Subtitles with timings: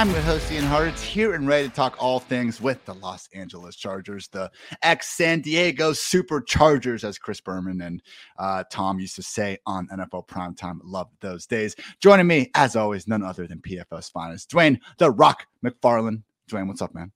[0.00, 3.28] I'm your host, Ian Hartitz, here and ready to talk all things with the Los
[3.34, 4.50] Angeles Chargers, the
[4.82, 8.02] ex San Diego Superchargers, as Chris Berman and
[8.38, 10.78] uh, Tom used to say on NFL Primetime.
[10.82, 11.76] Love those days.
[12.00, 16.22] Joining me, as always, none other than PFF's finest, Dwain the Rock McFarland.
[16.50, 17.12] Dwain, what's up, man?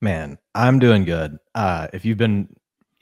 [0.00, 1.36] Man, I'm doing good.
[1.54, 2.48] Uh, if you've been,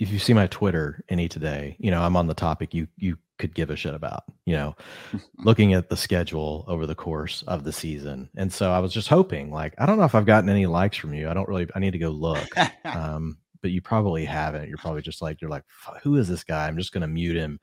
[0.01, 3.17] if you see my Twitter any today, you know I'm on the topic you you
[3.43, 4.25] could give a shit about.
[4.47, 4.77] You know,
[5.39, 9.09] looking at the schedule over the course of the season, and so I was just
[9.09, 9.51] hoping.
[9.51, 11.29] Like, I don't know if I've gotten any likes from you.
[11.29, 11.69] I don't really.
[11.75, 12.49] I need to go look.
[12.87, 14.69] um, but you probably haven't.
[14.69, 15.65] You're probably just like you're like,
[16.03, 16.67] who is this guy?
[16.67, 17.61] I'm just gonna mute him.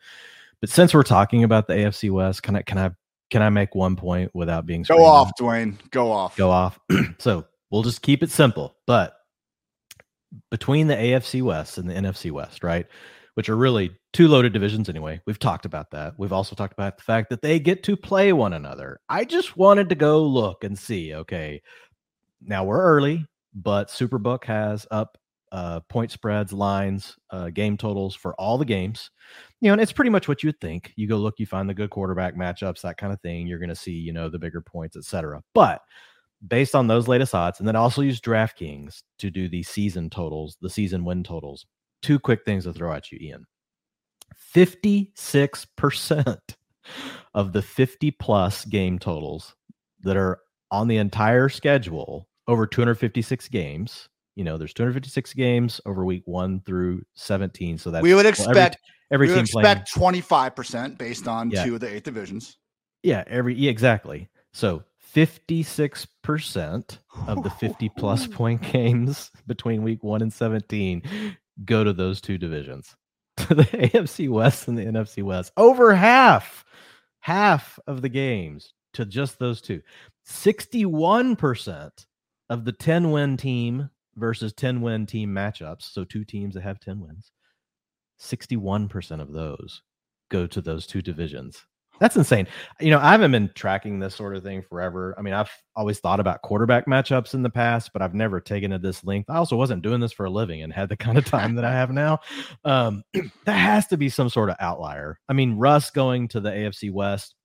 [0.62, 2.92] But since we're talking about the AFC West, can I can I
[3.32, 5.78] can I make one point without being go off, Dwain?
[5.92, 6.36] Go off.
[6.36, 6.80] Go off.
[7.18, 8.76] so we'll just keep it simple.
[8.86, 9.16] But
[10.52, 12.86] between the AFC West and the NFC West, right?
[13.40, 15.22] Which are really two loaded divisions anyway.
[15.26, 16.14] We've talked about that.
[16.18, 19.00] We've also talked about the fact that they get to play one another.
[19.08, 21.16] I just wanted to go look and see.
[21.16, 21.62] Okay,
[22.42, 25.18] now we're early, but Superbook has up
[25.54, 29.10] uh, point spreads, lines, uh, game totals for all the games.
[29.62, 30.92] You know, and it's pretty much what you'd think.
[30.98, 33.48] You go look, you find the good quarterback matchups, that kind of thing.
[33.48, 35.42] You're going to see, you know, the bigger points, etc.
[35.54, 35.82] But
[36.46, 40.58] based on those latest odds, and then also use DraftKings to do the season totals,
[40.60, 41.66] the season win totals.
[42.02, 43.46] Two quick things to throw at you, Ian.
[44.56, 46.40] 56%
[47.34, 49.56] of the 50 plus game totals
[50.02, 50.40] that are
[50.72, 54.10] on the entire schedule over 256 games.
[54.36, 57.78] You know, there's 256 games over week one through 17.
[57.78, 58.72] So that we would expect well,
[59.12, 61.66] every, every team expect 25% based on yeah.
[61.66, 62.58] two of the eight divisions.
[63.04, 64.30] Yeah, every yeah, exactly.
[64.54, 66.98] So 56%
[67.28, 71.04] of the 50 plus point games between week 1 and 17
[71.66, 72.96] go to those two divisions.
[73.50, 75.54] The AFC West and the NFC West.
[75.56, 76.66] Over half
[77.22, 79.82] half of the games to just those two.
[80.28, 81.92] 61%
[82.50, 86.80] of the 10 win team versus 10 win team matchups, so two teams that have
[86.80, 87.32] 10 wins.
[88.20, 89.82] 61% of those
[90.30, 91.66] go to those two divisions.
[92.00, 92.48] That's insane.
[92.80, 95.14] You know, I haven't been tracking this sort of thing forever.
[95.18, 98.72] I mean, I've always thought about quarterback matchups in the past, but I've never taken
[98.72, 99.30] it this length.
[99.30, 101.66] I also wasn't doing this for a living and had the kind of time that
[101.66, 102.20] I have now.
[102.64, 103.04] Um,
[103.46, 105.20] that has to be some sort of outlier.
[105.28, 107.36] I mean, Russ going to the AFC West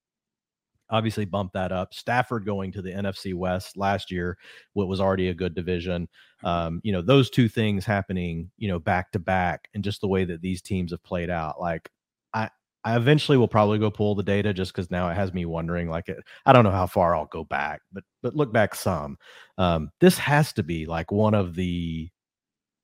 [0.90, 1.94] obviously bumped that up.
[1.94, 4.38] Stafford going to the NFC West last year,
[4.74, 6.08] what was already a good division.
[6.42, 10.08] Um, you know, those two things happening, you know, back to back, and just the
[10.08, 11.60] way that these teams have played out.
[11.60, 11.90] Like,
[12.32, 12.50] I
[12.84, 15.88] I eventually will probably go pull the data just because now it has me wondering.
[15.88, 19.16] Like, it, I don't know how far I'll go back, but but look back some.
[19.58, 22.10] Um, this has to be like one of the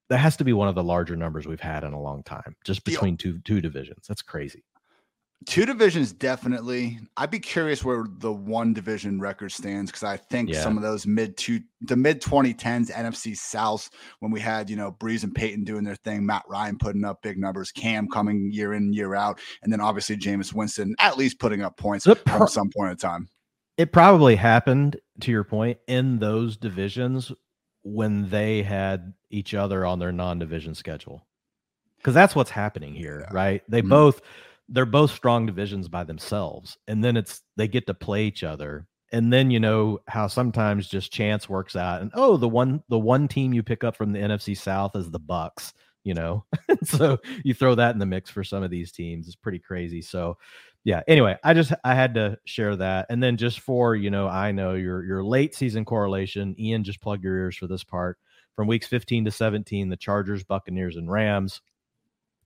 [0.09, 2.57] that has to be one of the larger numbers we've had in a long time,
[2.65, 4.07] just between two two divisions.
[4.09, 4.65] That's crazy.
[5.47, 7.01] Two divisions definitely.
[7.17, 10.61] I'd be curious where the one division record stands because I think yeah.
[10.61, 14.93] some of those mid two the mid 2010s NFC South when we had you know
[14.93, 18.75] Brees and Peyton doing their thing, Matt Ryan putting up big numbers, Cam coming year
[18.75, 22.69] in year out, and then obviously Jameis Winston at least putting up points pro- some
[22.69, 23.29] point in time.
[23.79, 27.33] It probably happened to your point in those divisions
[27.83, 31.27] when they had each other on their non-division schedule
[31.97, 33.35] because that's what's happening here, yeah.
[33.35, 33.63] right?
[33.69, 33.89] They mm-hmm.
[33.89, 34.21] both
[34.71, 38.87] they're both strong divisions by themselves and then it's they get to play each other
[39.13, 42.99] and then you know how sometimes just chance works out and oh the one the
[42.99, 45.73] one team you pick up from the NFC South is the Bucs
[46.03, 46.45] you know?
[46.85, 50.01] So you throw that in the mix for some of these teams it's pretty crazy
[50.01, 50.39] so
[50.85, 54.27] yeah anyway i just i had to share that and then just for you know
[54.27, 58.17] i know your your late season correlation ian just plug your ears for this part
[58.57, 61.61] from weeks 15 to 17 the chargers buccaneers and rams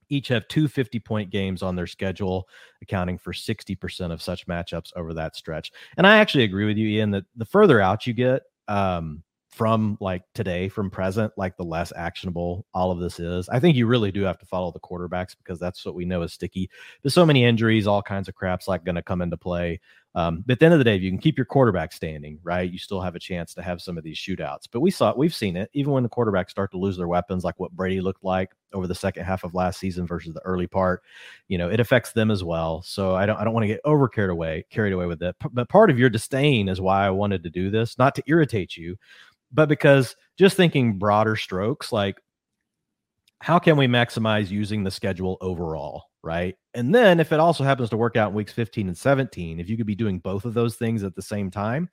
[0.09, 2.47] each have two 50 point games on their schedule,
[2.81, 5.71] accounting for 60% of such matchups over that stretch.
[5.97, 9.23] And I actually agree with you, Ian, that the further out you get um,
[9.55, 13.47] from like today, from present, like the less actionable all of this is.
[13.47, 16.23] I think you really do have to follow the quarterbacks because that's what we know
[16.23, 16.69] is sticky.
[17.01, 19.79] There's so many injuries, all kinds of crap's like going to come into play.
[20.13, 22.39] Um, but at the end of the day, if you can keep your quarterback standing,
[22.43, 24.67] right, you still have a chance to have some of these shootouts.
[24.69, 27.45] But we saw, we've seen it, even when the quarterbacks start to lose their weapons,
[27.45, 30.67] like what Brady looked like over the second half of last season versus the early
[30.67, 31.01] part.
[31.47, 32.83] You know, it affects them as well.
[32.83, 35.35] So I don't, I don't want to get over carried away, carried away with it.
[35.51, 38.77] But part of your disdain is why I wanted to do this, not to irritate
[38.77, 38.97] you,
[39.51, 42.17] but because just thinking broader strokes, like
[43.39, 46.55] how can we maximize using the schedule overall, right?
[46.73, 49.69] And then if it also happens to work out in weeks 15 and 17, if
[49.69, 51.89] you could be doing both of those things at the same time,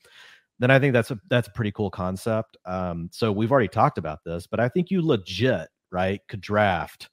[0.58, 2.56] then I think that's a that's a pretty cool concept.
[2.64, 7.08] Um, so we've already talked about this, but I think you legit right could draft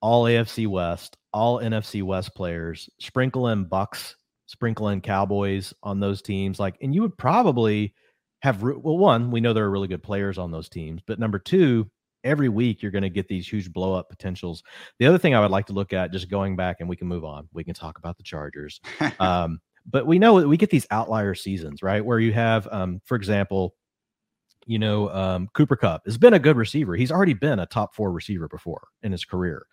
[0.00, 4.14] all AFC West, all NFC West players, sprinkle in Bucs,
[4.46, 7.94] sprinkle in Cowboys on those teams, like, and you would probably
[8.42, 11.38] have well, one, we know there are really good players on those teams, but number
[11.38, 11.90] two,
[12.24, 14.62] every week you're going to get these huge blow up potentials.
[14.98, 17.08] The other thing I would like to look at, just going back, and we can
[17.08, 17.48] move on.
[17.52, 18.80] We can talk about the Chargers.
[19.20, 22.04] um, but we know we get these outlier seasons, right?
[22.04, 23.74] Where you have, um, for example,
[24.66, 26.96] you know, um, Cooper Kupp has been a good receiver.
[26.96, 29.66] He's already been a top four receiver before in his career.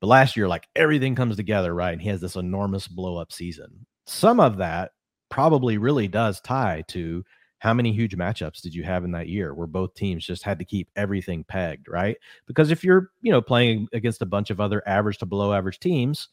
[0.00, 1.92] But last year, like everything comes together, right?
[1.92, 3.84] And he has this enormous blow up season.
[4.06, 4.92] Some of that
[5.28, 7.24] probably really does tie to
[7.58, 10.60] how many huge matchups did you have in that year where both teams just had
[10.60, 12.16] to keep everything pegged, right?
[12.46, 15.80] Because if you're, you know, playing against a bunch of other average to below average
[15.80, 16.28] teams,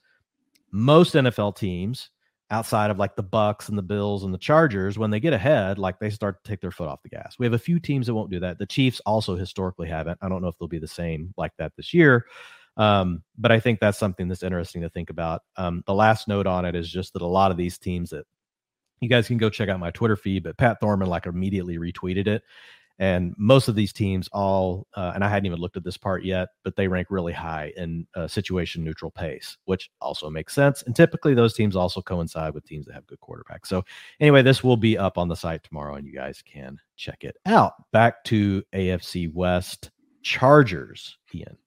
[0.72, 2.12] most NFL teams
[2.51, 5.77] outside of like the Bucs and the Bills and the Chargers, when they get ahead,
[5.77, 7.36] like they start to take their foot off the gas.
[7.39, 8.59] We have a few teams that won't do that.
[8.59, 10.19] The Chiefs also historically haven't.
[10.21, 12.25] I don't know if they'll be the same like that this year.
[12.77, 15.42] Um, but I think that's something that's interesting to think about.
[15.56, 18.25] Um, the last note on it is just that a lot of these teams that
[19.00, 22.27] you guys can go check out my Twitter feed, but Pat Thorman like immediately retweeted
[22.27, 22.44] it.
[22.97, 26.24] And most of these teams all, uh, and I hadn't even looked at this part
[26.24, 30.81] yet, but they rank really high in uh, situation neutral pace, which also makes sense.
[30.83, 33.68] And typically those teams also coincide with teams that have good quarterbacks.
[33.68, 33.83] So
[34.19, 37.36] anyway, this will be up on the site tomorrow and you guys can check it
[37.45, 37.74] out.
[37.92, 39.92] Back to AFC West
[40.24, 41.57] Chargers, Ian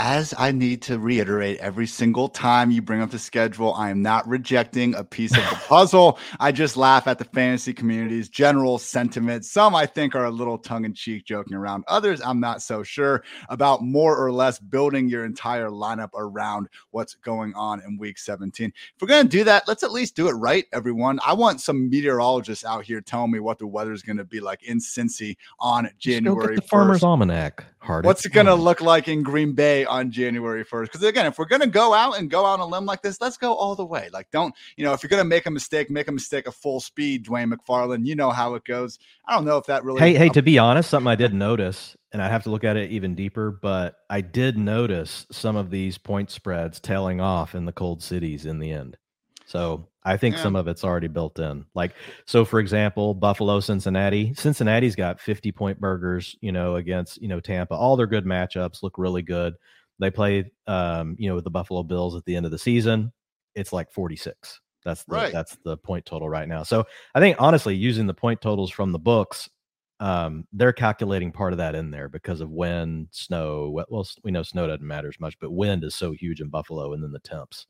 [0.00, 4.00] as I need to reiterate every single time you bring up the schedule, I am
[4.00, 6.18] not rejecting a piece of the puzzle.
[6.40, 9.44] I just laugh at the fantasy community's general sentiment.
[9.44, 12.82] Some I think are a little tongue in cheek joking around, others I'm not so
[12.82, 18.16] sure about more or less building your entire lineup around what's going on in week
[18.16, 18.72] 17.
[18.74, 21.20] If we're going to do that, let's at least do it right, everyone.
[21.26, 24.40] I want some meteorologists out here telling me what the weather is going to be
[24.40, 26.54] like in Cincy on January.
[26.56, 26.68] the 1st.
[26.68, 27.66] Farmer's Almanac.
[27.80, 28.04] Hard.
[28.04, 30.84] What's it going to look like in Green Bay on January 1st?
[30.84, 33.02] Because again, if we're going to go out and go out on a limb like
[33.02, 34.08] this, let's go all the way.
[34.12, 36.54] Like, don't, you know, if you're going to make a mistake, make a mistake at
[36.54, 38.06] full speed, Dwain McFarland.
[38.06, 38.98] You know how it goes.
[39.26, 40.00] I don't know if that really.
[40.00, 42.76] Hey, hey, to be honest, something I did notice, and I have to look at
[42.76, 47.66] it even deeper, but I did notice some of these point spreads tailing off in
[47.66, 48.96] the cold cities in the end.
[49.50, 50.42] So I think yeah.
[50.44, 51.66] some of it's already built in.
[51.74, 51.94] Like,
[52.24, 54.32] so for example, Buffalo, Cincinnati.
[54.34, 57.74] Cincinnati's got 50 point burgers, you know, against, you know, Tampa.
[57.74, 59.54] All their good matchups look really good.
[60.00, 63.12] They play, um, you know, with the Buffalo Bills at the end of the season.
[63.54, 64.60] It's like 46.
[64.84, 65.32] That's the, right.
[65.32, 66.62] that's the point total right now.
[66.62, 69.48] So I think honestly, using the point totals from the books,
[70.00, 73.84] um, they're calculating part of that in there because of wind, snow.
[73.90, 76.94] Well, we know snow doesn't matter as much, but wind is so huge in Buffalo,
[76.94, 77.66] and then the temps.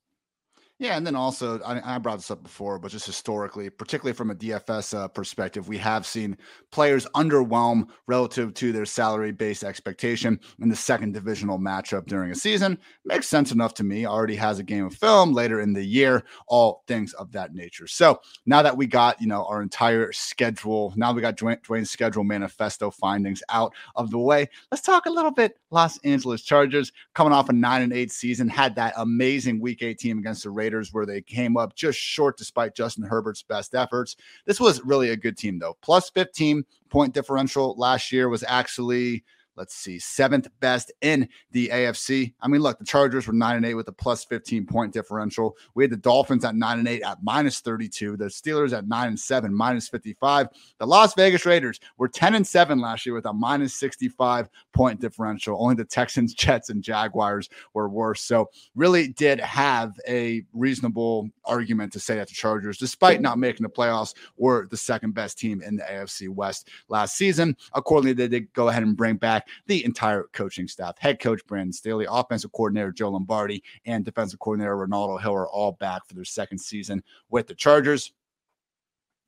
[0.80, 4.30] Yeah, and then also I, I, brought this up before, but just historically, particularly from
[4.30, 6.38] a DFS uh, perspective, we have seen
[6.72, 12.78] players underwhelm relative to their salary-based expectation in the second divisional matchup during a season.
[13.04, 14.06] Makes sense enough to me.
[14.06, 17.86] Already has a game of film later in the year, all things of that nature.
[17.86, 21.90] So now that we got you know our entire schedule, now we got Dwain, Dwain's
[21.90, 24.48] schedule manifesto findings out of the way.
[24.72, 28.48] Let's talk a little bit Los Angeles Chargers coming off a nine and eight season,
[28.48, 32.36] had that amazing Week 18 against the Raiders Raiders, where they came up just short
[32.36, 34.16] despite Justin Herbert's best efforts.
[34.46, 35.76] This was really a good team, though.
[35.82, 39.24] Plus 15 point differential last year was actually
[39.56, 42.32] let's see, seventh best in the AFC.
[42.40, 45.56] I mean, look, the Chargers were nine and eight with a plus 15 point differential.
[45.74, 49.08] We had the Dolphins at nine and eight at minus 32, the Steelers at nine
[49.08, 50.48] and seven, minus 55.
[50.78, 55.00] The Las Vegas Raiders were 10 and seven last year with a minus 65 point
[55.00, 55.56] differential.
[55.60, 58.22] Only the Texans, Jets, and Jaguars were worse.
[58.22, 63.64] So, really did have a reasonable argument to say that the Chargers, despite not making
[63.64, 67.56] the playoffs, were the second best team in the AFC West last season.
[67.74, 70.98] Accordingly, they did go ahead and bring back back the entire coaching staff.
[70.98, 75.72] Head coach Brandon Staley, offensive coordinator Joe Lombardi, and defensive coordinator Renaldo Hill are all
[75.72, 78.12] back for their second season with the Chargers.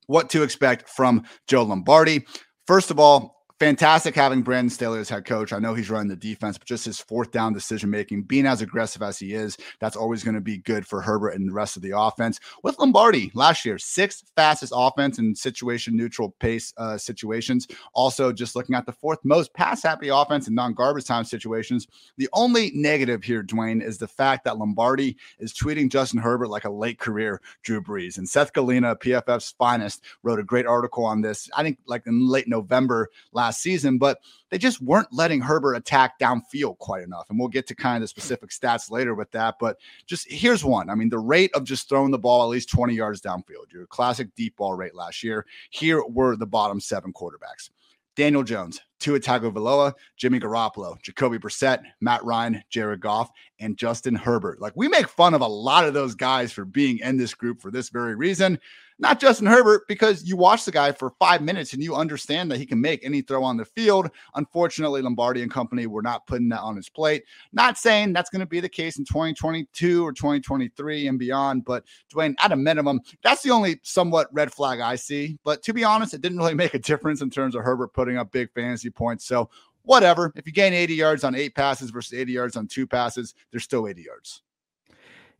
[0.07, 2.25] What to expect from Joe Lombardi?
[2.67, 5.53] First of all, fantastic having Brandon Staley as head coach.
[5.53, 8.61] I know he's running the defense, but just his fourth down decision making, being as
[8.61, 11.75] aggressive as he is, that's always going to be good for Herbert and the rest
[11.75, 12.39] of the offense.
[12.63, 17.67] With Lombardi last year, sixth fastest offense in situation neutral pace uh, situations.
[17.93, 21.87] Also, just looking at the fourth most pass happy offense in non garbage time situations.
[22.17, 26.65] The only negative here, Dwain, is the fact that Lombardi is tweeting Justin Herbert like
[26.65, 28.17] a late career Drew Brees.
[28.17, 31.49] And Seth Galina, PFF's finest, wrote a great article on this.
[31.55, 34.19] I think like in late November last last season, but
[34.49, 37.29] they just weren't letting Herbert attack downfield quite enough.
[37.29, 39.55] And we'll get to kind of the specific stats later with that.
[39.59, 40.89] But just here's one.
[40.89, 43.85] I mean, the rate of just throwing the ball at least 20 yards downfield, your
[43.87, 45.45] classic deep ball rate last year.
[45.71, 47.69] Here were the bottom seven quarterbacks.
[48.15, 54.61] Daniel Jones, Tua Tagovailoa, Jimmy Garoppolo, Jacoby Brissett, Matt Ryan, Jared Goff, and Justin Herbert.
[54.61, 57.59] Like we make fun of a lot of those guys for being in this group
[57.59, 58.59] for this very reason
[58.99, 62.57] not Justin Herbert, because you watch the guy for five minutes and you understand that
[62.57, 64.09] he can make any throw on the field.
[64.35, 67.23] Unfortunately, Lombardi and company were not putting that on his plate.
[67.51, 71.83] Not saying that's going to be the case in 2022 or 2023 and beyond, but
[72.13, 75.37] Dwain, at a minimum, that's the only somewhat red flag I see.
[75.43, 78.17] But to be honest, it didn't really make a difference in terms of Herbert putting
[78.17, 79.25] up big fantasy points.
[79.25, 79.49] So
[79.83, 80.31] whatever.
[80.35, 83.63] If you gain 80 yards on eight passes versus 80 yards on two passes, there's
[83.63, 84.41] still 80 yards.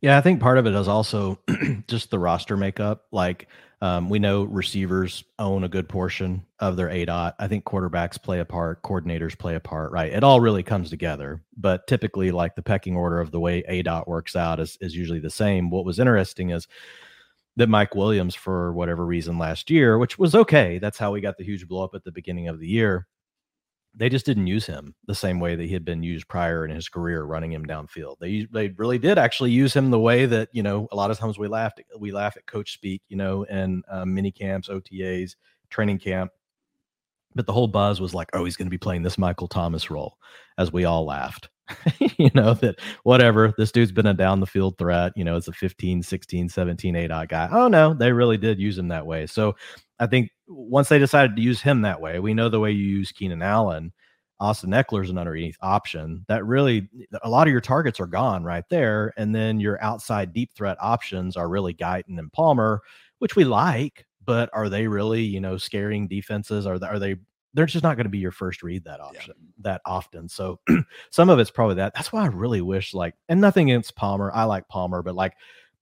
[0.04, 1.40] Yeah, I think part of it is also
[1.88, 3.06] just the roster makeup.
[3.14, 3.48] Like
[3.82, 7.36] um, we know receivers own a good portion of their A dot.
[7.40, 10.12] I think quarterbacks play a part, coordinators play a part, right?
[10.12, 11.42] It all really comes together.
[11.56, 14.94] But typically, like the pecking order of the way A dot works out is, is
[14.94, 15.70] usually the same.
[15.70, 16.68] What was interesting is
[17.56, 21.38] that Mike Williams, for whatever reason last year, which was okay, that's how we got
[21.38, 23.08] the huge blow up at the beginning of the year
[23.96, 26.72] they just didn't use him the same way that he had been used prior in
[26.74, 28.18] his career running him downfield.
[28.20, 31.20] They they really did actually use him the way that you know a lot of
[31.20, 35.36] times we laughed we laugh at coach speak you know in um, mini camps, OTAs,
[35.70, 36.32] training camp.
[37.36, 39.90] But the whole buzz was like, oh, he's going to be playing this Michael Thomas
[39.90, 40.18] role,
[40.60, 41.50] as we all laughed.
[42.18, 45.48] you know that whatever this dude's been a down the field threat you know it's
[45.48, 49.26] a 15 16 17 8 guy oh no they really did use him that way
[49.26, 49.56] so
[50.00, 52.86] i think once they decided to use him that way we know the way you
[52.86, 53.92] use keenan allen
[54.40, 56.90] austin ekeler's an underneath option that really
[57.24, 60.78] a lot of your targets are gone right there and then your outside deep threat
[60.82, 62.82] options are really guyton and palmer
[63.20, 67.16] which we like but are they really you know scaring defenses are they, are they
[67.54, 69.52] they're just not going to be your first read that option yeah.
[69.60, 70.28] that often.
[70.28, 70.60] So
[71.12, 71.94] some of it's probably that.
[71.94, 74.32] That's why I really wish like, and nothing against Palmer.
[74.34, 75.34] I like Palmer, but like,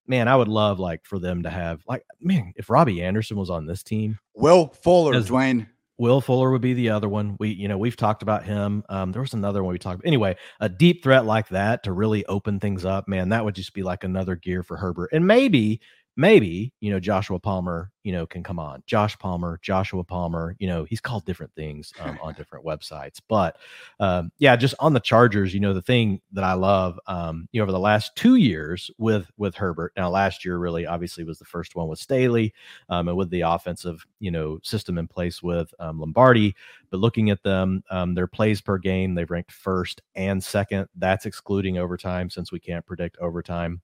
[0.07, 3.49] man, I would love like for them to have like, man, if Robbie Anderson was
[3.49, 5.67] on this team, Will Fuller, Dwain.
[5.97, 7.35] Will Fuller would be the other one.
[7.39, 8.83] We, you know, we've talked about him.
[8.89, 10.07] Um, there was another one we talked about.
[10.07, 13.73] Anyway, a deep threat like that to really open things up, man, that would just
[13.73, 15.11] be like another gear for Herbert.
[15.13, 15.79] And maybe
[16.15, 18.83] maybe you know Joshua Palmer, you know, can come on.
[18.85, 23.57] Josh Palmer, Joshua Palmer, you know, he's called different things um, on different websites, but
[23.99, 27.59] um, yeah, just on the Chargers, you know, the thing that I love, um, you
[27.59, 29.93] know, over the last two years with with Herbert.
[29.95, 32.53] Now, last year really obviously was the first one with Staley,
[32.89, 36.55] um, and with the offensive, you know, system in place with um, Lombardi.
[36.89, 40.87] But looking at them, um, their plays per game, they've ranked first and second.
[40.95, 43.81] That's excluding overtime since we can't predict overtime.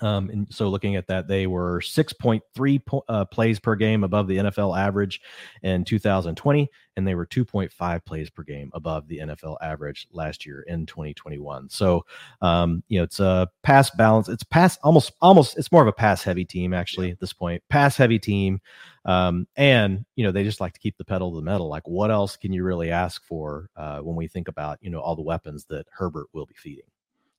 [0.00, 4.26] Um, and so looking at that, they were 6.3 po- uh, plays per game above
[4.26, 5.20] the NFL average
[5.62, 10.62] in 2020, and they were 2.5 plays per game above the NFL average last year
[10.62, 11.68] in 2021.
[11.68, 12.06] So,
[12.40, 14.28] um, you know, it's a pass balance.
[14.28, 17.62] It's pass almost, almost, it's more of a pass heavy team actually at this point,
[17.68, 18.60] pass heavy team.
[19.04, 21.68] Um, and, you know, they just like to keep the pedal to the metal.
[21.68, 25.00] Like, what else can you really ask for uh, when we think about, you know,
[25.00, 26.84] all the weapons that Herbert will be feeding?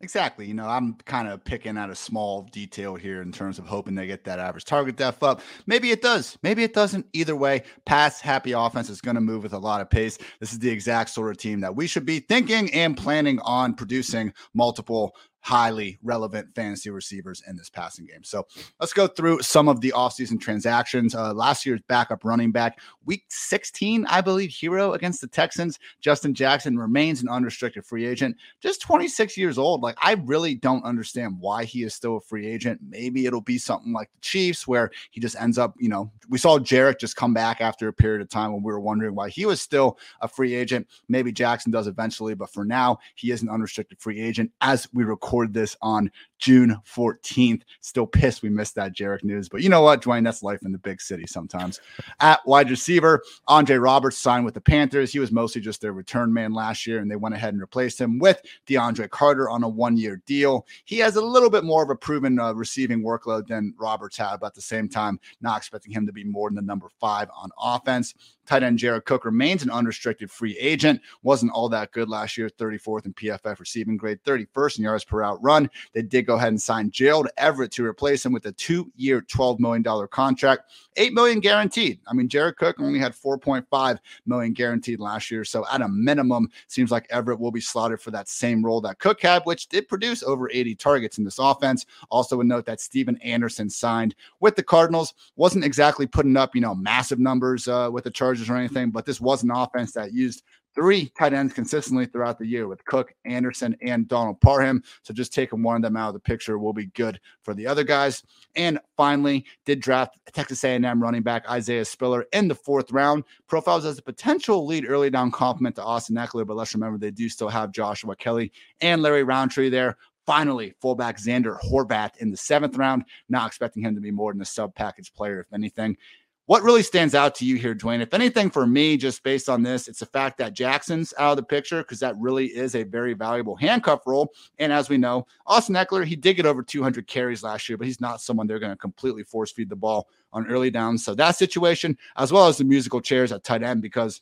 [0.03, 0.45] Exactly.
[0.45, 3.95] You know, I'm kind of picking at a small detail here in terms of hoping
[3.95, 5.39] they get that average target depth up.
[5.65, 6.37] Maybe it does.
[6.43, 7.05] Maybe it doesn't.
[7.13, 10.17] Either way, pass happy offense is going to move with a lot of pace.
[10.41, 13.75] This is the exact sort of team that we should be thinking and planning on
[13.75, 18.23] producing multiple highly relevant fantasy receivers in this passing game.
[18.23, 18.47] So
[18.79, 21.13] let's go through some of the offseason transactions.
[21.13, 25.79] Uh, last year's backup running back, week 16, I believe, hero against the Texans.
[25.99, 29.81] Justin Jackson remains an unrestricted free agent, just 26 years old.
[29.81, 32.79] Like, I really don't understand why he is still a free agent.
[32.87, 36.37] Maybe it'll be something like the Chiefs where he just ends up, you know, we
[36.37, 39.27] saw Jerick just come back after a period of time when we were wondering why
[39.27, 40.87] he was still a free agent.
[41.09, 45.03] Maybe Jackson does eventually, but for now, he is an unrestricted free agent as we
[45.03, 46.11] record record this on
[46.43, 47.61] June 14th.
[47.79, 50.25] Still pissed we missed that Jerick news, but you know what, Dwain?
[50.25, 51.79] That's life in the big city sometimes.
[52.19, 55.13] At wide receiver, Andre Roberts signed with the Panthers.
[55.13, 58.01] He was mostly just their return man last year, and they went ahead and replaced
[58.01, 60.67] him with DeAndre Carter on a one year deal.
[60.83, 64.41] He has a little bit more of a proven uh, receiving workload than Roberts had,
[64.41, 67.29] but at the same time, not expecting him to be more than the number five
[67.33, 68.15] on offense.
[68.45, 70.99] Tight end Jared Cook remains an unrestricted free agent.
[71.21, 75.19] Wasn't all that good last year, 34th in PFF receiving grade, 31st in yards per
[75.19, 75.69] route run.
[75.93, 79.59] They did go ahead and sign Gerald Everett to replace him with a two-year, $12
[79.59, 81.99] million contract, 8 million guaranteed.
[82.07, 85.43] I mean, Jared Cook only had 4.5 million guaranteed last year.
[85.43, 88.99] So at a minimum, seems like Everett will be slotted for that same role that
[88.99, 91.85] Cook had, which did produce over 80 targets in this offense.
[92.09, 95.13] Also, a note that Stephen Anderson signed with the Cardinals.
[95.35, 99.05] Wasn't exactly putting up, you know, massive numbers uh, with the Chargers or anything, but
[99.05, 100.43] this was an offense that used
[100.75, 104.83] three tight ends consistently throughout the year with Cook, Anderson, and Donald Parham.
[105.03, 107.67] So just taking one of them out of the picture will be good for the
[107.67, 108.23] other guys.
[108.55, 113.23] And finally, did draft Texas A&M running back Isaiah Spiller in the fourth round.
[113.47, 117.11] Profiles as a potential lead early down complement to Austin Ekeler, but let's remember they
[117.11, 118.51] do still have Joshua Kelley
[118.81, 119.97] and Larry Rountree there.
[120.25, 123.03] Finally, fullback Zander Horvath in the seventh round.
[123.27, 125.97] Not expecting him to be more than a sub package player, if anything.
[126.45, 128.01] What really stands out to you here, Dwain?
[128.01, 131.37] If anything, for me, just based on this, it's the fact that Jackson's out of
[131.37, 134.33] the picture because that really is a very valuable handcuff role.
[134.59, 137.87] And as we know, Austin Ekeler, he did get over 200 carries last year, but
[137.87, 141.05] he's not someone they're going to completely force feed the ball on early downs.
[141.05, 144.21] So that situation, as well as the musical chairs at tight end, because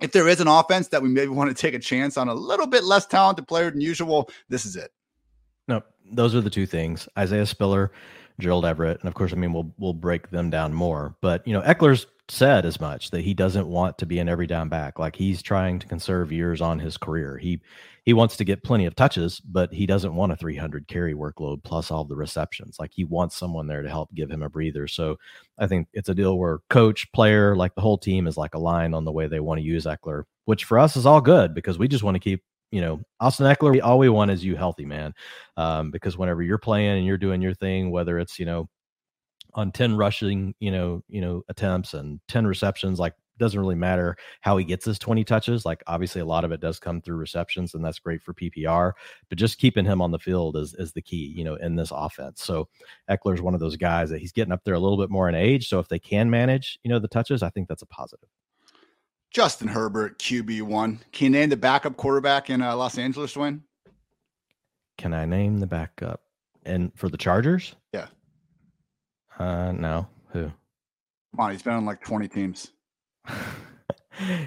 [0.00, 2.34] if there is an offense that we maybe want to take a chance on a
[2.34, 4.90] little bit less talented player than usual, this is it.
[5.68, 7.08] No, those are the two things.
[7.16, 7.92] Isaiah Spiller
[8.38, 11.16] Gerald Everett, and of course, I mean, we'll we'll break them down more.
[11.20, 14.46] But you know, Ekeler's said as much that he doesn't want to be an every
[14.46, 14.98] down back.
[14.98, 17.38] Like he's trying to conserve years on his career.
[17.38, 17.60] He
[18.04, 21.62] he wants to get plenty of touches, but he doesn't want a 300 carry workload
[21.64, 22.78] plus all the receptions.
[22.78, 24.86] Like he wants someone there to help give him a breather.
[24.86, 25.18] So
[25.58, 28.94] I think it's a deal where coach, player, like the whole team is like aligned
[28.94, 31.78] on the way they want to use Ekeler, which for us is all good because
[31.78, 34.84] we just want to keep you know, Austin Ekeler, all we want is you healthy,
[34.84, 35.14] man.
[35.56, 38.68] Um, because whenever you're playing and you're doing your thing, whether it's, you know,
[39.54, 44.16] on 10 rushing, you know, you know, attempts and 10 receptions, like doesn't really matter
[44.40, 45.64] how he gets his 20 touches.
[45.64, 48.92] Like obviously a lot of it does come through receptions and that's great for PPR,
[49.28, 51.92] but just keeping him on the field is is the key, you know, in this
[51.94, 52.42] offense.
[52.42, 52.68] So
[53.10, 55.34] Ekeler's one of those guys that he's getting up there a little bit more in
[55.34, 55.68] age.
[55.68, 58.28] So if they can manage, you know, the touches, I think that's a positive.
[59.36, 61.00] Justin Herbert, QB one.
[61.12, 63.60] Can you name the backup quarterback in uh, Los Angeles, Dwain?
[64.96, 66.22] Can I name the backup?
[66.64, 67.74] And for the Chargers?
[67.92, 68.06] Yeah.
[69.38, 70.08] Uh, no.
[70.30, 70.44] Who?
[70.44, 70.54] Come
[71.38, 72.72] on, he's been on like 20 teams.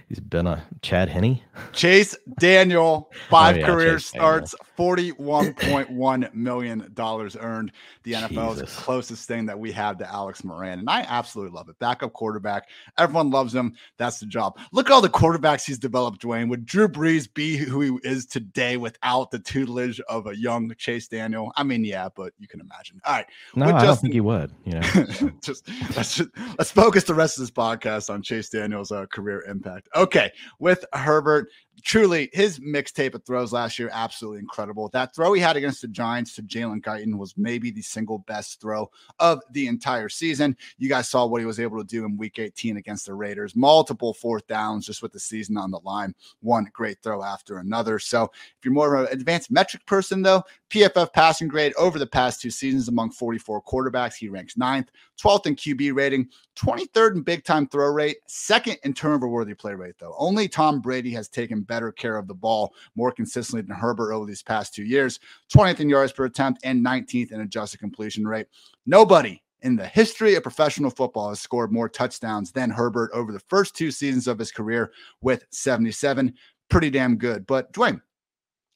[0.07, 1.41] He's been a Chad Henne.
[1.73, 6.95] Chase Daniel, five oh, yeah, career Chase starts, $41.1 million
[7.39, 7.71] earned.
[8.03, 8.69] The NFL Jesus.
[8.69, 10.79] is the closest thing that we have to Alex Moran.
[10.79, 11.77] And I absolutely love it.
[11.79, 12.69] Backup quarterback.
[12.97, 13.75] Everyone loves him.
[13.97, 14.57] That's the job.
[14.71, 16.49] Look at all the quarterbacks he's developed, Dwain.
[16.49, 21.07] Would Drew Brees be who he is today without the tutelage of a young Chase
[21.07, 21.51] Daniel?
[21.55, 23.01] I mean, yeah, but you can imagine.
[23.05, 23.25] All right.
[23.55, 24.51] No, I don't think he would.
[24.65, 24.81] You know,
[25.43, 29.43] just let's just let's focus the rest of this podcast on Chase Daniel's uh, career
[29.47, 29.58] impact.
[29.95, 30.31] Okay.
[30.59, 31.49] With Herbert,
[31.83, 34.89] truly his mixtape of throws last year absolutely incredible.
[34.89, 38.61] That throw he had against the giants to jalen guyton was maybe the single best
[38.61, 38.89] throw
[39.19, 40.55] of the entire season.
[40.77, 43.55] You guys saw what he was able to do in week 18 against the raiders.
[43.55, 46.13] Multiple fourth downs just with the season on the line.
[46.41, 47.99] One great throw after another.
[47.99, 52.05] So if you're more of an advanced metric person though pff passing grade over the
[52.05, 57.21] past two seasons among 44 quarterbacks he ranks ninth 12th in qb rating 23rd in
[57.21, 60.15] big time throw rate second in turnover worthy play rate though.
[60.17, 64.25] Only tom brady has taken better care of the ball more consistently than Herbert over
[64.25, 65.19] these past two years
[65.53, 68.47] 20th in yards per attempt and 19th in adjusted completion rate.
[68.85, 73.39] Nobody in the history of professional football has scored more touchdowns than Herbert over the
[73.39, 76.33] first two seasons of his career with 77.
[76.69, 77.45] Pretty damn good.
[77.45, 78.01] But Dwain,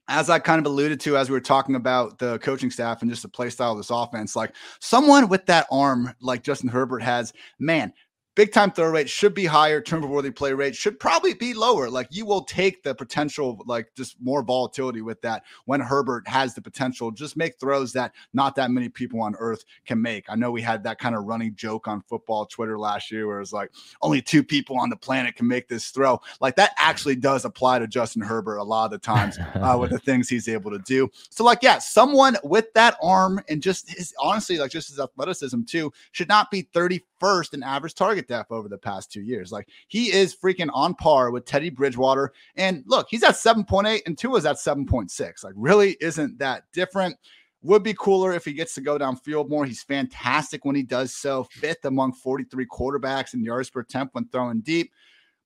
[0.08, 3.10] as I kind of alluded to as we were talking about the coaching staff and
[3.10, 7.02] just the play style of this offense, like someone with that arm like Justin Herbert
[7.02, 7.94] has, man,
[8.36, 9.82] big time throw rate should be higher.
[9.82, 11.90] Turnover worthy play rate should probably be lower.
[11.90, 16.54] Like you will take the potential, like just more volatility with that when Herbert has
[16.54, 17.12] the potential.
[17.12, 20.26] Just make throws that not that many people on earth can make.
[20.30, 23.42] I know we had that kind of running joke on football Twitter last year where
[23.42, 26.20] it's like only two people on the planet can make this throw.
[26.42, 29.92] Like that actually does apply to Justin Herbert a lot of the times uh, with
[29.92, 31.10] the things he's able to do.
[31.30, 35.64] So, like, yeah, someone with that arm and just his honestly, like just his athleticism
[35.64, 36.68] too, should not be
[37.24, 39.52] 31st in average target target depth over the past two years.
[39.52, 42.34] Like he is freaking on par with Teddy Bridgewater.
[42.56, 45.44] And look, he's at 7.8 and Tua's at 7.6.
[45.44, 47.16] Like really isn't that different.
[47.62, 49.66] Would be cooler if he gets to go downfield more.
[49.66, 51.46] He's fantastic when he does so.
[51.46, 54.92] Fifth among 43 quarterbacks in yards per attempt when throwing deep.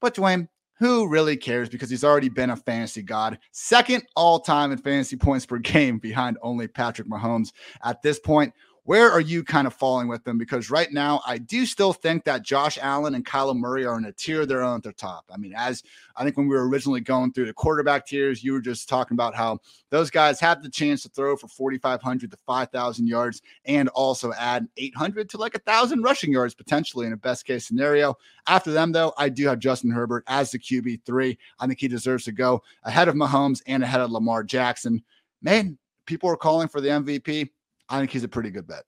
[0.01, 0.47] But Dwain,
[0.79, 3.37] who really cares because he's already been a fantasy god.
[3.51, 7.51] Second all time in fantasy points per game behind only Patrick Mahomes.
[7.83, 8.51] At this point,
[8.87, 10.37] where are you kind of falling with them?
[10.37, 14.05] Because right now, I do still think that Josh Allen and Kyler Murray are in
[14.05, 15.25] a tier of their own at the top.
[15.29, 15.83] I mean, as
[16.15, 19.15] I think when we were originally going through the quarterback tiers, you were just talking
[19.15, 23.89] about how those guys have the chance to throw for 4,500 to 5,000 yards and
[23.89, 28.15] also add 800 to like a thousand rushing yards potentially in a best case scenario.
[28.47, 31.37] After them, though, I do have Justin Herbert as the QB three.
[31.59, 35.03] I think he deserves to go ahead of Mahomes and ahead of Lamar Jackson.
[35.41, 37.49] Man, people are calling for the MVP.
[37.89, 38.83] I think he's a pretty good bet.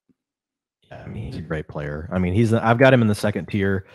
[0.92, 2.10] Yeah, I mean, he's a great player.
[2.12, 3.86] I mean, he's I've got him in the second tier.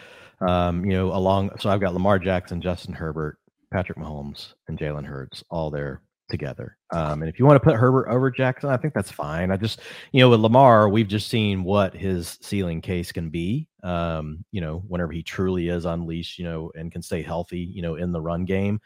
[0.40, 3.38] Um, you know, along so I've got Lamar Jackson, Justin Herbert,
[3.72, 6.76] Patrick Mahomes, and Jalen Hurts all there together.
[6.92, 9.50] Um, and if you want to put Herbert over Jackson, I think that's fine.
[9.50, 9.80] I just,
[10.12, 13.68] you know, with Lamar, we've just seen what his ceiling case can be.
[13.82, 17.82] Um, you know, whenever he truly is unleashed, you know, and can stay healthy, you
[17.82, 18.80] know, in the run game.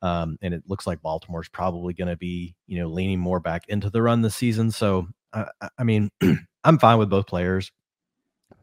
[0.00, 3.68] Um, and it looks like Baltimore's probably going to be, you know, leaning more back
[3.68, 4.70] into the run this season.
[4.70, 5.46] So, uh,
[5.78, 6.10] I mean,
[6.64, 7.70] I'm fine with both players.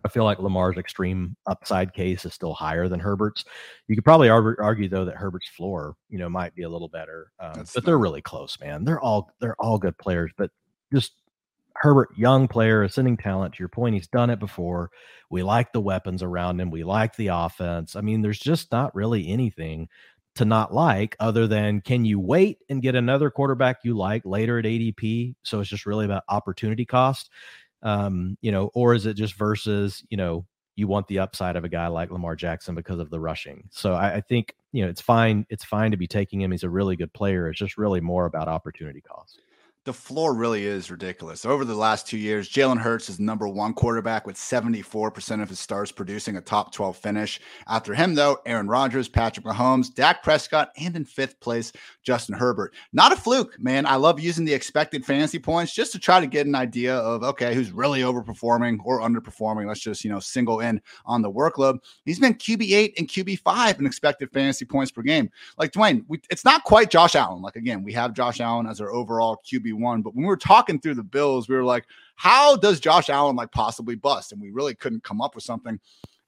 [0.04, 3.44] I feel like Lamar's extreme upside case is still higher than Herbert's.
[3.88, 6.88] You could probably argue, argue though that Herbert's floor, you know, might be a little
[6.88, 7.32] better.
[7.40, 8.86] Um, but they're really close, man.
[8.86, 10.52] They're all they're all good players, but
[10.94, 11.14] just
[11.74, 13.56] Herbert, young player, ascending talent.
[13.56, 14.92] To your point, he's done it before.
[15.32, 16.70] We like the weapons around him.
[16.70, 17.96] We like the offense.
[17.96, 19.90] I mean, there's just not really anything
[20.36, 24.60] to not like other than can you wait and get another quarterback you like later
[24.60, 25.36] at ADP?
[25.44, 27.30] So it's just really about opportunity cost
[27.86, 30.46] um, you know, or is it just versus, you know,
[30.76, 33.70] you want the upside of a guy like Lamar Jackson because of the rushing.
[33.72, 35.46] So I, I, think, you know, it's fine.
[35.50, 36.52] It's fine to be taking him.
[36.52, 37.48] He's a really good player.
[37.48, 39.40] It's just really more about opportunity cost
[39.86, 41.46] the floor really is ridiculous.
[41.46, 45.60] Over the last two years, Jalen Hurts is number one quarterback with 74% of his
[45.60, 47.40] stars producing a top 12 finish.
[47.68, 51.72] After him, though, Aaron Rodgers, Patrick Mahomes, Dak Prescott, and in fifth place,
[52.02, 52.74] Justin Herbert.
[52.94, 53.86] Not a fluke, man.
[53.86, 57.22] I love using the expected fantasy points just to try to get an idea of,
[57.24, 59.68] okay, who's really overperforming or underperforming.
[59.68, 61.78] Let's just, you know, single in on the workload.
[62.06, 65.30] He's been QB8 and QB5 in expected fantasy points per game.
[65.60, 67.44] Like Dwain, we, it's not quite Josh Allen.
[67.44, 70.02] Like, again, we have Josh Allen as our overall QB one.
[70.02, 71.86] But when we were talking through the Bills, we were like,
[72.16, 74.32] how does Josh Allen like possibly bust?
[74.32, 75.80] And we really couldn't come up with something.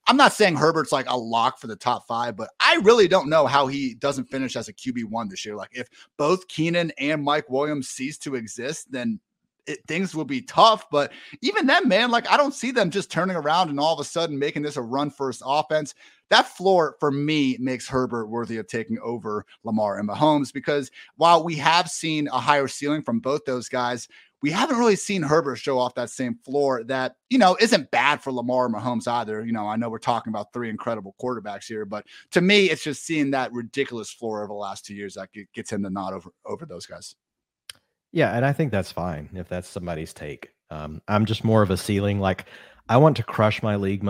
[0.06, 3.28] I'm not saying Herbert's like a lock for the top five, but I really don't
[3.28, 5.54] know how he doesn't finish as a QB one this year.
[5.54, 9.20] Like if both Keenan and Mike Williams cease to exist, then
[9.68, 10.90] it, things will be tough.
[10.90, 14.00] But even then, man, like I don't see them just turning around and all of
[14.00, 15.94] a sudden making this a run first offense
[16.30, 21.42] that floor for me makes Herbert worthy of taking over Lamar and Mahomes because while
[21.42, 24.08] we have seen a higher ceiling from both those guys,
[24.40, 28.22] we haven't really seen Herbert show off that same floor that, you know, isn't bad
[28.22, 29.44] for Lamar and Mahomes either.
[29.44, 32.84] You know, I know we're talking about three incredible quarterbacks here, but to me, it's
[32.84, 36.12] just seeing that ridiculous floor over the last two years that gets him to nod
[36.12, 37.16] over, over those guys.
[38.12, 38.34] Yeah.
[38.34, 40.50] And I think that's fine if that's somebody's take.
[40.70, 42.20] Um, I'm just more of a ceiling.
[42.20, 42.46] Like,
[42.88, 44.04] I want to crush my league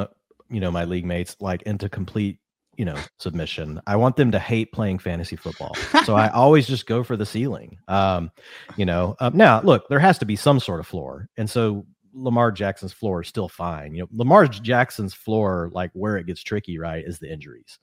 [0.51, 2.39] you know my league mates like into complete
[2.77, 6.87] you know submission i want them to hate playing fantasy football so i always just
[6.87, 8.31] go for the ceiling um
[8.77, 11.85] you know um, now look there has to be some sort of floor and so
[12.15, 16.43] lamar jackson's floor is still fine you know lamar jackson's floor like where it gets
[16.43, 17.79] tricky right is the injuries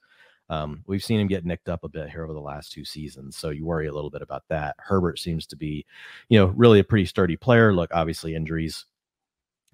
[0.50, 3.38] um, we've seen him get nicked up a bit here over the last two seasons,
[3.38, 4.76] so you worry a little bit about that.
[4.80, 5.86] Herbert seems to be,
[6.30, 7.74] you know, really a pretty sturdy player.
[7.74, 8.86] Look, obviously injuries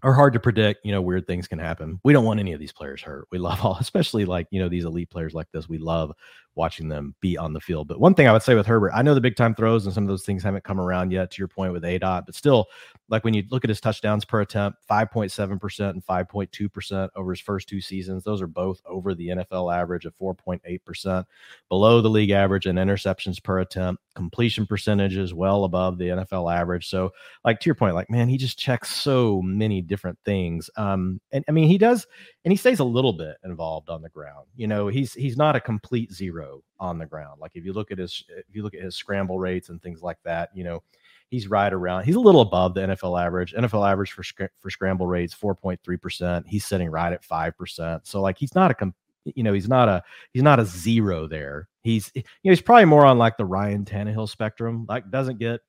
[0.03, 0.85] are hard to predict.
[0.85, 1.99] You know, weird things can happen.
[2.03, 3.27] We don't want any of these players hurt.
[3.31, 5.69] We love all, especially like, you know, these elite players like this.
[5.69, 6.11] We love
[6.55, 7.87] watching them be on the field.
[7.87, 9.93] But one thing I would say with Herbert, I know the big time throws and
[9.93, 12.35] some of those things haven't come around yet to your point with A dot, but
[12.35, 12.67] still,
[13.09, 17.69] like when you look at his touchdowns per attempt, 5.7% and 5.2% over his first
[17.69, 21.25] two seasons, those are both over the NFL average of 4.8%,
[21.69, 26.89] below the league average in interceptions per attempt, completion percentages well above the NFL average.
[26.89, 27.13] So,
[27.45, 30.69] like to your point, like, man, he just checks so many different things.
[30.77, 32.07] Um, and I mean, he does,
[32.45, 34.47] and he stays a little bit involved on the ground.
[34.55, 37.41] You know, he's he's not a complete zero on the ground.
[37.41, 40.01] Like if you look at his if you look at his scramble rates and things
[40.01, 40.81] like that, you know,
[41.29, 42.05] he's right around.
[42.05, 43.53] He's a little above the NFL average.
[43.53, 44.23] NFL average for
[44.59, 46.47] for scramble rates four point three percent.
[46.47, 48.07] He's sitting right at five percent.
[48.07, 48.93] So like he's not a
[49.25, 50.01] you know he's not a
[50.31, 51.67] he's not a zero there.
[51.81, 54.85] He's you know he's probably more on like the Ryan Tannehill spectrum.
[54.87, 55.59] Like doesn't get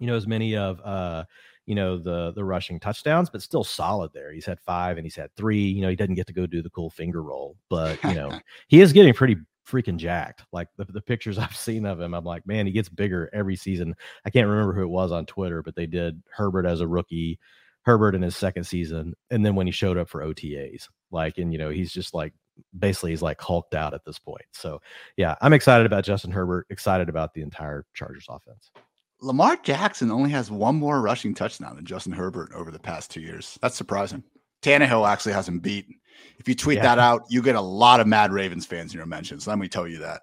[0.00, 1.24] you know as many of uh
[1.68, 4.32] you know the the rushing touchdowns, but still solid there.
[4.32, 5.68] He's had five and he's had three.
[5.68, 8.40] You know, he doesn't get to go do the cool finger roll, but you know,
[8.68, 9.36] he is getting pretty
[9.68, 10.44] freaking jacked.
[10.50, 13.54] Like the, the pictures I've seen of him, I'm like, man, he gets bigger every
[13.54, 13.94] season.
[14.24, 17.38] I can't remember who it was on Twitter, but they did Herbert as a rookie,
[17.82, 21.52] Herbert in his second season, and then when he showed up for OTAs, like, and
[21.52, 22.32] you know, he's just like
[22.78, 24.46] basically he's like hulked out at this point.
[24.52, 24.80] So
[25.18, 28.70] yeah, I'm excited about Justin Herbert, excited about the entire Chargers offense.
[29.20, 33.20] Lamar Jackson only has one more rushing touchdown than Justin Herbert over the past two
[33.20, 33.58] years.
[33.60, 34.22] That's surprising.
[34.62, 35.86] Tannehill actually has him beat.
[36.38, 36.82] If you tweet yeah.
[36.82, 39.46] that out, you get a lot of mad Ravens fans in your mentions.
[39.46, 40.22] Let me tell you that.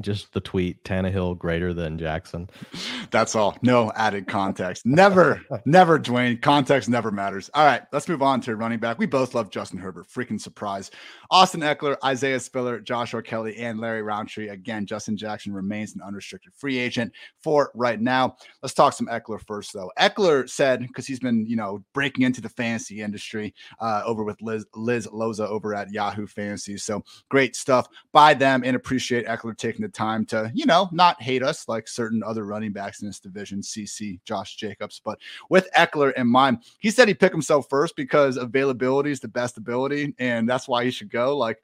[0.00, 2.48] Just the tweet Tannehill greater than Jackson.
[3.10, 3.56] That's all.
[3.62, 4.86] No added context.
[4.86, 6.40] Never, never, Dwain.
[6.40, 7.50] Context never matters.
[7.54, 8.98] All right, let's move on to running back.
[8.98, 10.08] We both love Justin Herbert.
[10.08, 10.90] Freaking surprise.
[11.30, 14.48] Austin Ekeler, Isaiah Spiller, Joshua Kelley, and Larry Rountree.
[14.48, 18.36] Again, Justin Jackson remains an unrestricted free agent for right now.
[18.62, 19.90] Let's talk some Ekeler first, though.
[19.98, 24.40] Ekeler said, because he's been, you know, breaking into the fantasy industry uh, over with
[24.40, 26.76] Liz, Liz Loza over at Yahoo Fantasy.
[26.76, 31.20] So great stuff by them and appreciate Ekeler taking the time to, you know, not
[31.22, 35.00] hate us like certain other running backs in this division, CC, Josh Jacobs.
[35.04, 35.18] But
[35.50, 39.56] with Ekeler in mind, he said he picked himself first because availability is the best
[39.58, 41.36] ability, and that's why he should go.
[41.36, 41.62] Like,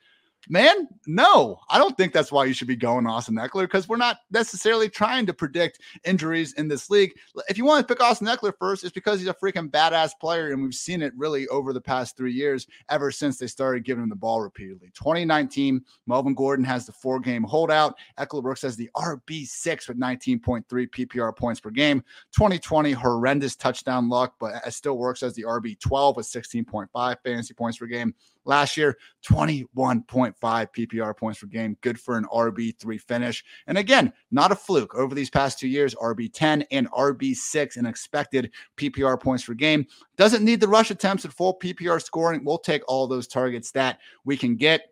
[0.48, 3.96] man, no, I don't think that's why you should be going Austin Ekeler because we're
[3.96, 7.12] not necessarily trying to predict injuries in this league.
[7.48, 10.52] If you want to pick Austin Ekeler first, it's because he's a freaking badass player,
[10.52, 14.04] and we've seen it really over the past three years, ever since they started giving
[14.04, 14.90] him the ball repeatedly.
[14.94, 17.96] 2019, Melvin Gordon has the four game holdout.
[18.18, 22.02] Ekeler works as the RB6 with 19.3 PPR points per game.
[22.34, 27.78] 2020, horrendous touchdown luck, but it still works as the RB12 with 16.5 fantasy points
[27.78, 28.14] per game.
[28.44, 31.76] Last year, 21.5 PPR points per game.
[31.80, 33.44] Good for an RB3 finish.
[33.66, 34.94] And again, not a fluke.
[34.94, 39.86] Over these past two years, RB10 and RB6 in expected PPR points per game.
[40.16, 42.44] Doesn't need the rush attempts at full PPR scoring.
[42.44, 44.82] We'll take all those targets that we can get.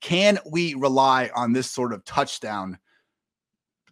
[0.00, 2.78] Can we rely on this sort of touchdown?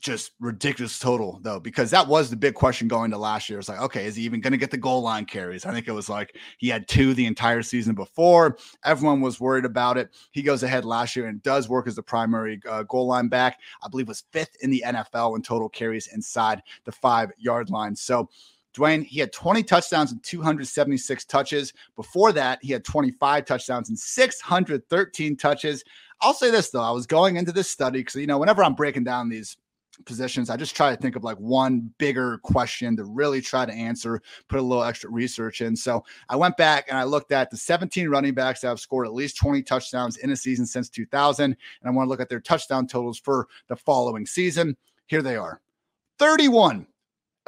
[0.00, 3.58] Just ridiculous total though, because that was the big question going to last year.
[3.58, 5.66] It's like, okay, is he even going to get the goal line carries?
[5.66, 8.56] I think it was like he had two the entire season before.
[8.84, 10.10] Everyone was worried about it.
[10.30, 13.58] He goes ahead last year and does work as the primary uh, goal line back.
[13.82, 17.96] I believe was fifth in the NFL in total carries inside the five yard line.
[17.96, 18.28] So.
[18.74, 21.72] Dwain, he had 20 touchdowns and 276 touches.
[21.96, 25.82] Before that, he had 25 touchdowns and 613 touches.
[26.20, 28.74] I'll say this though, I was going into this study because you know, whenever I'm
[28.74, 29.56] breaking down these
[30.04, 30.50] positions.
[30.50, 34.22] I just try to think of like one bigger question to really try to answer,
[34.48, 35.76] put a little extra research in.
[35.76, 39.06] So I went back and I looked at the 17 running backs that have scored
[39.06, 41.44] at least 20 touchdowns in a season since 2000.
[41.44, 44.76] And I want to look at their touchdown totals for the following season.
[45.06, 45.60] Here they are
[46.18, 46.86] 31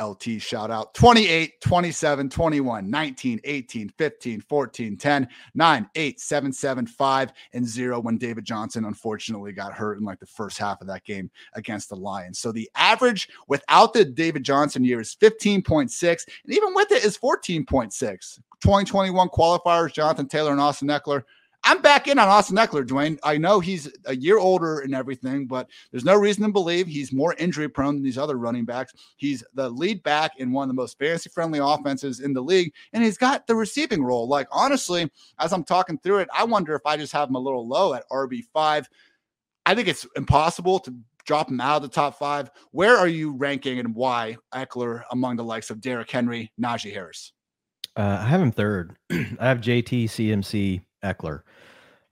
[0.01, 6.87] LT shout out 28, 27, 21, 19, 18, 15, 14, 10, 9, 8, 7, 7,
[6.87, 10.87] 5, and 0 when David Johnson unfortunately got hurt in like the first half of
[10.87, 12.39] that game against the Lions.
[12.39, 17.19] So the average without the David Johnson year is 15.6, and even with it is
[17.19, 18.41] 14.6.
[18.61, 21.23] 2021 qualifiers, Jonathan Taylor and Austin Ekeler
[21.63, 23.19] I'm back in on Austin Ekeler, Dwain.
[23.23, 27.13] I know he's a year older and everything, but there's no reason to believe he's
[27.13, 28.95] more injury prone than these other running backs.
[29.17, 32.73] He's the lead back in one of the most fantasy friendly offenses in the league,
[32.93, 34.27] and he's got the receiving role.
[34.27, 37.41] Like, honestly, as I'm talking through it, I wonder if I just have him a
[37.41, 38.87] little low at RB5.
[39.67, 40.95] I think it's impossible to
[41.27, 42.51] drop him out of the top five.
[42.71, 47.33] Where are you ranking and why Ekeler among the likes of Derrick Henry, Najee Harris?
[47.97, 48.97] Uh, I have him third.
[49.11, 51.43] I have JT, CMC, Ekeler.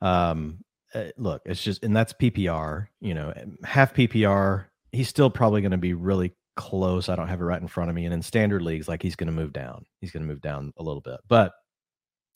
[0.00, 3.32] Um, uh, look, it's just, and that's PPR, you know,
[3.64, 4.66] half PPR.
[4.92, 7.08] He's still probably going to be really close.
[7.08, 8.04] I don't have it right in front of me.
[8.04, 9.84] And in standard leagues, like he's going to move down.
[10.00, 11.52] He's going to move down a little bit, but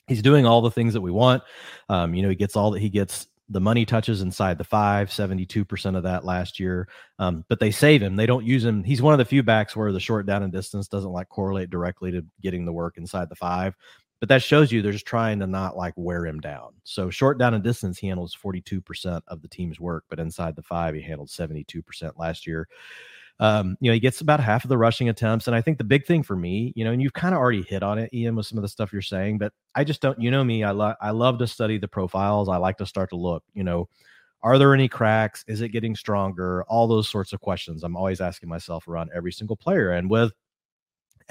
[0.06, 1.42] he's doing all the things that we want.
[1.88, 5.10] Um, you know, he gets all that he gets the money touches inside the five,
[5.10, 6.88] 72% of that last year.
[7.18, 8.16] Um, but they save him.
[8.16, 8.82] They don't use him.
[8.82, 11.68] He's one of the few backs where the short down and distance doesn't like correlate
[11.68, 13.74] directly to getting the work inside the five
[14.22, 16.68] but that shows you they're just trying to not like wear him down.
[16.84, 20.62] So short down and distance, he handles 42% of the team's work, but inside the
[20.62, 22.68] five, he handled 72% last year.
[23.40, 25.48] Um, you know, he gets about half of the rushing attempts.
[25.48, 27.62] And I think the big thing for me, you know, and you've kind of already
[27.62, 30.20] hit on it, Ian, with some of the stuff you're saying, but I just don't,
[30.22, 32.48] you know me, I I love to study the profiles.
[32.48, 33.88] I like to start to look, you know,
[34.44, 35.44] are there any cracks?
[35.48, 36.62] Is it getting stronger?
[36.68, 39.90] All those sorts of questions I'm always asking myself around every single player.
[39.90, 40.32] And with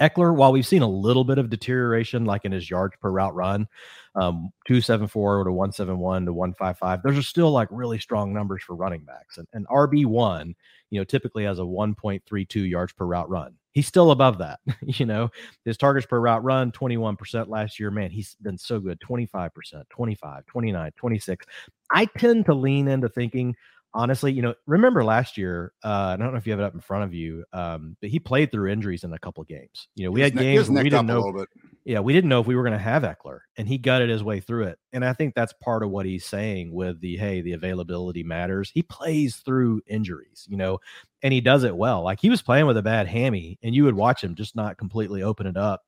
[0.00, 3.34] Ekeler, while we've seen a little bit of deterioration, like in his yards per route
[3.34, 3.66] run,
[4.14, 9.04] um, 274 to 171 to 155, those are still like really strong numbers for running
[9.04, 9.38] backs.
[9.38, 10.54] And, and RB1,
[10.90, 13.54] you know, typically has a 1.32 yards per route run.
[13.72, 14.60] He's still above that.
[14.82, 15.30] you know,
[15.64, 17.90] his targets per route run, 21% last year.
[17.90, 19.50] Man, he's been so good 25%,
[19.88, 21.46] 25, 29, 26.
[21.90, 23.56] I tend to lean into thinking
[23.94, 26.74] honestly, you know, remember last year, uh, I don't know if you have it up
[26.74, 29.88] in front of you, um, but he played through injuries in a couple games.
[29.94, 31.46] You know, we had ne- games we didn't know.
[31.84, 34.22] Yeah, we didn't know if we were going to have Ekeler, and he gutted his
[34.22, 34.78] way through it.
[34.92, 38.70] And I think that's part of what he's saying with the hey, the availability matters.
[38.72, 40.78] He plays through injuries, you know,
[41.22, 42.02] and he does it well.
[42.02, 44.78] Like he was playing with a bad hammy, and you would watch him just not
[44.78, 45.82] completely open it up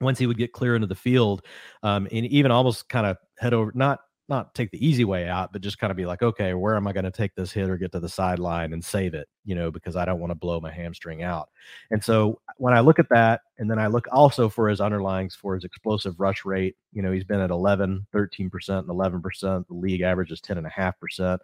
[0.00, 1.42] once he would get clear into the field,
[1.82, 5.52] um, and even almost kind of head over, not not take the easy way out,
[5.52, 7.68] but just kind of be like, okay, where am I going to take this hit
[7.68, 10.34] or get to the sideline and save it, you know, because I don't want to
[10.34, 11.50] blow my hamstring out.
[11.90, 15.36] And so when I look at that, and then I look also for his underlyings
[15.36, 19.66] for his explosive rush rate, you know, he's been at 11, 13%, and 11%.
[19.66, 21.38] The league average is 10.5%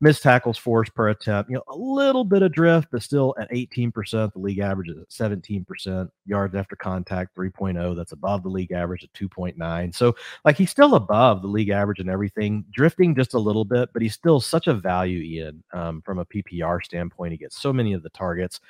[0.00, 1.50] missed tackles forced per attempt.
[1.50, 4.32] You know, a little bit of drift, but still at 18%.
[4.32, 6.08] The league average is at 17%.
[6.26, 7.96] Yards after contact 3.0.
[7.96, 9.94] That's above the league average at 2.9.
[9.94, 13.90] So, like, he's still above the league average and everything, drifting just a little bit,
[13.92, 17.32] but he's still such a value, Ian, um, from a PPR standpoint.
[17.32, 18.60] He gets so many of the targets.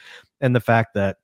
[0.41, 1.19] And the fact that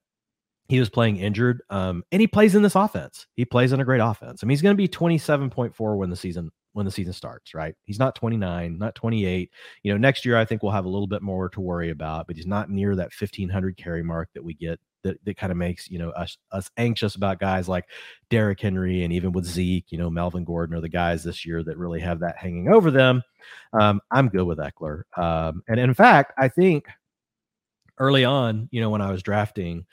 [0.68, 3.26] he was playing injured, um, and he plays in this offense.
[3.36, 4.42] He plays in a great offense.
[4.42, 7.74] I mean, he's going to be 27.4 when the season when the season starts, right?
[7.84, 9.50] He's not 29, not 28.
[9.82, 12.26] You know, next year I think we'll have a little bit more to worry about,
[12.26, 15.56] but he's not near that 1500 carry mark that we get that, that kind of
[15.56, 17.84] makes, you know, us us anxious about guys like
[18.28, 21.62] Derrick Henry and even with Zeke, you know, Melvin Gordon are the guys this year
[21.62, 23.22] that really have that hanging over them.
[23.72, 25.02] Um, I'm good with Ekeler.
[25.16, 26.86] Um, and in fact, I think
[27.98, 29.86] early on, you know, when I was drafting,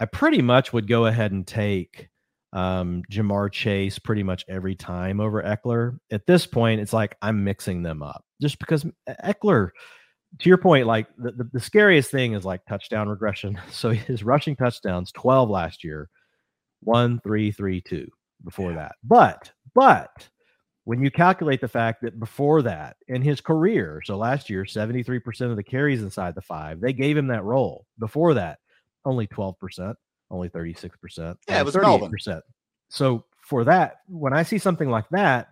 [0.00, 2.08] I pretty much would go ahead and take
[2.52, 5.98] um, Ja'Marr Chase pretty much every time over Ekeler.
[6.10, 8.84] At this point, it's like I'm mixing them up just because
[9.24, 9.70] Ekeler,
[10.38, 13.60] to your point, like the, the, the scariest thing is like touchdown regression.
[13.70, 16.08] So his rushing touchdowns, 12 last year,
[16.80, 18.08] one, three, three, two
[18.44, 18.76] before yeah.
[18.76, 18.92] that.
[19.02, 20.28] But, but
[20.84, 25.50] when you calculate the fact that before that in his career, so last year, 73%
[25.50, 27.86] of the carries inside the five, they gave him that role.
[27.98, 28.58] Before that,
[29.04, 29.94] only 12%
[30.30, 31.36] only 36%.
[31.48, 31.82] Yeah, it was 38%.
[31.82, 32.12] Melvin.
[32.88, 35.48] So for that, when I see something like that,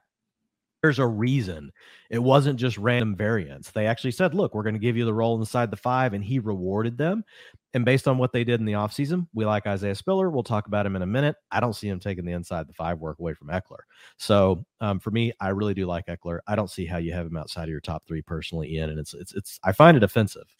[0.84, 1.72] there's a reason.
[2.10, 3.70] It wasn't just random variance.
[3.70, 6.22] They actually said, look, we're going to give you the role inside the five, and
[6.22, 7.24] he rewarded them.
[7.72, 10.28] And based on what they did in the offseason, we like Isaiah Spiller.
[10.28, 11.36] We'll talk about him in a minute.
[11.50, 13.80] I don't see him taking the inside the five work away from Ekeler.
[14.18, 16.40] So um, for me, I really do like Ekeler.
[16.46, 18.90] I don't see how you have him outside of your top three personally, Ian.
[18.90, 20.54] And it's it's it's I find it offensive.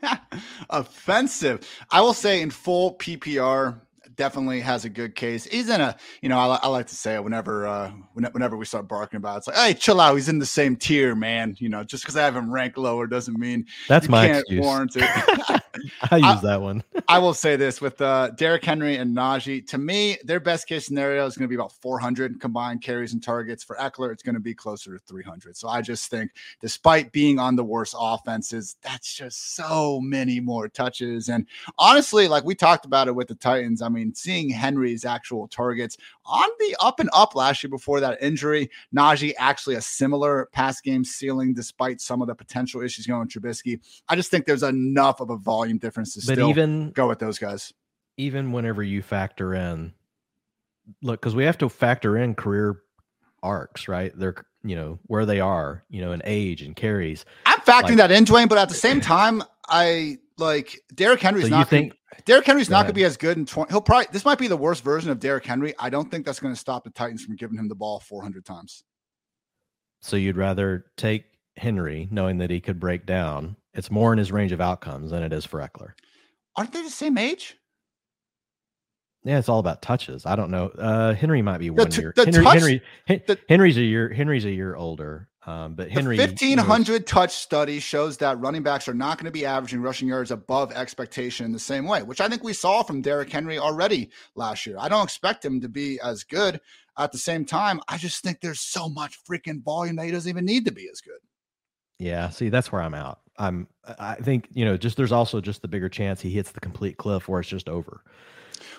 [0.70, 1.68] offensive.
[1.90, 3.80] I will say in full PPR,
[4.16, 5.44] definitely has a good case.
[5.44, 8.64] He's in a, you know, I, I like to say it whenever, uh, whenever we
[8.64, 10.14] start barking about it, it's like, hey, chill out.
[10.14, 11.56] He's in the same tier, man.
[11.58, 14.60] You know, just because I have him ranked lower doesn't mean that's my can't excuse.
[14.60, 15.62] warrant it.
[16.10, 16.82] I use I, that one.
[17.08, 19.66] I will say this with uh, Derrick Henry and Najee.
[19.68, 23.22] To me, their best case scenario is going to be about 400 combined carries and
[23.22, 23.64] targets.
[23.64, 25.56] For Ekeler, it's going to be closer to 300.
[25.56, 30.68] So I just think, despite being on the worst offenses, that's just so many more
[30.68, 31.28] touches.
[31.28, 31.46] And
[31.78, 35.96] honestly, like we talked about it with the Titans, I mean, seeing Henry's actual targets
[36.24, 38.70] on the up and up last year before that injury.
[38.94, 43.30] Najee actually a similar pass game ceiling despite some of the potential issues going with
[43.30, 43.80] Trubisky.
[44.08, 47.18] I just think there's enough of a volume difference to but still even, go with
[47.18, 47.72] those guys.
[48.16, 49.92] Even whenever you factor in,
[51.02, 52.80] look, because we have to factor in career
[53.42, 54.12] arcs, right?
[54.16, 57.24] They're you know where they are, you know, in age and carries.
[57.46, 61.44] I'm factoring like, that in, Dwain, but at the same time, I like Derrick Henry's
[61.44, 61.68] so not.
[61.68, 63.70] Think, gonna, Derrick Henry's not going to be as good in 20.
[63.70, 65.74] He'll probably this might be the worst version of Derrick Henry.
[65.78, 68.44] I don't think that's going to stop the Titans from giving him the ball 400
[68.44, 68.84] times.
[70.00, 71.24] So you'd rather take
[71.56, 73.56] Henry, knowing that he could break down.
[73.74, 75.92] It's more in his range of outcomes than it is for Ekeler.
[76.56, 77.56] Aren't they the same age?
[79.24, 80.26] Yeah, it's all about touches.
[80.26, 80.66] I don't know.
[80.68, 82.12] Uh, Henry might be one t- year.
[82.14, 82.82] Henry, touch, Henry,
[83.26, 84.12] the, Henry's a year.
[84.12, 85.28] Henry's a year older.
[85.46, 89.44] Um, but Henry, 1500 touch study shows that running backs are not going to be
[89.44, 93.02] averaging rushing yards above expectation in the same way, which I think we saw from
[93.02, 94.76] Derrick Henry already last year.
[94.78, 96.60] I don't expect him to be as good.
[96.96, 100.28] At the same time, I just think there's so much freaking volume that he doesn't
[100.28, 101.18] even need to be as good.
[101.98, 103.20] Yeah, see, that's where I'm out.
[103.38, 103.68] I'm.
[103.98, 106.96] I think you know, just there's also just the bigger chance he hits the complete
[106.96, 108.02] cliff where it's just over.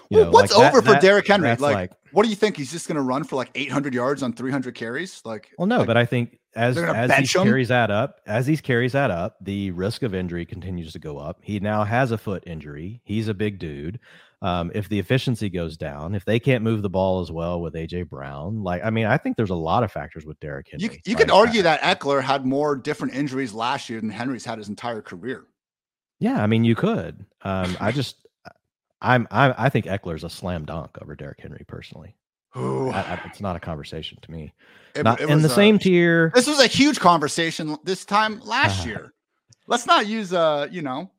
[0.09, 1.49] You well, know, what's like over that, for Derrick Henry?
[1.49, 2.57] Like, like, what do you think?
[2.57, 5.21] He's just going to run for like 800 yards on 300 carries?
[5.25, 7.43] Like, well, no, like, but I think as as these him?
[7.43, 11.17] carries add up, as these carries add up, the risk of injury continues to go
[11.17, 11.39] up.
[11.41, 13.01] He now has a foot injury.
[13.03, 13.99] He's a big dude.
[14.41, 17.73] Um, if the efficiency goes down, if they can't move the ball as well with
[17.73, 20.85] AJ Brown, like I mean, I think there's a lot of factors with Derrick Henry.
[20.85, 24.57] You, you could argue that Ekeler had more different injuries last year than Henry's had
[24.57, 25.45] his entire career.
[26.19, 27.25] Yeah, I mean, you could.
[27.41, 28.25] Um, I just
[29.01, 32.15] I'm, I'm I think Ekeler's a slam dunk over Derrick Henry personally.
[32.55, 34.53] I, I, it's not a conversation to me.
[34.95, 36.31] It, not it in the same tier.
[36.33, 39.13] This was a huge conversation this time last year.
[39.67, 41.11] Let's not use uh, you know,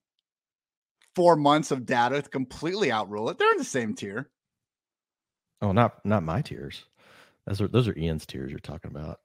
[1.16, 3.38] four months of data to completely outrule it.
[3.38, 4.28] They're in the same tier.
[5.62, 6.84] Oh, not not my tiers.
[7.46, 9.20] Those are those are Ian's tiers you're talking about.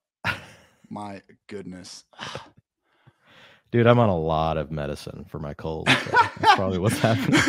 [0.89, 2.05] my goodness.
[3.71, 5.87] Dude, I'm on a lot of medicine for my cold.
[5.87, 7.39] So that's probably what's happening.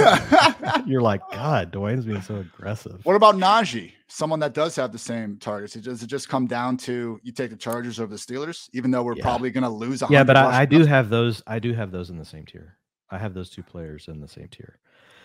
[0.87, 3.05] You're like, God, Dwain's being so aggressive.
[3.05, 3.91] What about Najee?
[4.07, 5.75] Someone that does have the same targets.
[5.75, 9.03] Does it just come down to you take the Chargers over the Steelers, even though
[9.03, 9.25] we're yeah.
[9.25, 10.01] probably going to lose?
[10.11, 11.43] Yeah, but I, I do have those.
[11.45, 12.77] I do have those in the same tier.
[13.13, 14.79] I have those two players in the same tier.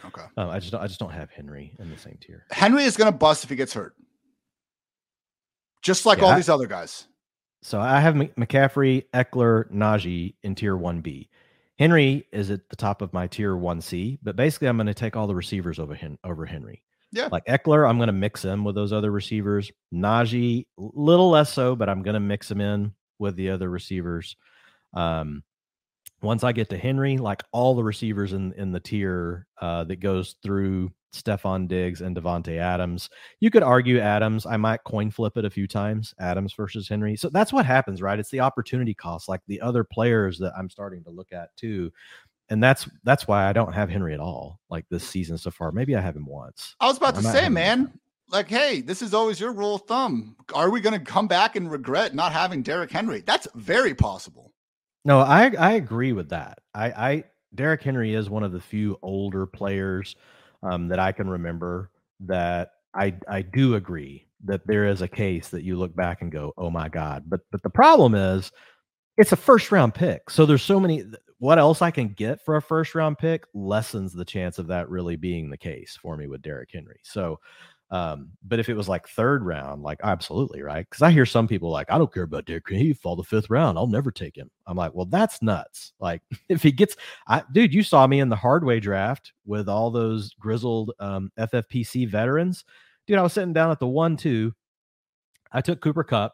[0.05, 0.23] Okay.
[0.35, 2.45] Um, I just don't, I just don't have Henry in the same tier.
[2.51, 3.95] Henry is going to bust if he gets hurt,
[5.81, 7.07] just like yeah, all I, these other guys.
[7.63, 11.29] So I have McCaffrey, Ekeler, Najee in tier one B.
[11.79, 14.93] Henry is at the top of my tier one C, but basically I'm going to
[14.93, 16.83] take all the receivers over Hen- over Henry.
[17.11, 19.71] Yeah, like Ekeler, I'm going to mix him with those other receivers.
[19.93, 24.35] Najee, little less so, but I'm going to mix him in with the other receivers.
[24.93, 25.43] Um,
[26.21, 29.99] once I get to Henry, like all the receivers in in the tier uh, that
[29.99, 33.09] goes through Stefon Diggs and Davante Adams.
[33.39, 34.45] You could argue Adams.
[34.45, 37.15] I might coin flip it a few times, Adams versus Henry.
[37.15, 38.19] So that's what happens, right?
[38.19, 41.91] It's the opportunity cost, like the other players that I'm starting to look at too.
[42.49, 45.71] And that's that's why I don't have Henry at all, like this season so far.
[45.71, 46.75] Maybe I have him once.
[46.79, 47.91] I was about to say, man,
[48.29, 50.35] like, hey, this is always your rule of thumb.
[50.53, 53.21] Are we going to come back and regret not having Derrick Henry?
[53.25, 54.53] That's very possible.
[55.07, 56.59] No, I I agree with that.
[56.75, 57.23] I I
[57.55, 60.17] Derrick Henry is one of the few older players
[60.63, 65.47] um, that I can remember that I I do agree that there is a case
[65.47, 67.23] that you look back and go, oh my god.
[67.25, 68.51] But but the problem is,
[69.17, 70.29] it's a first round pick.
[70.29, 71.05] So there's so many.
[71.39, 74.89] What else I can get for a first round pick lessens the chance of that
[74.89, 76.99] really being the case for me with Derrick Henry.
[77.03, 77.39] So
[77.89, 81.47] um, but if it was like third round, like absolutely right, because I hear some
[81.47, 84.35] people like, I don't care about Derrick He fall the fifth round, I'll never take
[84.35, 84.51] him.
[84.65, 85.93] I'm like, well, that's nuts.
[85.99, 89.89] Like if he gets, I dude, you saw me in the hardway draft with all
[89.89, 92.65] those grizzled um, FFPC veterans,
[93.05, 93.17] dude.
[93.17, 94.53] I was sitting down at the one two.
[95.51, 96.33] I took Cooper Kupp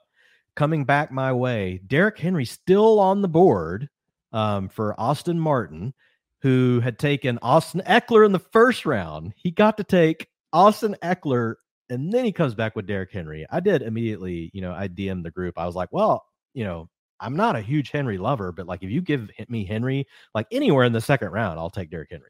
[0.56, 1.82] coming back my way.
[1.86, 3.89] Derrick Henry still on the board
[4.32, 5.93] um, for Austin Martin,
[6.41, 9.34] who had taken Austin Ekeler in the first round.
[9.36, 11.56] He got to take Austin Ekeler,
[11.89, 13.45] and then he comes back with Derrick Henry.
[13.49, 15.58] I did immediately, you know, I DM'd the group.
[15.58, 16.24] I was like, well,
[16.54, 16.89] you know,
[17.20, 20.86] I'm not a huge Henry lover, but like if you give me Henry, like anywhere
[20.86, 22.30] in the second round, I'll take Derrick Henry.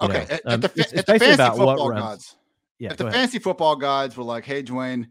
[0.00, 2.36] You okay, at, um, the, it's, it's the fantasy football gods.
[2.78, 5.08] Yeah, if the fantasy football guides were like, "Hey, Dwain,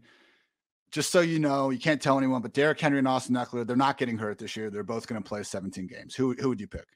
[0.90, 3.76] just so you know, you can't tell anyone, but Derrick Henry and Austin Ekeler, they're
[3.76, 4.70] not getting hurt this year.
[4.70, 6.14] They're both going to play 17 games.
[6.14, 6.86] Who who would you pick?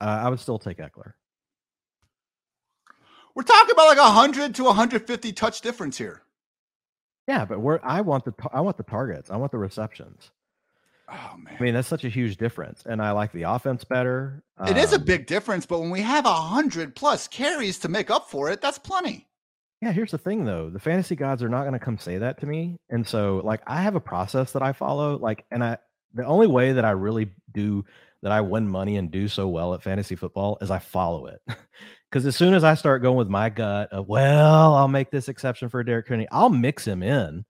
[0.00, 1.12] Uh, I would still take Ekeler.
[3.34, 6.22] We're talking about like 100 to 150 touch difference here.
[7.26, 9.30] Yeah, but we're I want the I want the targets.
[9.30, 10.30] I want the receptions.
[11.08, 11.56] Oh man.
[11.58, 12.84] I mean, that's such a huge difference.
[12.86, 14.42] And I like the offense better.
[14.66, 17.78] It um, is a um, big difference, but when we have a hundred plus carries
[17.80, 19.26] to make up for it, that's plenty.
[19.80, 20.70] Yeah, here's the thing though.
[20.70, 22.78] The fantasy gods are not going to come say that to me.
[22.90, 25.18] And so like I have a process that I follow.
[25.18, 25.78] Like, and I
[26.12, 27.84] the only way that I really do
[28.22, 31.42] that I win money and do so well at fantasy football is I follow it.
[32.14, 35.28] Because as soon as I start going with my gut of, well, I'll make this
[35.28, 37.44] exception for Derrick Henry, I'll mix him in.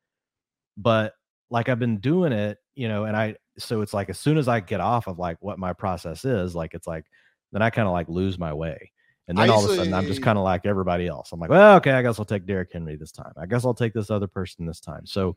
[0.78, 1.12] But
[1.50, 4.48] like I've been doing it, you know, and I, so it's like as soon as
[4.48, 7.04] I get off of like what my process is, like it's like,
[7.52, 8.90] then I kind of like lose my way.
[9.28, 11.32] And then I all of a sudden, I'm just kind of like everybody else.
[11.32, 13.34] I'm like, well, okay, I guess I'll take Derrick Henry this time.
[13.36, 15.04] I guess I'll take this other person this time.
[15.04, 15.36] So,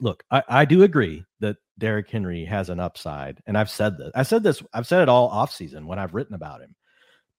[0.00, 3.40] look, I, I do agree that Derrick Henry has an upside.
[3.46, 4.10] And I've said this.
[4.12, 6.74] I said this, I've said it all off season when I've written about him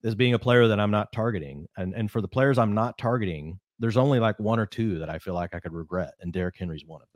[0.05, 1.67] as being a player that I'm not targeting.
[1.75, 5.09] And and for the players I'm not targeting, there's only like one or two that
[5.09, 7.15] I feel like I could regret, and Derrick Henry's one of them.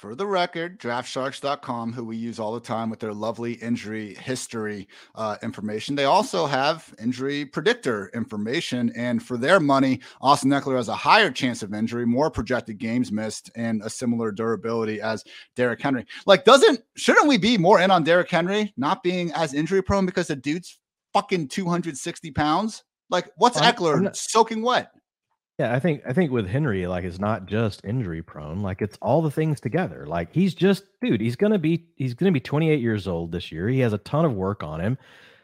[0.00, 4.88] For the record, draftsharks.com, who we use all the time with their lovely injury history
[5.14, 8.90] uh, information, they also have injury predictor information.
[8.96, 13.12] And for their money, Austin Ekeler has a higher chance of injury, more projected games
[13.12, 15.22] missed, and a similar durability as
[15.54, 16.06] Derrick Henry.
[16.24, 20.06] Like, doesn't shouldn't we be more in on Derrick Henry not being as injury prone
[20.06, 20.79] because the dude's
[21.12, 22.84] fucking 260 pounds?
[23.08, 24.90] Like, what's I'm, Ekeler I'm not, soaking wet?
[25.58, 28.96] Yeah, I think I think with Henry, like it's not just injury prone, like it's
[29.02, 30.06] all the things together.
[30.06, 33.68] Like he's just dude, he's gonna be he's gonna be 28 years old this year.
[33.68, 34.96] He has a ton of work on him.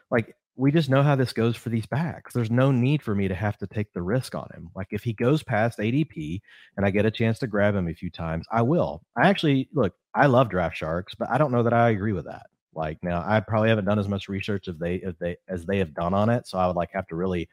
[0.09, 2.33] Like we just know how this goes for these backs.
[2.33, 4.71] There's no need for me to have to take the risk on him.
[4.75, 6.41] Like if he goes past ADP
[6.75, 9.03] and I get a chance to grab him a few times, I will.
[9.15, 12.25] I actually look, I love draft sharks, but I don't know that I agree with
[12.25, 12.47] that.
[12.77, 15.79] Like now, I probably haven't done as much research as they as they as they
[15.79, 17.49] have done on it, so I would like have to really,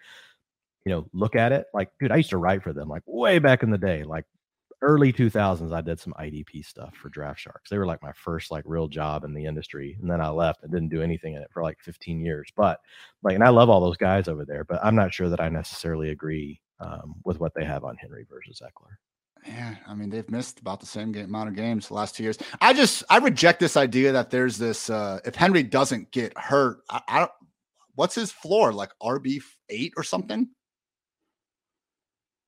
[0.84, 1.66] you know, look at it.
[1.72, 4.26] Like, dude, I used to write for them like way back in the day, like
[4.82, 5.72] early 2000s.
[5.72, 7.70] I did some IDP stuff for Draft Sharks.
[7.70, 10.62] They were like my first like real job in the industry, and then I left
[10.62, 12.52] and didn't do anything in it for like 15 years.
[12.54, 12.80] But
[13.22, 15.48] like, and I love all those guys over there, but I'm not sure that I
[15.48, 18.96] necessarily agree um, with what they have on Henry versus Ekeler.
[19.46, 22.22] Yeah, I mean they've missed about the same game, amount of games the last two
[22.22, 22.38] years.
[22.60, 24.88] I just I reject this idea that there's this.
[24.88, 27.32] uh If Henry doesn't get hurt, I, I don't.
[27.94, 28.90] What's his floor like?
[29.02, 30.48] RB eight or something?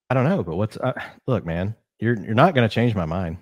[0.09, 0.93] I don't know, but what's uh,
[1.27, 1.75] look, man?
[2.01, 3.39] You're you're not going to change my mind.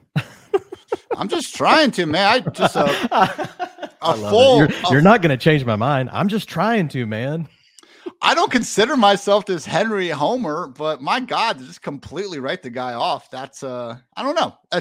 [1.16, 2.26] I'm just trying to, man.
[2.26, 3.46] I just uh,
[4.02, 4.58] a full.
[4.58, 6.10] You're, you're not going to change my mind.
[6.12, 7.48] I'm just trying to, man.
[8.22, 12.94] I don't consider myself this Henry Homer, but my God, just completely write the guy
[12.94, 13.30] off.
[13.30, 14.56] That's uh, I don't know.
[14.72, 14.80] Uh,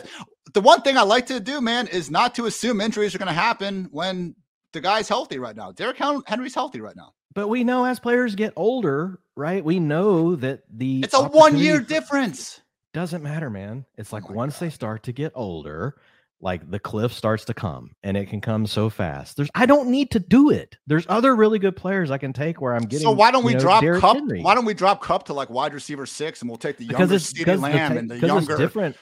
[0.54, 3.28] the one thing I like to do, man, is not to assume injuries are going
[3.28, 4.36] to happen when
[4.72, 5.72] the guy's healthy right now.
[5.72, 7.14] Derrick Henry's healthy right now.
[7.34, 9.64] But we know as players get older, right?
[9.64, 12.62] We know that the it's a one year difference.
[12.94, 13.86] Doesn't matter, man.
[13.98, 14.66] It's like oh once God.
[14.66, 15.96] they start to get older,
[16.44, 19.38] like the cliff starts to come and it can come so fast.
[19.38, 20.76] There's I don't need to do it.
[20.86, 23.06] There's other really good players I can take where I'm getting.
[23.06, 24.18] So why don't we know, drop Derrick Kupp?
[24.18, 24.42] Henry.
[24.42, 27.16] Why don't we drop Kupp to like wide receiver six and we'll take the younger
[27.16, 28.98] CeeDee Lamb the, and the younger different.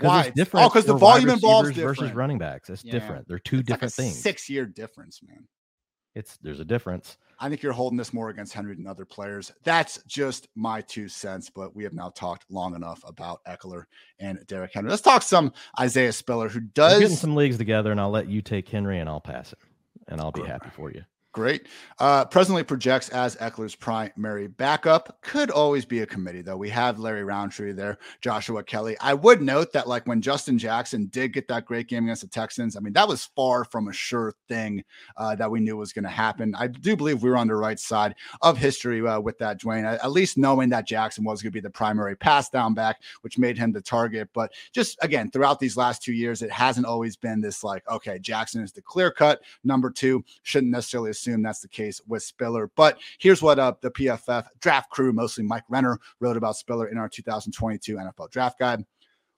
[0.00, 0.24] Why?
[0.24, 0.66] It's different.
[0.66, 2.70] Oh, because the volume involves versus running backs.
[2.70, 2.92] It's yeah.
[2.92, 3.28] different.
[3.28, 4.20] They're two it's different like things.
[4.20, 5.46] Six year difference, man.
[6.14, 7.18] It's there's a difference.
[7.38, 9.52] I think you're holding this more against Henry than other players.
[9.62, 13.84] That's just my two cents, but we have now talked long enough about Ekeler
[14.18, 14.90] and Derrick Henry.
[14.90, 18.28] Let's talk some Isaiah Spiller, who does We're getting some leagues together, and I'll let
[18.28, 19.58] you take Henry and I'll pass it,
[20.08, 21.04] and I'll be happy for you.
[21.36, 21.66] Great.
[21.98, 25.20] Uh, presently projects as Ekeler's primary backup.
[25.20, 26.56] Could always be a committee, though.
[26.56, 28.96] We have Larry Rountree there, Joshua Kelley.
[29.02, 32.28] I would note that, like, when Justin Jackson did get that great game against the
[32.28, 34.82] Texans, I mean, that was far from a sure thing
[35.18, 36.54] uh, that we knew was going to happen.
[36.54, 39.84] I do believe we were on the right side of history uh, with that, Dwain,
[39.84, 43.36] at least knowing that Jackson was going to be the primary pass down back, which
[43.36, 44.30] made him the target.
[44.32, 48.18] But just again, throughout these last two years, it hasn't always been this, like, okay,
[48.18, 50.24] Jackson is the clear cut number two.
[50.42, 52.70] Shouldn't necessarily assume assume that's the case with Spiller.
[52.76, 56.98] But here's what uh, the PFF draft crew, mostly Mike Renner, wrote about Spiller in
[56.98, 58.84] our 2022 NFL draft guide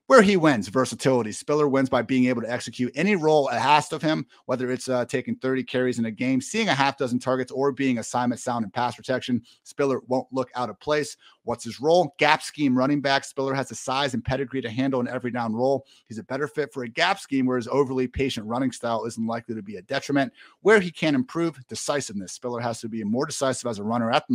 [0.09, 1.31] where he wins versatility.
[1.31, 5.05] Spiller wins by being able to execute any role asked of him, whether it's uh,
[5.05, 8.65] taking 30 carries in a game, seeing a half dozen targets, or being assignment sound
[8.65, 9.43] and pass protection.
[9.65, 11.17] Spiller won't look out of place.
[11.45, 12.15] What's his role?
[12.19, 13.23] Gap scheme running back.
[13.25, 15.85] Spiller has the size and pedigree to handle an every down role.
[16.07, 19.27] He's a better fit for a gap scheme where his overly patient running style isn't
[19.27, 20.33] likely to be a detriment.
[20.63, 22.33] Where he can improve, decisiveness.
[22.33, 24.35] Spiller has to be more decisive as a runner at the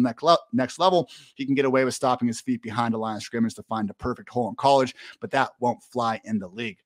[0.54, 1.10] next, level.
[1.34, 3.90] He can get away with stopping his feet behind a line of scrimmage to find
[3.90, 6.78] a perfect hole in college, but that won't fly in the league.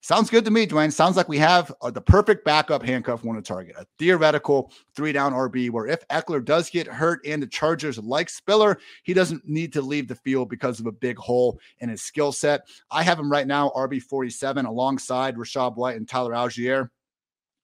[0.00, 0.92] Sounds good to me, Dwain.
[0.92, 5.10] Sounds like we have uh, the perfect backup handcuff one to target, a theoretical three
[5.10, 9.48] down RB where if Ekeler does get hurt and the Chargers like Spiller, he doesn't
[9.48, 12.60] need to leave the field because of a big hole in his skill set.
[12.92, 16.90] I have him right now, RB 47, alongside Rashad White and Tyler Allgeier.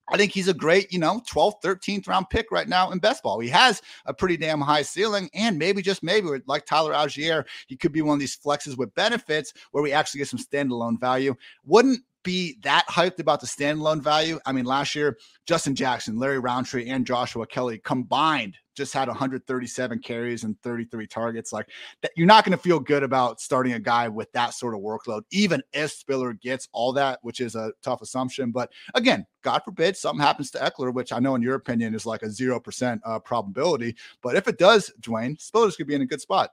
[0.09, 3.23] I think he's a great, you know, 12th, 13th round pick right now in best
[3.23, 3.41] ball.
[3.41, 7.77] He has a pretty damn high ceiling, and maybe just maybe like Tyler Allgeier, he
[7.77, 11.35] could be one of these flexes with benefits where we actually get some standalone value.
[11.65, 14.41] Wouldn't be that hyped about the standalone value.
[14.45, 15.17] I mean, last year,
[15.47, 21.53] Justin Jackson, Larry Rountree, and Joshua Kelley combined just had 137 carries and 33 targets.
[21.53, 21.69] Like
[22.03, 24.81] that, you're not going to feel good about starting a guy with that sort of
[24.81, 28.51] workload, even if Spiller gets all that, which is a tough assumption.
[28.51, 32.07] But again, God forbid something happens to Ekeler, which I know in your opinion is
[32.07, 33.95] like a zero percent uh, probability.
[34.23, 36.51] But if it does, Dwain, Spiller's to be in a good spot.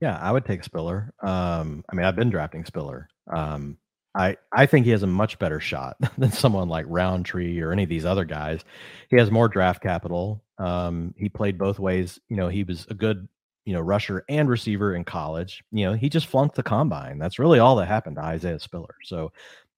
[0.00, 1.12] Yeah, I would take Spiller.
[1.20, 3.08] Um, I mean, I've been drafting Spiller.
[3.26, 3.78] Um,
[4.14, 7.82] I, I think he has a much better shot than someone like Rountree or any
[7.84, 8.64] of these other guys.
[9.10, 10.42] He has more draft capital.
[10.58, 12.18] Um, he played both ways.
[12.28, 13.28] You know, he was a good,
[13.64, 15.62] you know, rusher and receiver in college.
[15.70, 17.18] You know, he just flunked the combine.
[17.18, 18.94] That's really all that happened to Isaiah Spiller.
[19.04, 19.30] So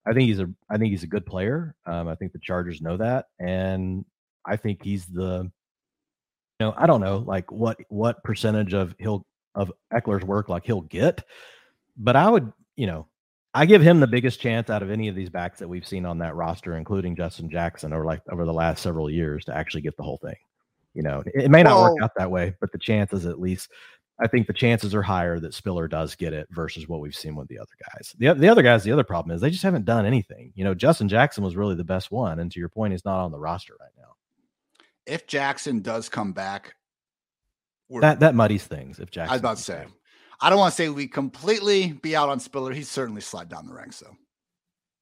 [0.07, 1.75] I think he's a I think he's a good player.
[1.85, 4.05] Um, I think the Chargers know that, and
[4.45, 9.25] I think he's the, you know, I don't know like what what percentage of he'll
[9.53, 11.23] of Ekeler's work like he'll get,
[11.97, 13.07] but I would, you know,
[13.53, 16.05] I give him the biggest chance out of any of these backs that we've seen
[16.05, 19.81] on that roster, including Justin Jackson, over like over the last several years to actually
[19.81, 20.35] get the whole thing.
[20.93, 23.69] You know, it, may not well, work out that way, but the chances, at least,
[24.21, 27.35] I think the chances are higher that Spiller does get it versus what we've seen
[27.35, 28.13] with the other guys.
[28.17, 30.53] The the other guys, the other problem is they just haven't done anything.
[30.55, 33.23] You know, Justin Jackson was really the best one, and to your point, he's not
[33.23, 34.15] on the roster right now.
[35.05, 36.75] If Jackson does come back,
[37.99, 38.99] that that muddies things.
[38.99, 39.85] If Jackson, I was about to say.
[40.41, 42.73] I don't want to say we completely be out on Spiller.
[42.73, 44.17] He's certainly slid down the ranks, though.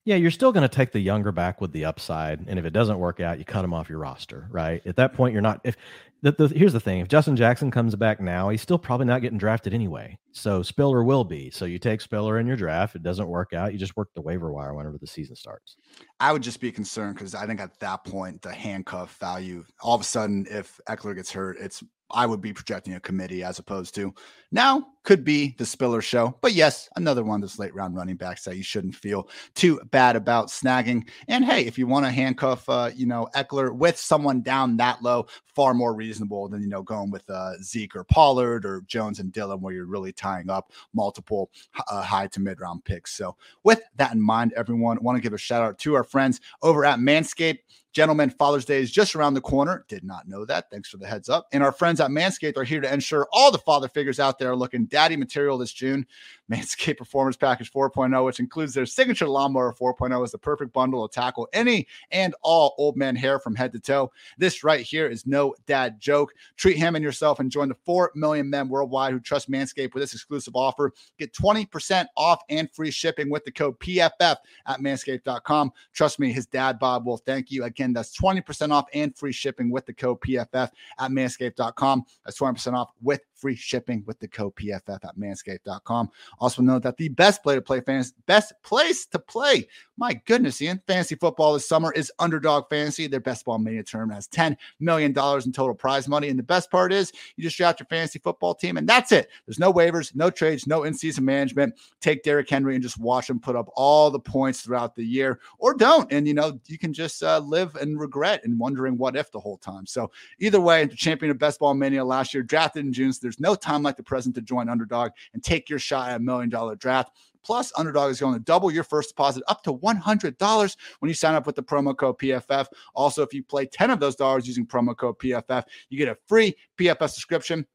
[0.06, 2.72] Yeah, you're still going to take the younger back with the upside, and if it
[2.72, 4.82] doesn't work out, you cut him off your roster, right?
[4.86, 5.62] At that point, you're not.
[5.64, 5.78] If
[6.22, 9.22] the, the, here's the thing: if Justin Jackson comes back now, he's still probably not
[9.22, 10.18] getting drafted anyway.
[10.32, 11.52] So Spiller will be.
[11.52, 12.96] So you take Spiller in your draft.
[12.96, 15.76] It doesn't work out, you just work the waiver wire whenever the season starts.
[16.20, 19.96] I would just be concerned because I think at that point the handcuff value, all
[19.96, 23.60] of a sudden, if Ekeler gets hurt, it's I would be projecting a committee as
[23.60, 24.14] opposed to
[24.52, 26.36] now could be the Spiller show.
[26.41, 29.80] But yes, another one of those late round running backs that you shouldn't feel too
[29.91, 31.08] bad about snagging.
[31.28, 35.02] And hey, if you want to handcuff, uh, you know, Ekeler with someone down that
[35.02, 39.20] low, far more reasonable than, you know, going with uh, Zeke or Pollard or Jones
[39.20, 41.50] and Dylan, where you're really tying up multiple
[41.89, 43.14] uh, high to mid round picks.
[43.14, 46.41] So, with that in mind, everyone, want to give a shout out to our friends
[46.62, 47.60] over at Manscaped.
[47.91, 49.84] Gentlemen, Father's Day is just around the corner.
[49.88, 50.70] Did not know that.
[50.70, 51.47] Thanks for the heads up.
[51.52, 54.52] And our friends at Manscaped are here to ensure all the father figures out there
[54.52, 56.06] are looking daddy material this June.
[56.52, 61.14] Manscaped Performance Package 4.0, which includes their signature lawnmower 4.0, is the perfect bundle to
[61.14, 64.12] tackle any and all old man hair from head to toe.
[64.38, 66.34] This right here is no dad joke.
[66.58, 70.02] Treat him and yourself and join the 4 million men worldwide who trust Manscaped with
[70.02, 70.91] this exclusive offer.
[71.18, 75.72] Get 20% off and free shipping with the code PFF at manscaped.com.
[75.93, 77.64] Trust me, his dad, Bob, will thank you.
[77.64, 80.70] Again, that's 20% off and free shipping with the code PFF
[81.00, 82.04] at manscaped.com.
[82.26, 86.10] That's 20% off with free shipping with the code PFF at manscaped.com.
[86.40, 89.68] Also note that the best play to play fans, best place to play.
[89.98, 93.08] My goodness, Ian, fantasy football this summer is Underdog Fantasy.
[93.08, 96.30] Their best ball mania tournament has $10 million in total prize money.
[96.30, 99.28] And the best part is you just draft your fantasy football team, and that's it.
[99.46, 101.76] There's no waivers, no trades, no in-season management.
[102.00, 105.42] Take Derrick Henry and just watch him put up all the points throughout the year,
[105.58, 106.10] or don't.
[106.14, 109.40] And you know, you can just uh, live and regret and wondering what if the
[109.40, 109.86] whole time.
[109.86, 110.10] So
[110.40, 113.12] either way, the champion of best ball mania last year, drafted in June.
[113.12, 116.22] So there's no time like the present to join Underdog and take your shot at
[116.30, 117.11] million dollar draft.
[117.43, 121.36] Plus, Underdog is going to double your first deposit up to $100 when you sign
[121.36, 122.67] up with the promo code PFF.
[122.93, 126.17] Also, if you play 10 of those dollars using promo code PFF, you get a
[126.27, 127.65] free PFF subscription.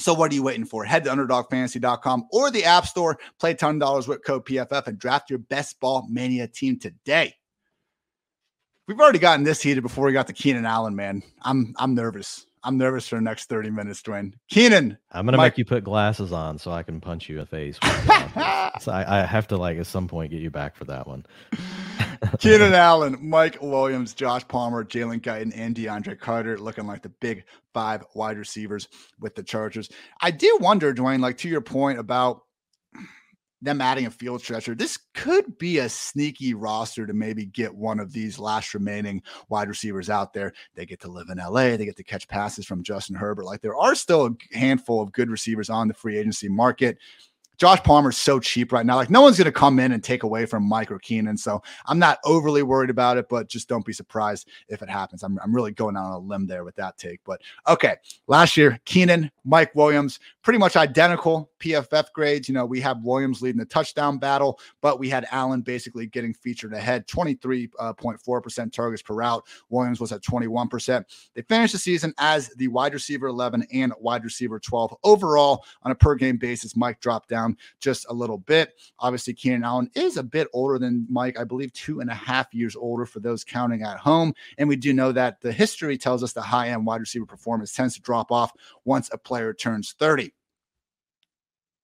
[0.00, 0.84] So what are you waiting for?
[0.84, 5.40] Head to underdogfantasy.com or the App Store, play $10 with code PFF and draft your
[5.40, 7.34] best ball mania team today.
[8.86, 11.22] We've already gotten this heated before we got to Keenan Allen, man.
[11.42, 12.46] I'm I'm nervous.
[12.62, 14.34] I'm nervous for the next 30 minutes, Dwain.
[14.48, 14.98] Keenan.
[15.12, 15.52] I'm gonna Mike.
[15.54, 17.78] make you put glasses on so I can punch you in the face.
[18.80, 21.24] so I, I, have to like at some point get you back for that one.
[22.38, 27.44] Keenan Allen, Mike Williams, Josh Palmer, Jalen Guyton, and DeAndre Carter looking like the big
[27.72, 28.88] five wide receivers
[29.20, 29.88] with the Chargers.
[30.20, 32.42] I do wonder, Dwain, like to your point about
[33.60, 37.98] them adding a field stretcher, this could be a sneaky roster to maybe get one
[37.98, 40.52] of these last remaining wide receivers out there.
[40.74, 43.44] They get to live in LA, they get to catch passes from Justin Herbert.
[43.44, 46.98] Like there are still a handful of good receivers on the free agency market.
[47.58, 48.96] Josh Palmer's so cheap right now.
[48.96, 51.36] Like no one's going to come in and take away from Mike or Keenan.
[51.36, 55.22] So I'm not overly worried about it, but just don't be surprised if it happens.
[55.22, 57.20] I'm, I'm really going on a limb there with that take.
[57.24, 57.96] But okay,
[58.28, 62.48] last year, Keenan, Mike Williams, pretty much identical PFF grades.
[62.48, 66.32] You know, we have Williams leading the touchdown battle, but we had Allen basically getting
[66.32, 69.44] featured ahead 23.4% uh, targets per route.
[69.68, 71.04] Williams was at 21%.
[71.34, 75.90] They finished the season as the wide receiver 11 and wide receiver 12 overall on
[75.92, 76.76] a per game basis.
[76.76, 78.74] Mike dropped down down just a little bit.
[78.98, 82.52] Obviously, Keenan Allen is a bit older than Mike, I believe two and a half
[82.52, 84.34] years older for those counting at home.
[84.58, 87.72] And we do know that the history tells us the high end wide receiver performance
[87.72, 88.52] tends to drop off
[88.84, 90.32] once a player turns 30.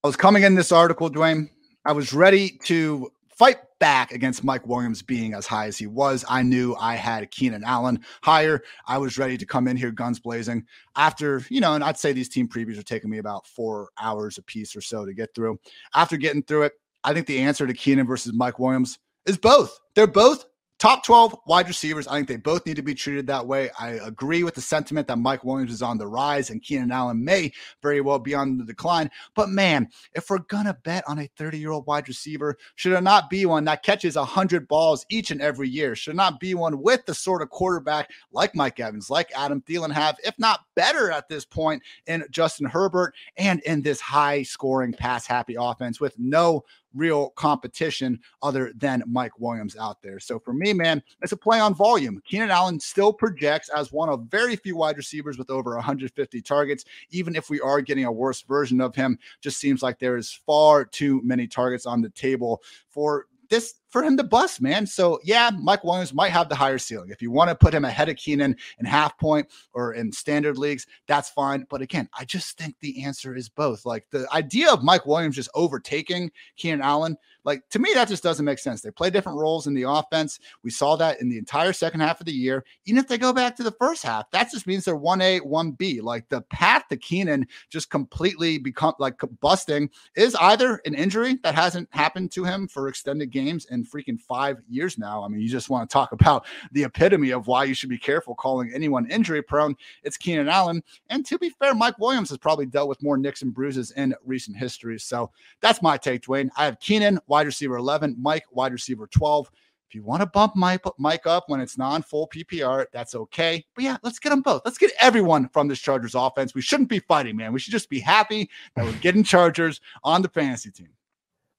[0.03, 1.49] I was coming in this article, Dwain.
[1.85, 6.23] I was ready to fight back against Mike Williams being as high as he was.
[6.29, 8.61] I knew I had Keenan Allen higher.
[8.87, 10.65] I was ready to come in here guns blazing
[10.95, 14.37] after, you know, and I'd say these team previews are taking me about four hours
[14.37, 15.59] a piece or so to get through.
[15.93, 16.73] After getting through it,
[17.03, 19.79] I think the answer to Keenan versus Mike Williams is both.
[19.95, 20.45] They're both
[20.77, 22.05] Top 12 wide receivers.
[22.05, 23.69] I think they both need to be treated that way.
[23.79, 27.23] I agree with the sentiment that Mike Williams is on the rise and Keenan Allen
[27.23, 29.09] may very well be on the decline.
[29.35, 32.91] But man, if we're going to bet on a 30 year old wide receiver, should
[32.91, 35.95] it not be one that catches 100 balls each and every year?
[35.95, 39.93] Should not be one with the sort of quarterback like Mike Evans, like Adam Thielen
[39.93, 44.91] have, if not better at this point in Justin Herbert and in this high scoring,
[44.91, 46.65] pass happy offense with no
[46.95, 50.19] real competition other than Mike Williams out there.
[50.19, 52.21] So for me, man, it's a play on volume.
[52.25, 56.85] Keenan Allen still projects as one of very few wide receivers with over 150 targets.
[57.11, 60.39] Even if we are getting a worse version of him, just seems like there is
[60.45, 64.85] far too many targets on the table for this for him to bust, man.
[64.85, 67.11] So yeah, Mike Williams might have the higher ceiling.
[67.11, 70.57] If you want to put him ahead of Keenan in half point or in standard
[70.57, 71.65] leagues, that's fine.
[71.69, 73.85] But again, I just think the answer is both.
[73.85, 77.15] Like the idea of Mike Williams just overtaking Keenan Allen
[77.45, 78.81] Like to me, that just doesn't make sense.
[78.81, 80.39] They play different roles in the offense.
[80.63, 82.65] We saw that in the entire second half of the year.
[82.85, 86.01] Even if they go back to the first half, that just means they're 1A, 1B.
[86.01, 91.55] Like the path to Keenan just completely become like busting is either an injury that
[91.55, 95.23] hasn't happened to him for extended games in freaking five years now.
[95.23, 97.97] I mean, you just want to talk about the epitome of why you should be
[97.97, 99.75] careful calling anyone injury prone.
[100.03, 100.83] It's Keenan Allen.
[101.09, 104.15] And to be fair, Mike Williams has probably dealt with more nicks and bruises in
[104.25, 104.99] recent history.
[104.99, 105.31] So
[105.61, 106.49] that's my take, Dwain.
[106.57, 109.51] I have Keenan, wide receiver 11, Mike, wide receiver 12.
[109.87, 113.63] If you want to bump Mike up when it's non full PPR, that's okay.
[113.75, 114.63] But yeah, let's get them both.
[114.65, 116.55] Let's get everyone from this Chargers offense.
[116.55, 117.53] We shouldn't be fighting, man.
[117.53, 120.89] We should just be happy that we're getting Chargers on the fantasy team.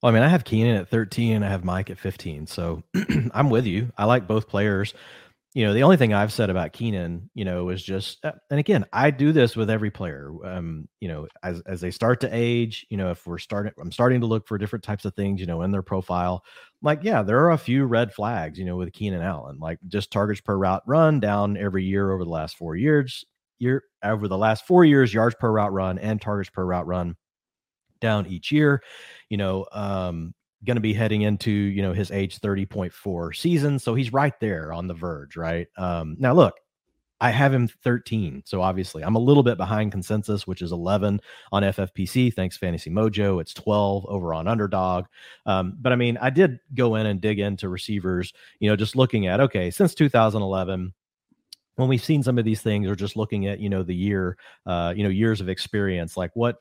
[0.02, 2.46] Well, I mean, I have Keenan at 13 and I have Mike at 15.
[2.46, 2.82] So
[3.34, 3.92] I'm with you.
[3.96, 4.94] I like both players
[5.56, 8.60] you know, the only thing I've said about Keenan, you know, is just, uh, and
[8.60, 10.30] again, I do this with every player.
[10.44, 13.90] Um, you know, as as they start to age, you know, if we're starting, I'm
[13.90, 16.44] starting to look for different types of things, you know, in their profile.
[16.82, 20.10] Like, yeah, there are a few red flags, you know, with Keenan Allen, like just
[20.12, 23.24] targets per route run down every year over the last four years.
[23.58, 27.16] Year over the last four years, yards per route run and targets per route run
[28.00, 28.82] down each year.
[29.28, 30.34] You know, um,
[30.64, 34.72] going to be heading into you know his age 30.4 season so he's right there
[34.72, 36.54] on the verge right um now look
[37.20, 41.20] i have him 13 so obviously i'm a little bit behind consensus which is 11
[41.52, 45.04] on ffpc thanks fantasy mojo it's 12 over on underdog
[45.46, 48.96] um, but i mean i did go in and dig into receivers you know just
[48.96, 50.92] looking at okay since 2011
[51.76, 54.36] when we've seen some of these things or just looking at you know the year
[54.66, 56.56] uh you know years of experience like what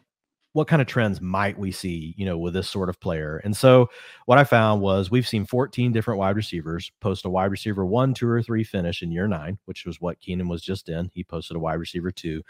[0.55, 3.41] what kind of trends might we see, you know, with this sort of player?
[3.43, 3.89] And so
[4.25, 8.13] what I found was we've seen 14 different wide receivers post a wide receiver one,
[8.13, 11.11] two, or three finish in year nine, which was what Keenan was just in.
[11.13, 12.41] He posted a wide receiver two.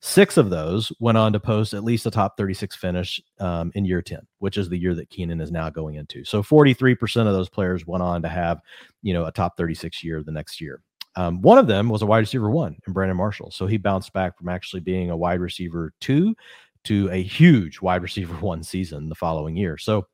[0.00, 3.84] Six of those went on to post at least a top 36 finish um, in
[3.84, 6.24] year 10, which is the year that Keenan is now going into.
[6.24, 8.60] So 43% of those players went on to have,
[9.02, 10.82] you know, a top 36 year the next year.
[11.14, 13.50] Um, one of them was a wide receiver one in Brandon Marshall.
[13.52, 16.36] So he bounced back from actually being a wide receiver two
[16.86, 19.78] to a huge wide receiver one season the following year.
[19.78, 20.06] So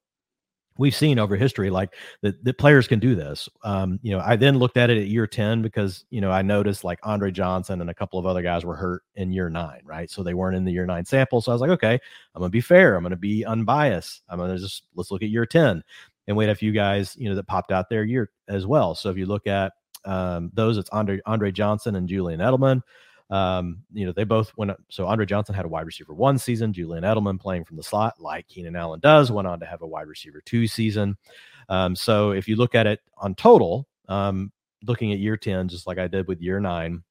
[0.79, 3.49] we've seen over history like that the players can do this.
[3.63, 6.43] Um, you know, I then looked at it at year 10 because, you know, I
[6.43, 9.81] noticed like Andre Johnson and a couple of other guys were hurt in year nine,
[9.85, 10.11] right?
[10.11, 11.41] So they weren't in the year nine sample.
[11.41, 11.99] So I was like, okay,
[12.35, 12.97] I'm gonna be fair.
[12.97, 14.23] I'm gonna be unbiased.
[14.29, 15.83] I'm gonna just let's look at year 10.
[16.29, 18.95] And we had a few guys, you know, that popped out there year as well.
[18.95, 19.73] So if you look at
[20.05, 22.81] um, those, it's Andre Andre Johnson and Julian Edelman.
[23.33, 24.73] Um, you know, they both went.
[24.73, 24.81] up.
[24.91, 26.71] So Andre Johnson had a wide receiver one season.
[26.75, 29.87] Julian Edelman playing from the slot, like Keenan Allen does, went on to have a
[29.87, 31.17] wide receiver two season.
[31.71, 34.53] Um, so if you look at it on total, um,
[34.85, 37.03] looking at year 10, just like I did with year nine,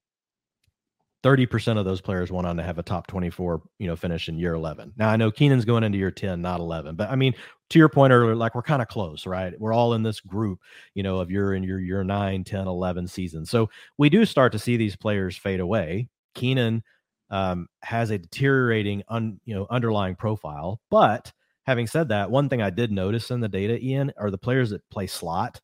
[1.23, 4.39] 30% of those players went on to have a top 24, you know, finish in
[4.39, 4.93] year 11.
[4.97, 7.35] Now I know Keenan's going into year 10, not 11, but I mean,
[7.69, 9.53] to your point earlier, like we're kind of close, right?
[9.59, 10.59] We're all in this group,
[10.95, 13.45] you know, of your in your year 9, 10, 11 season.
[13.45, 16.09] So we do start to see these players fade away.
[16.33, 16.83] Keenan
[17.29, 20.81] um, has a deteriorating, un, you know, underlying profile.
[20.89, 21.31] But
[21.65, 24.71] having said that, one thing I did notice in the data, Ian, are the players
[24.71, 25.61] that play slot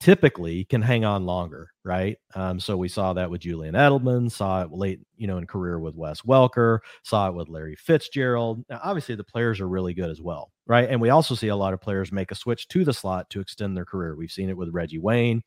[0.00, 2.16] typically can hang on longer, right?
[2.34, 5.78] Um, so we saw that with Julian Edelman, saw it late, you know, in career
[5.78, 8.64] with Wes Welker, saw it with Larry Fitzgerald.
[8.70, 10.88] Now, obviously, the players are really good as well, right?
[10.88, 13.40] And we also see a lot of players make a switch to the slot to
[13.40, 14.16] extend their career.
[14.16, 15.42] We've seen it with Reggie Wayne,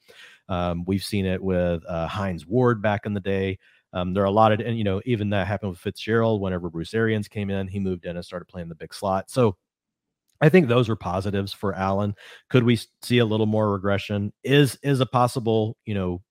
[0.49, 3.57] um, we've seen it with uh, Hines Ward back in the day.
[3.93, 6.41] Um, there are a lot of, and you know, even that happened with Fitzgerald.
[6.41, 9.29] Whenever Bruce Arians came in, he moved in and started playing the big slot.
[9.29, 9.55] So
[10.43, 12.15] I think those are positives for Allen.
[12.49, 14.33] Could we see a little more regression?
[14.43, 16.21] Is is a possible, you know,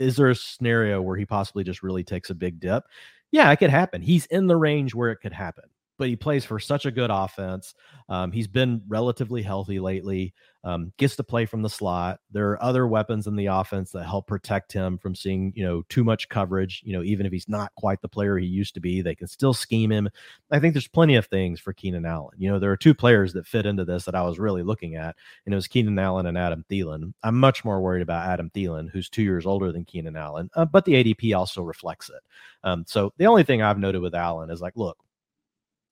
[0.00, 2.82] is there a scenario where he possibly just really takes a big dip?
[3.30, 4.02] Yeah, it could happen.
[4.02, 5.64] He's in the range where it could happen
[6.00, 7.74] but he plays for such a good offense.
[8.08, 10.32] Um, he's been relatively healthy lately,
[10.64, 12.20] um, gets to play from the slot.
[12.30, 15.82] There are other weapons in the offense that help protect him from seeing, you know,
[15.90, 16.80] too much coverage.
[16.86, 19.28] You know, even if he's not quite the player he used to be, they can
[19.28, 20.08] still scheme him.
[20.50, 22.34] I think there's plenty of things for Keenan Allen.
[22.38, 24.94] You know, there are two players that fit into this that I was really looking
[24.94, 27.12] at, and it was Keenan Allen and Adam Thielen.
[27.22, 30.64] I'm much more worried about Adam Thielen, who's two years older than Keenan Allen, uh,
[30.64, 32.22] but the ADP also reflects it.
[32.64, 34.96] Um, so the only thing I've noted with Allen is like, look,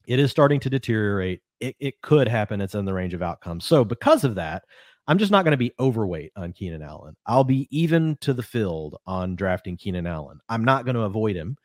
[0.09, 1.42] it is starting to deteriorate.
[1.61, 2.62] It, it could happen.
[2.62, 3.66] It's in the range of outcomes.
[3.66, 4.64] So because of that,
[5.06, 7.14] I'm just not going to be overweight on Keenan Allen.
[7.26, 10.40] I'll be even to the field on drafting Keenan Allen.
[10.48, 11.56] I'm not going to avoid him.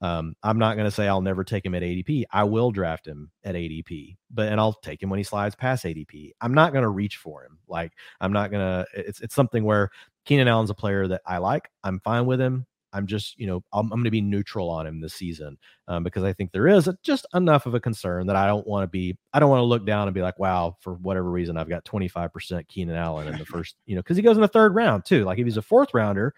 [0.00, 2.24] Um, I'm not going to say I'll never take him at ADP.
[2.32, 5.84] I will draft him at ADP, but and I'll take him when he slides past
[5.84, 6.32] ADP.
[6.40, 7.58] I'm not going to reach for him.
[7.68, 8.86] Like I'm not going to.
[9.00, 9.90] It's it's something where
[10.24, 11.70] Keenan Allen's a player that I like.
[11.84, 14.86] I'm fine with him I'm just, you know, I'm, I'm going to be neutral on
[14.86, 18.36] him this season um, because I think there is just enough of a concern that
[18.36, 20.76] I don't want to be, I don't want to look down and be like, wow,
[20.80, 24.22] for whatever reason, I've got 25% Keenan Allen in the first, you know, because he
[24.22, 25.24] goes in the third round too.
[25.24, 26.34] Like if he's a fourth rounder,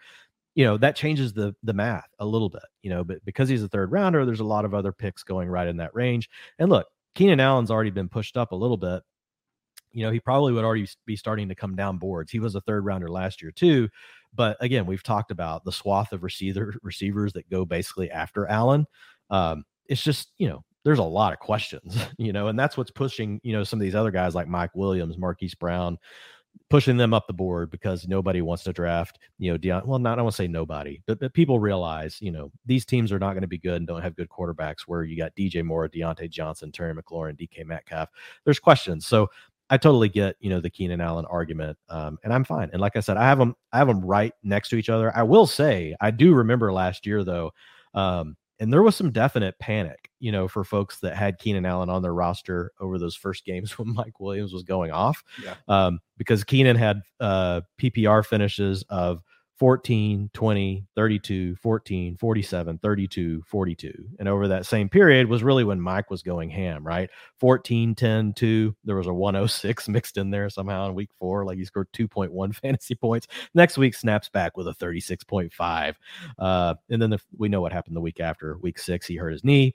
[0.54, 3.62] you know that changes the the math a little bit you know but because he's
[3.62, 6.70] a third rounder there's a lot of other picks going right in that range and
[6.70, 9.02] look keenan allen's already been pushed up a little bit
[9.94, 12.30] you know, he probably would already be starting to come down boards.
[12.30, 13.88] He was a third rounder last year too.
[14.34, 18.86] But again, we've talked about the swath of receiver receivers that go basically after Allen.
[19.30, 22.90] Um, it's just, you know, there's a lot of questions, you know, and that's what's
[22.90, 25.98] pushing, you know, some of these other guys like Mike Williams, Marquise Brown,
[26.70, 29.86] pushing them up the board because nobody wants to draft, you know, Deon.
[29.86, 33.12] Well, not I want to say nobody, but, but people realize, you know, these teams
[33.12, 34.82] are not going to be good and don't have good quarterbacks.
[34.86, 38.08] Where you got DJ Moore, Diontae Johnson, Terry McLaurin, DK Metcalf.
[38.44, 39.06] There's questions.
[39.06, 39.28] So
[39.70, 42.70] I totally get, you know, the Keenan Allen argument, um, and I'm fine.
[42.72, 45.14] And like I said, I have them, I have them right next to each other.
[45.16, 47.52] I will say, I do remember last year though,
[47.94, 51.90] um, and there was some definite panic, you know, for folks that had Keenan Allen
[51.90, 55.54] on their roster over those first games when Mike Williams was going off, yeah.
[55.68, 59.22] um, because Keenan had uh, PPR finishes of
[59.58, 63.92] 14, 20, 32, 14, 47, 32, 42.
[64.18, 67.08] And over that same period was really when Mike was going ham, right?
[67.38, 68.76] 14, 10, 2.
[68.84, 71.44] There was a 106 mixed in there somehow in week four.
[71.44, 73.28] Like he scored 2.1 fantasy points.
[73.54, 75.94] Next week snaps back with a 36.5.
[76.38, 78.58] Uh, and then the, we know what happened the week after.
[78.58, 79.74] Week six, he hurt his knee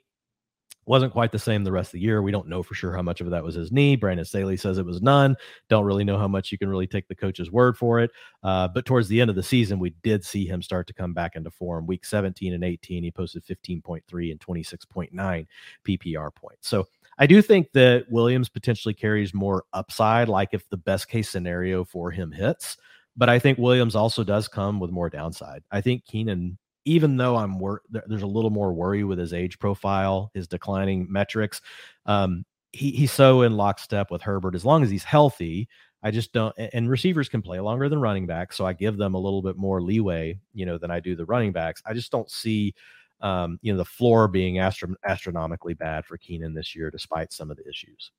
[0.90, 2.20] wasn't quite the same the rest of the year.
[2.20, 3.94] We don't know for sure how much of that was his knee.
[3.94, 5.36] Brandon Staley says it was none.
[5.68, 8.10] Don't really know how much you can really take the coach's word for it.
[8.42, 11.14] Uh, but towards the end of the season, we did see him start to come
[11.14, 11.86] back into form.
[11.86, 15.46] Week 17 and 18, he posted 15.3 and 26.9
[15.86, 16.68] PPR points.
[16.68, 16.88] So
[17.18, 21.84] I do think that Williams potentially carries more upside, like if the best case scenario
[21.84, 22.76] for him hits.
[23.16, 25.62] But I think Williams also does come with more downside.
[25.70, 26.58] I think Keenan
[26.90, 31.06] even though I'm wor- there's a little more worry with his age profile, his declining
[31.08, 31.60] metrics.
[32.04, 35.68] Um, he, he's so in lockstep with Herbert as long as he's healthy.
[36.02, 39.14] I just don't, and receivers can play longer than running backs, so I give them
[39.14, 41.80] a little bit more leeway, you know, than I do the running backs.
[41.86, 42.74] I just don't see,
[43.20, 47.52] um, you know, the floor being astro- astronomically bad for Keenan this year, despite some
[47.52, 48.10] of the issues.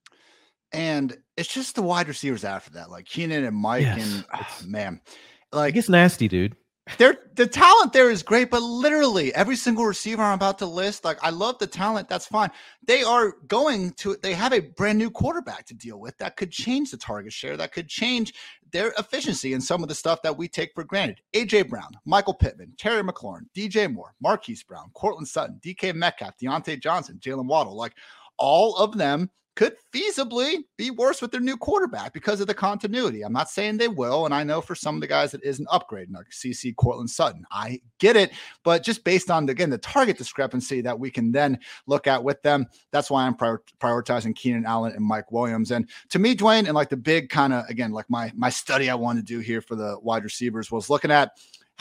[0.71, 4.57] And it's just the wide receivers after that, like Keenan and Mike, yes, and oh,
[4.65, 5.01] man,
[5.51, 6.55] like it's nasty, dude
[6.97, 11.05] there the talent there is great, but literally every single receiver I'm about to list,
[11.05, 12.49] like I love the talent, that's fine.
[12.85, 16.51] They are going to they have a brand new quarterback to deal with that could
[16.51, 18.33] change the target share, that could change
[18.71, 21.21] their efficiency and some of the stuff that we take for granted.
[21.33, 26.81] AJ Brown, Michael Pittman, Terry McLaurin, DJ Moore, Marquise Brown, Courtland Sutton, DK Metcalf, Diontae
[26.81, 27.93] Johnson, Jaylen Waddle, like
[28.37, 33.21] all of them could feasibly be worse with their new quarterback because of the continuity.
[33.23, 35.59] I'm not saying they will, and I know for some of the guys it is
[35.59, 37.45] an upgrade, like CC Courtland Sutton.
[37.51, 38.31] I get it,
[38.63, 42.41] but just based on again the target discrepancy that we can then look at with
[42.43, 45.71] them, that's why I'm prior- prioritizing Keenan Allen and Mike Williams.
[45.71, 48.89] And to me, Dwain, and like the big kind of again like my my study
[48.89, 51.31] I want to do here for the wide receivers was looking at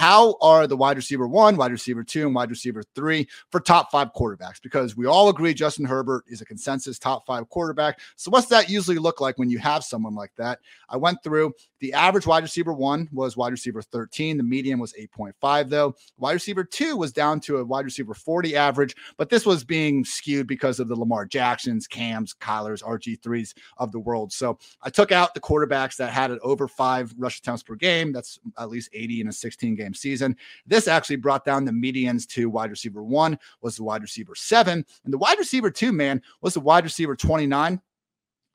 [0.01, 3.91] how are the wide receiver one, wide receiver two, and wide receiver three for top
[3.91, 4.59] five quarterbacks?
[4.63, 8.01] Because we all agree Justin Herbert is a consensus top five quarterback.
[8.17, 10.61] So, what's that usually look like when you have someone like that?
[10.89, 14.39] I went through the average wide receiver one was wide receiver 13.
[14.39, 15.95] The median was 8.5, though.
[16.17, 20.03] Wide receiver two was down to a wide receiver 40 average, but this was being
[20.03, 24.33] skewed because of the Lamar Jacksons, Cams, Kylers, RG3s of the world.
[24.33, 28.13] So, I took out the quarterbacks that had it over five rush attempts per game.
[28.13, 30.37] That's at least 80 in a 16 game season.
[30.67, 34.85] This actually brought down the medians to wide receiver one was the wide receiver seven,
[35.05, 37.81] and the wide receiver two man was the wide receiver 29.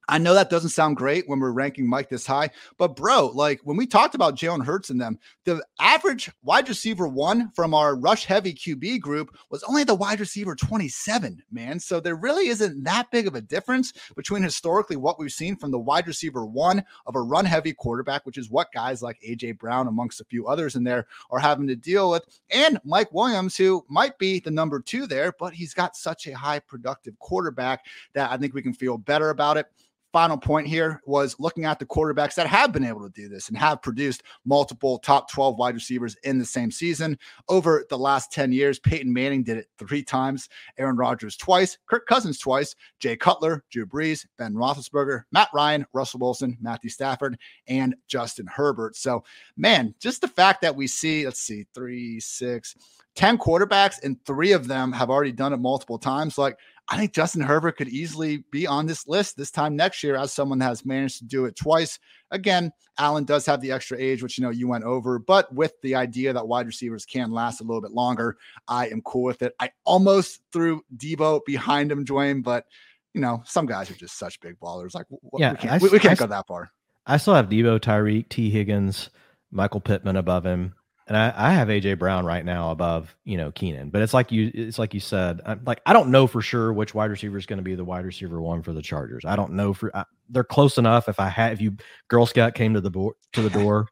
[0.07, 3.61] I know that doesn't sound great when we're ranking Mike this high, but bro, like
[3.63, 7.95] when we talked about Jalen Hurts and them, the average wide receiver one from our
[7.95, 11.79] rush heavy QB group was only the wide receiver 27, man.
[11.79, 15.71] So there really isn't that big of a difference between historically what we've seen from
[15.71, 19.57] the wide receiver one of a run heavy quarterback, which is what guys like AJ
[19.57, 23.57] Brown, amongst a few others in there, are having to deal with, and Mike Williams,
[23.57, 27.85] who might be the number two there, but he's got such a high productive quarterback
[28.13, 29.67] that I think we can feel better about it
[30.15, 33.49] final point here was looking at the quarterbacks that have been able to do this
[33.49, 37.19] and have produced multiple top 12 wide receivers in the same season.
[37.49, 40.47] Over the last 10 years, Peyton Manning did it three times,
[40.77, 46.21] Aaron Rodgers twice, Kirk Cousins twice, Jay Cutler, Drew Brees, Ben Roethlisberger, Matt Ryan, Russell
[46.21, 47.37] Wilson, Matthew Stafford,
[47.67, 48.95] and Justin Herbert.
[48.95, 49.25] So,
[49.57, 52.73] man, just the fact that we see, let's see, three, six,
[53.15, 56.37] 10 quarterbacks and three of them have already done it multiple times.
[56.37, 56.57] Like,
[56.87, 60.31] I think Justin Herbert could easily be on this list this time next year as
[60.31, 61.97] someone that has managed to do it twice.
[62.29, 65.73] Again, Allen does have the extra age, which you know you went over, but with
[65.81, 69.41] the idea that wide receivers can last a little bit longer, I am cool with
[69.41, 69.53] it.
[69.59, 72.65] I almost threw Deebo behind him, Dwain, but
[73.13, 74.93] you know some guys are just such big ballers.
[74.93, 75.07] Like,
[75.37, 76.71] yeah, we can't, I, we, we can't I, go that far.
[77.07, 79.09] I still have Deebo, Tyreek, Tee Higgins,
[79.51, 80.75] Michael Pittman above him
[81.07, 84.31] and I, I have AJ Brown right now above you know Keenan, but it's like
[84.31, 87.37] you it's like you said, I'm, like I don't know for sure which wide receiver
[87.37, 89.23] is going to be the wide receiver one for the Chargers.
[89.25, 91.07] I don't know for I, they're close enough.
[91.07, 91.75] If I had if you
[92.07, 93.87] Girl Scout came to the board to the door,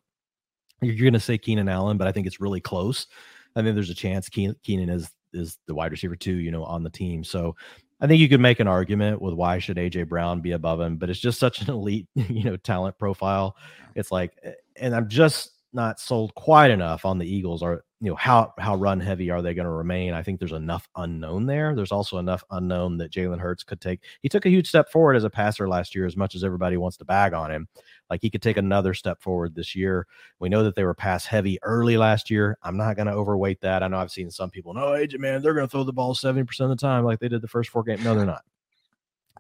[0.81, 3.07] you're going to say Keenan Allen, but I think it's really close.
[3.55, 6.63] I think there's a chance Keenan, Keenan is is the wide receiver two, you know,
[6.63, 7.23] on the team.
[7.23, 7.55] So
[8.01, 10.97] I think you could make an argument with why should AJ Brown be above him,
[10.97, 13.55] but it's just such an elite, you know, talent profile.
[13.95, 17.63] It's like, eh, and I'm just not sold quite enough on the Eagles.
[17.63, 20.13] Are you know how how run heavy are they going to remain?
[20.13, 21.73] I think there's enough unknown there.
[21.73, 24.01] There's also enough unknown that Jalen Hurts could take.
[24.21, 26.77] He took a huge step forward as a passer last year, as much as everybody
[26.77, 27.67] wants to bag on him.
[28.09, 30.05] Like he could take another step forward this year.
[30.39, 32.57] We know that they were pass heavy early last year.
[32.61, 33.83] I'm not going to overweight that.
[33.83, 36.13] I know I've seen some people, no, agent man, they're going to throw the ball
[36.13, 38.03] 70% of the time like they did the first four games.
[38.03, 38.43] No, they're not.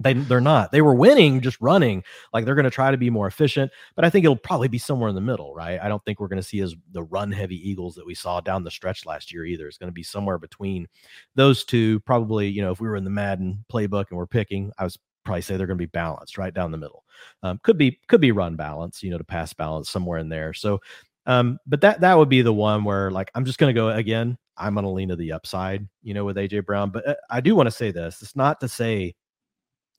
[0.01, 0.71] They they're not.
[0.71, 2.03] They were winning just running.
[2.33, 4.79] Like they're going to try to be more efficient, but I think it'll probably be
[4.79, 5.79] somewhere in the middle, right?
[5.79, 8.41] I don't think we're going to see as the run heavy Eagles that we saw
[8.41, 9.67] down the stretch last year either.
[9.67, 10.87] It's going to be somewhere between
[11.35, 11.99] those two.
[12.01, 14.97] Probably, you know, if we were in the Madden playbook and we're picking, I was
[15.23, 17.03] probably say they're going to be balanced right down the middle.
[17.43, 20.53] Um, could be could be run balance, you know, to pass balance somewhere in there.
[20.53, 20.79] So,
[21.27, 23.89] um, but that that would be the one where like I'm just going to go
[23.89, 24.37] again.
[24.57, 26.91] I'm going to lean to the upside, you know, with AJ Brown.
[26.91, 28.21] But uh, I do want to say this.
[28.21, 29.15] It's not to say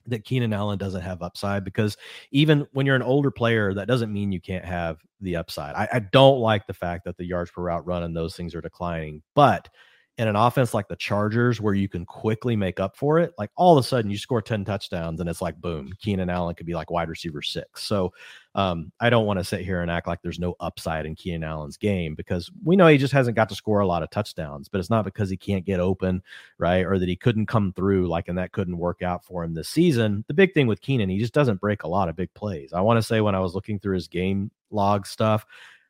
[0.07, 1.97] that Keenan Allen doesn't have upside because
[2.31, 5.75] even when you're an older player, that doesn't mean you can't have the upside.
[5.75, 8.55] I, I don't like the fact that the yards per route run and those things
[8.55, 9.69] are declining, but
[10.17, 13.51] in an offense like the Chargers, where you can quickly make up for it, like
[13.57, 16.67] all of a sudden you score 10 touchdowns and it's like, boom, Keenan Allen could
[16.67, 17.83] be like wide receiver six.
[17.83, 18.13] So
[18.55, 21.43] um, I don't want to sit here and act like there's no upside in Keenan
[21.43, 24.69] Allen's game because we know he just hasn't got to score a lot of touchdowns,
[24.69, 26.23] but it's not because he can't get open,
[26.59, 26.87] right?
[26.87, 29.69] Or that he couldn't come through, like, and that couldn't work out for him this
[29.69, 30.25] season.
[30.29, 32.73] The big thing with Keenan, he just doesn't break a lot of big plays.
[32.73, 35.45] I want to say when I was looking through his game log stuff,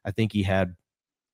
[0.06, 0.74] I think he had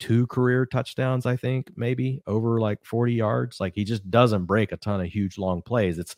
[0.01, 3.61] two career touchdowns, I think, maybe over like 40 yards.
[3.61, 5.99] Like he just doesn't break a ton of huge long plays.
[5.99, 6.17] It's,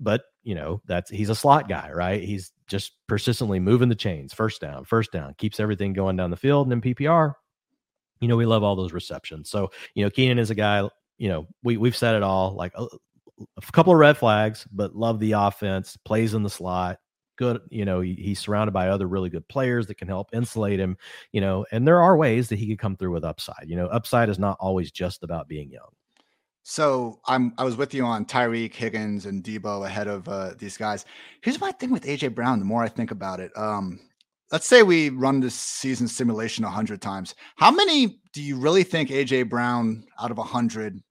[0.00, 2.22] but you know, that's he's a slot guy, right?
[2.22, 6.36] He's just persistently moving the chains, first down, first down, keeps everything going down the
[6.36, 6.66] field.
[6.66, 7.34] And in PPR,
[8.20, 9.50] you know, we love all those receptions.
[9.50, 10.88] So, you know, Keenan is a guy,
[11.18, 12.86] you know, we, we've said it all like a,
[13.56, 16.98] a couple of red flags, but love the offense, plays in the slot,
[17.36, 20.80] good you know he, he's surrounded by other really good players that can help insulate
[20.80, 20.96] him
[21.32, 23.86] you know and there are ways that he could come through with upside you know
[23.86, 25.90] upside is not always just about being young.
[26.62, 30.76] So i'm i was with you on tyreek higgins and deebo ahead of uh, these
[30.76, 31.04] guys.
[31.42, 34.00] Here's my thing with aj brown the more i think about it um
[34.54, 37.34] let's say we run this season simulation 100 times.
[37.56, 41.02] How many do you really think aj brown out of 100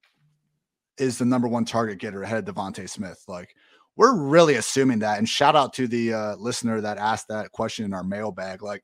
[0.98, 3.22] is the number one target getter ahead of devonta smith?
[3.28, 3.54] Like
[3.96, 5.18] we're really assuming that.
[5.18, 8.64] And shout out to the uh, listener that asked that question in our mailbag.
[8.64, 8.84] Like,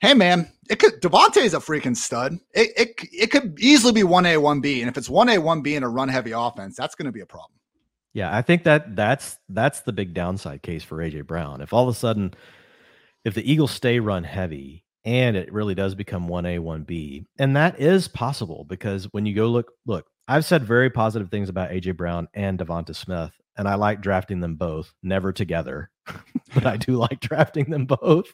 [0.00, 2.38] hey man, it could is a freaking stud.
[2.52, 5.38] It, it it could easily be one A, one B, and if it's one A,
[5.38, 7.58] one B in a run heavy offense, that's going to be a problem.
[8.12, 11.60] Yeah, I think that that's that's the big downside case for AJ Brown.
[11.60, 12.34] If all of a sudden,
[13.24, 17.26] if the Eagles stay run heavy and it really does become one A, one B,
[17.38, 21.48] and that is possible because when you go look, look, I've said very positive things
[21.48, 25.90] about AJ Brown and Devonta Smith and I like drafting them both, never together,
[26.54, 28.32] but I do like drafting them both.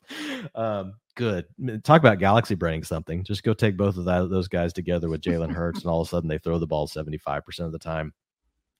[0.54, 1.46] Um, good.
[1.84, 3.24] Talk about galaxy braining something.
[3.24, 6.08] Just go take both of that, those guys together with Jalen Hurts, and all of
[6.08, 8.12] a sudden they throw the ball 75% of the time.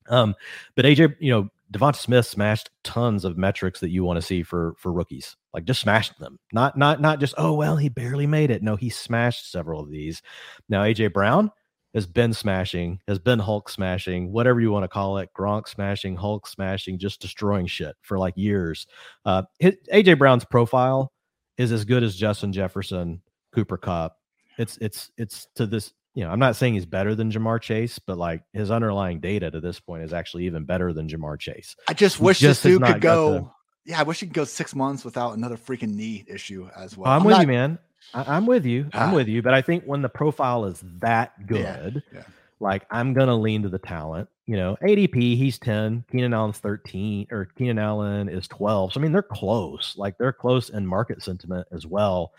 [0.08, 0.34] Um,
[0.74, 4.42] but AJ, you know, Devonta Smith smashed tons of metrics that you want to see
[4.42, 5.36] for for rookies.
[5.54, 6.38] Like just smashed them.
[6.52, 8.62] Not not not just, oh well, he barely made it.
[8.62, 10.20] No, he smashed several of these.
[10.68, 11.52] Now AJ Brown,
[11.94, 16.16] has been smashing, has been Hulk smashing, whatever you want to call it, Gronk smashing,
[16.16, 18.86] Hulk smashing, just destroying shit for like years.
[19.24, 21.12] Uh, AJ Brown's profile
[21.58, 23.20] is as good as Justin Jefferson,
[23.52, 24.16] Cooper Kupp.
[24.58, 25.92] It's it's it's to this.
[26.14, 29.48] You know, I'm not saying he's better than Ja'Marr Chase, but like his underlying data
[29.50, 31.76] to this point is actually even better than Ja'Marr Chase.
[31.86, 33.52] I just he wish just this dude could go.
[33.84, 37.10] yeah, I wish he could go six months without another freaking knee issue as well.
[37.10, 37.78] I'm, I'm with not, you, man.
[38.14, 38.88] I, am with you.
[38.92, 39.14] I'm ah.
[39.14, 39.42] with you.
[39.42, 42.24] But I think when the profile is that good, yeah, yeah.
[42.58, 44.28] like I'm gonna lean to the talent.
[44.46, 48.92] You know, ADP, he's 10, Keenan Allen's 13, or Keenan Allen is 12.
[48.92, 49.94] So I mean, they're close.
[49.96, 52.32] Like they're close in market sentiment as well.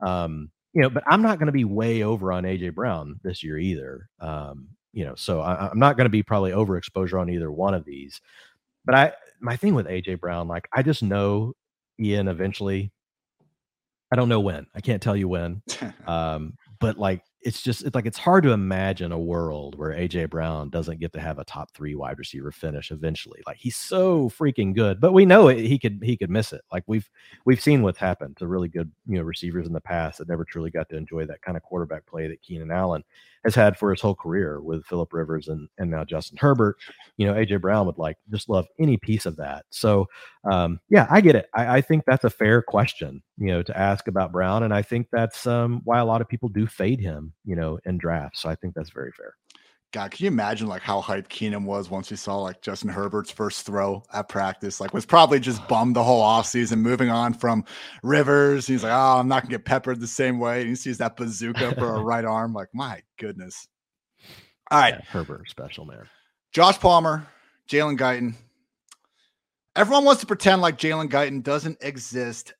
[0.00, 3.42] Um, you know, but I'm not going to be way over on AJ Brown this
[3.42, 4.08] year either.
[4.20, 7.74] Um, you know, so I, am not going to be probably overexposure on either one
[7.74, 8.20] of these.
[8.84, 11.54] but I my thing with AJ Brown, like I just know
[12.00, 12.92] Ian eventually.
[14.10, 14.66] I don't know when.
[14.74, 15.62] I can't tell you when.
[16.06, 20.30] um, but like it's just it's like it's hard to imagine a world where AJ
[20.30, 23.40] Brown doesn't get to have a top three wide receiver finish eventually.
[23.46, 26.62] Like he's so freaking good, but we know it, he could he could miss it.
[26.72, 27.08] Like we've
[27.44, 30.44] we've seen what's happened to really good you know receivers in the past that never
[30.44, 33.04] truly got to enjoy that kind of quarterback play that Keenan Allen
[33.44, 36.76] has had for his whole career with Philip Rivers and and now Justin Herbert.
[37.18, 39.64] You know AJ Brown would like just love any piece of that.
[39.70, 40.06] So
[40.44, 41.48] um, yeah, I get it.
[41.54, 44.82] I, I think that's a fair question you know to ask about Brown, and I
[44.82, 48.42] think that's um, why a lot of people do fade him you know, in drafts.
[48.42, 49.34] So I think that's very fair.
[49.90, 53.30] God, can you imagine like how hyped Keenan was once he saw like Justin Herbert's
[53.30, 54.80] first throw at practice?
[54.80, 57.64] Like was probably just bummed the whole offseason, moving on from
[58.02, 58.66] Rivers.
[58.66, 60.60] He's like, oh, I'm not gonna get peppered the same way.
[60.60, 62.52] And he sees that bazooka for a right arm.
[62.52, 63.66] Like, my goodness.
[64.70, 64.94] All right.
[64.94, 66.06] Yeah, Herbert special man.
[66.52, 67.26] Josh Palmer,
[67.70, 68.34] Jalen Guyton.
[69.74, 72.52] Everyone wants to pretend like Jalen Guyton doesn't exist,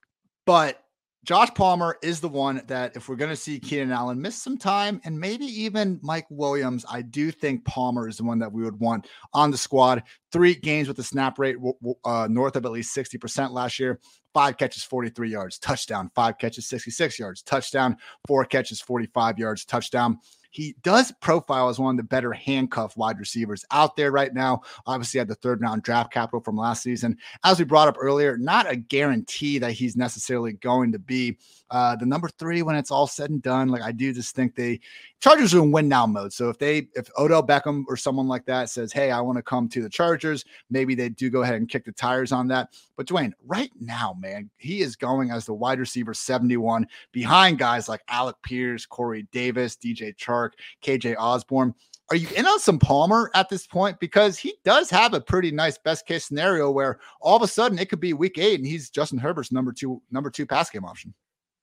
[0.48, 0.82] but
[1.26, 4.56] Josh Palmer is the one that, if we're going to see Keenan Allen miss some
[4.56, 8.62] time and maybe even Mike Williams, I do think Palmer is the one that we
[8.62, 10.04] would want on the squad.
[10.32, 11.56] Three games with a snap rate
[12.02, 14.00] uh, north of at least 60% last year.
[14.32, 16.10] Five catches, 43 yards, touchdown.
[16.14, 17.98] Five catches, 66 yards, touchdown.
[18.26, 20.18] Four catches, 45 yards, touchdown.
[20.50, 24.62] He does profile as one of the better handcuff wide receivers out there right now.
[24.86, 27.16] Obviously, had the third round draft capital from last season.
[27.44, 31.38] As we brought up earlier, not a guarantee that he's necessarily going to be
[31.70, 33.68] uh, the number three when it's all said and done.
[33.68, 34.80] Like I do just think they
[35.20, 36.32] Chargers are in win now mode.
[36.32, 39.42] So if they if Odell Beckham or someone like that says, "Hey, I want to
[39.42, 42.68] come to the Chargers," maybe they do go ahead and kick the tires on that.
[42.96, 47.88] But Dwain, right now, man, he is going as the wide receiver 71 behind guys
[47.88, 50.50] like Alec Pierce, Corey Davis, DJ Chark,
[50.82, 51.74] KJ Osborn
[52.10, 53.98] Are you in on some Palmer at this point?
[53.98, 57.78] Because he does have a pretty nice best case scenario where all of a sudden
[57.78, 60.84] it could be week eight and he's Justin Herbert's number two, number two pass game
[60.84, 61.12] option.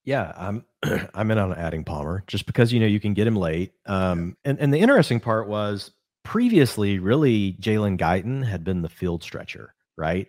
[0.06, 0.66] Yeah, I'm
[1.14, 3.74] I'm in on adding Palmer just because you know you can get him late.
[3.86, 5.92] Um, and and the interesting part was
[6.24, 10.28] previously, really, Jalen Guyton had been the field stretcher, right?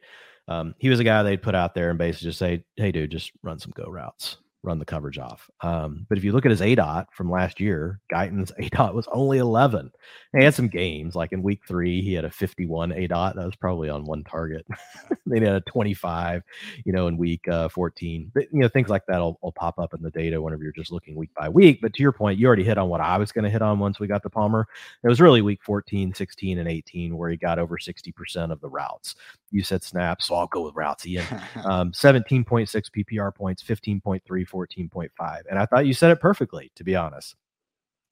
[0.48, 3.10] Um, he was a guy they'd put out there and basically just say, "Hey, dude,
[3.10, 5.48] just run some go routes." Run the coverage off.
[5.60, 8.94] Um, but if you look at his A dot from last year, Guyton's A dot
[8.94, 9.90] was only 11.
[10.36, 13.36] He had some games like in week three, he had a 51 A dot.
[13.36, 14.66] That was probably on one target.
[15.26, 16.42] then he had a 25,
[16.84, 18.30] you know, in week uh, 14.
[18.34, 20.72] But, you know, things like that will, will, pop up in the data whenever you're
[20.72, 21.78] just looking week by week.
[21.80, 23.78] But to your point, you already hit on what I was going to hit on
[23.78, 24.66] once we got to Palmer.
[25.02, 28.68] It was really week 14, 16, and 18 where he got over 60% of the
[28.68, 29.14] routes.
[29.50, 31.06] You said snaps, so I'll go with routes.
[31.06, 31.24] Ian,
[31.64, 35.42] um, 17.6 PPR points, 15.3, 14.5.
[35.48, 37.36] And I thought you said it perfectly, to be honest.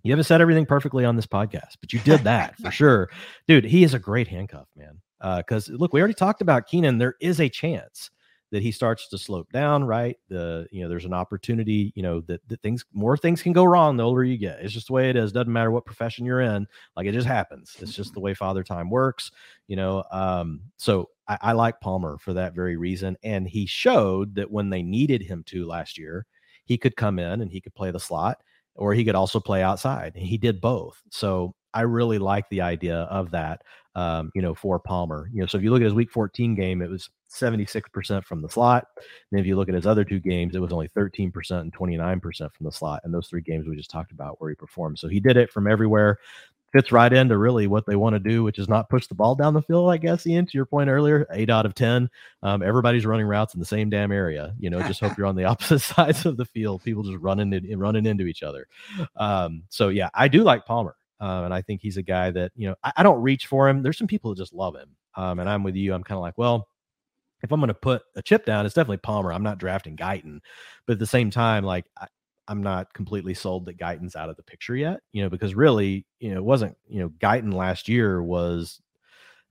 [0.03, 3.11] You haven't said everything perfectly on this podcast, but you did that for sure.
[3.49, 5.01] Dude, he is a great handcuff, man.
[5.39, 6.99] Because uh, look, we already talked about Keenan.
[6.99, 8.11] There is a chance
[8.55, 10.17] that he starts to slope down, right?
[10.29, 13.65] The you know, there's an opportunity, you know, that, that things more things can go
[13.65, 14.61] wrong the older you get.
[14.61, 15.33] It's just the way it is.
[15.33, 17.77] Doesn't matter what profession you're in, like it just happens.
[17.81, 19.33] It's just the way father time works,
[19.67, 20.05] you know.
[20.13, 23.17] Um, so I, I like Palmer for that very reason.
[23.25, 26.25] And he showed that when they needed him to last year,
[26.65, 28.39] he could come in and he could play the slot
[28.77, 30.13] or he could also play outside.
[30.15, 31.03] And he did both.
[31.11, 33.63] So I really like the idea of that,
[33.97, 35.29] um, you know, for Palmer.
[35.33, 38.43] You know, so if you look at his week 14 game, it was 76% from
[38.43, 38.87] the slot.
[39.31, 42.23] And if you look at his other two games, it was only 13% and 29%
[42.53, 43.01] from the slot.
[43.05, 44.99] And those three games we just talked about where he performed.
[44.99, 46.19] So he did it from everywhere
[46.75, 49.37] fits right into really what they want to do, which is not push the ball
[49.37, 49.91] down the field.
[49.91, 52.11] I guess Ian, to your point earlier, eight out of ten,
[52.43, 54.53] um, everybody's running routes in the same damn area.
[54.59, 56.83] You know, just hope you're on the opposite sides of the field.
[56.83, 58.67] People just running in, running into each other.
[59.17, 62.51] Um, so yeah, I do like Palmer, uh, and I think he's a guy that
[62.57, 63.83] you know I, I, don't reach for him.
[63.83, 65.95] There's some people that just love him, um, and I'm with you.
[65.95, 66.67] I'm kind of like, well,
[67.45, 69.33] if I'm going to put a chip down, it's definitely Palmer.
[69.33, 70.41] I'm not drafting Guyton,
[70.87, 71.85] but at the same time, like
[72.49, 76.07] I'm not completely sold that Guyton's out of the picture yet, you know, because really,
[76.21, 78.81] you know, it wasn't, you know, Guyton last year was,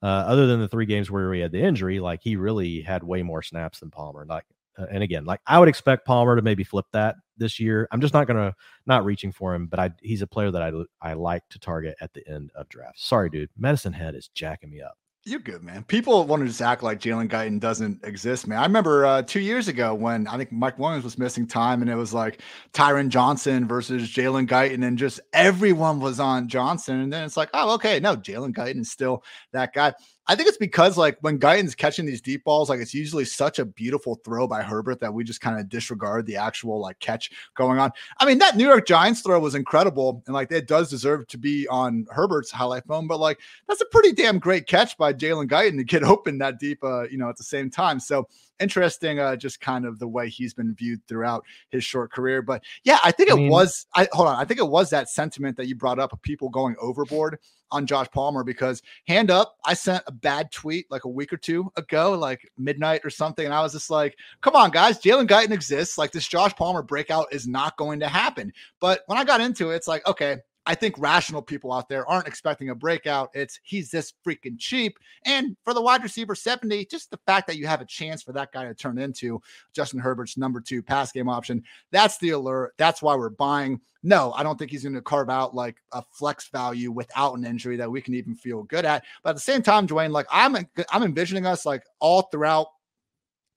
[0.02, 3.04] uh, other than the three games where he had the injury, like he really had
[3.04, 4.26] way more snaps than Palmer.
[4.28, 4.46] Like,
[4.78, 7.88] uh, and again, like I would expect Palmer to maybe flip that this year.
[7.92, 8.56] I'm just not gonna
[8.88, 10.72] not reaching for him, but I he's a player that I
[11.02, 13.06] I like to target at the end of drafts.
[13.06, 14.98] Sorry, dude, Medicine Head is jacking me up.
[15.26, 15.86] You're good, man.
[15.86, 18.60] People want to just act like Jalen Guyton doesn't exist, man.
[18.60, 21.90] I remember uh, two years ago when I think Mike Williams was missing time, and
[21.90, 22.42] it was like
[22.74, 27.00] Tyron Johnson versus Jalen Guyton, and just everyone was on Johnson.
[27.00, 29.94] And then it's like, oh, okay, no, Jalen Guyton is still that guy.
[30.28, 33.60] I think it's because like when Guyton's catching these deep balls, like it's usually such
[33.60, 37.32] a beautiful throw by Herbert that we just kind of disregard the actual like catch
[37.56, 37.92] going on.
[38.20, 41.38] I mean, that New York Giants throw was incredible, and like it does deserve to
[41.38, 45.50] be on Herbert's highlight film, but like that's a pretty damn great catch by Jalen
[45.50, 48.00] Guyton to get open that deep, uh, you know, at the same time.
[48.00, 48.28] So
[48.60, 52.42] interesting, uh, just kind of the way he's been viewed throughout his short career.
[52.42, 53.86] But yeah, I think I it mean, was.
[53.96, 54.36] I hold on.
[54.36, 57.40] I think it was that sentiment that you brought up of people going overboard
[57.74, 61.38] on Josh Palmer because hand up, I sent a bad tweet like a week or
[61.38, 63.46] two ago, like midnight or something.
[63.46, 65.98] And I was just like, come on, guys, Jalen Guyton exists.
[65.98, 68.54] Like this Josh Palmer breakout is not going to happen.
[68.80, 72.08] But when I got into it, it's like, okay, I think rational people out there
[72.08, 73.30] aren't expecting a breakout.
[73.34, 74.98] It's he's this freaking cheap.
[75.26, 78.32] And for the wide receiver 70, just the fact that you have a chance for
[78.34, 79.42] that guy to turn into
[79.74, 82.74] Justin Herbert's number two pass game option, that's the alert.
[82.78, 83.82] That's why we're buying.
[84.04, 87.46] No, I don't think he's going to carve out like a flex value without an
[87.46, 89.04] injury that we can even feel good at.
[89.24, 90.56] But at the same time, Dwain, like I'm
[90.92, 92.68] I'm envisioning us like all throughout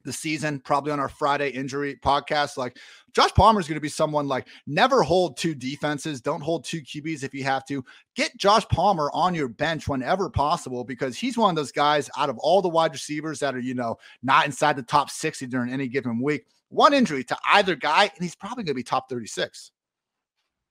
[0.06, 2.56] the season, probably on our Friday injury podcast.
[2.56, 2.78] Like
[3.12, 6.80] Josh Palmer is going to be someone like never hold two defenses, don't hold two
[6.80, 7.84] QBs if you have to.
[8.14, 12.30] Get Josh Palmer on your bench whenever possible because he's one of those guys out
[12.30, 15.70] of all the wide receivers that are, you know, not inside the top 60 during
[15.70, 16.46] any given week.
[16.68, 19.70] One injury to either guy, and he's probably going to be top 36.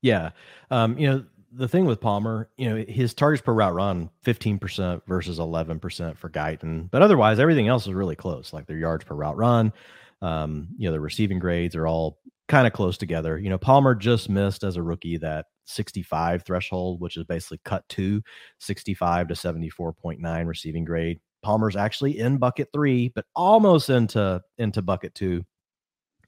[0.02, 0.32] Yeah.
[0.72, 1.26] Um, you know,
[1.56, 6.30] the thing with Palmer, you know, his targets per route run 15% versus 11% for
[6.30, 6.90] Guyton.
[6.92, 8.54] But otherwise, everything else is really close.
[8.54, 9.72] Like their yards per route run,
[10.22, 13.40] um, you know, the receiving grades are all kind of close together.
[13.40, 17.88] You know, Palmer just missed as a rookie that 65 threshold, which is basically cut
[17.90, 18.22] to
[18.60, 21.20] 65 to 74.9 receiving grade.
[21.44, 25.44] Palmer's actually in bucket three, but almost into into bucket two.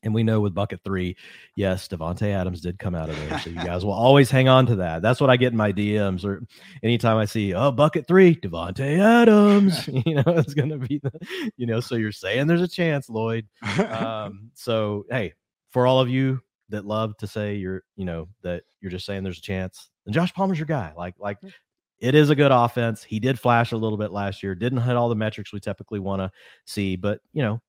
[0.03, 1.15] And we know with bucket three,
[1.56, 3.40] yes, Davante Adams did come out of there.
[3.40, 5.02] So you guys will always hang on to that.
[5.02, 6.44] That's what I get in my DMs or
[6.84, 9.88] anytime I see, oh, bucket three, Davante Adams.
[10.06, 11.11] you know, it's gonna be the,
[11.57, 13.48] you know, so you're saying there's a chance, Lloyd.
[13.80, 15.34] Um, so hey,
[15.72, 19.24] for all of you that love to say you're, you know, that you're just saying
[19.24, 20.94] there's a chance, and Josh Palmer's your guy.
[20.95, 21.52] Like, like mm.
[21.99, 23.03] it is a good offense.
[23.03, 25.99] He did flash a little bit last year, didn't hit all the metrics we typically
[25.99, 26.32] want to
[26.65, 27.61] see, but you know,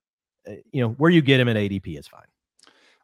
[0.48, 2.22] Uh, you know, where you get him at ADP is fine.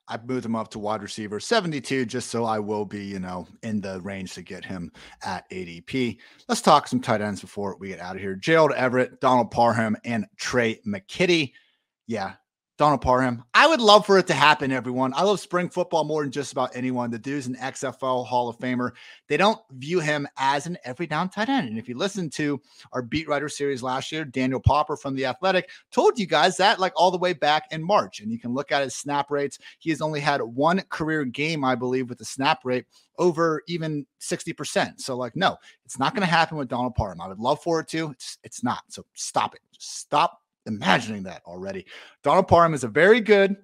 [0.07, 3.47] I moved him up to wide receiver 72 just so I will be, you know,
[3.63, 4.93] in the range to get him
[5.23, 6.19] at ADP.
[6.47, 8.35] Let's talk some tight ends before we get out of here.
[8.35, 11.53] Gerald Everett, Donald Parham, and Tre' McKitty.
[12.07, 12.35] Yeah,
[12.77, 13.45] Donald Parham.
[13.55, 15.13] I would love for it to happen, everyone.
[15.15, 17.11] I love spring football more than just about anyone.
[17.11, 18.91] The dude's an XFL Hall of Famer.
[19.29, 21.69] They don't view him as an every down tight end.
[21.69, 22.61] And if you listen to
[22.93, 26.81] our beat writer series last year, Daniel Popper from The Athletic told you guys that
[26.81, 28.19] like all the way back in March.
[28.19, 29.59] And you can look at his snap rates.
[29.79, 32.87] He has only had one career game, I believe, with a snap rate
[33.19, 35.01] over even 60%.
[35.01, 37.21] So, like, no, it's not going to happen with Donald Parham.
[37.21, 38.11] I would love for it to.
[38.11, 38.83] It's, it's not.
[38.89, 39.61] So stop it.
[39.79, 41.87] Stop imagining that already.
[42.23, 43.57] Donald Parham is a very good,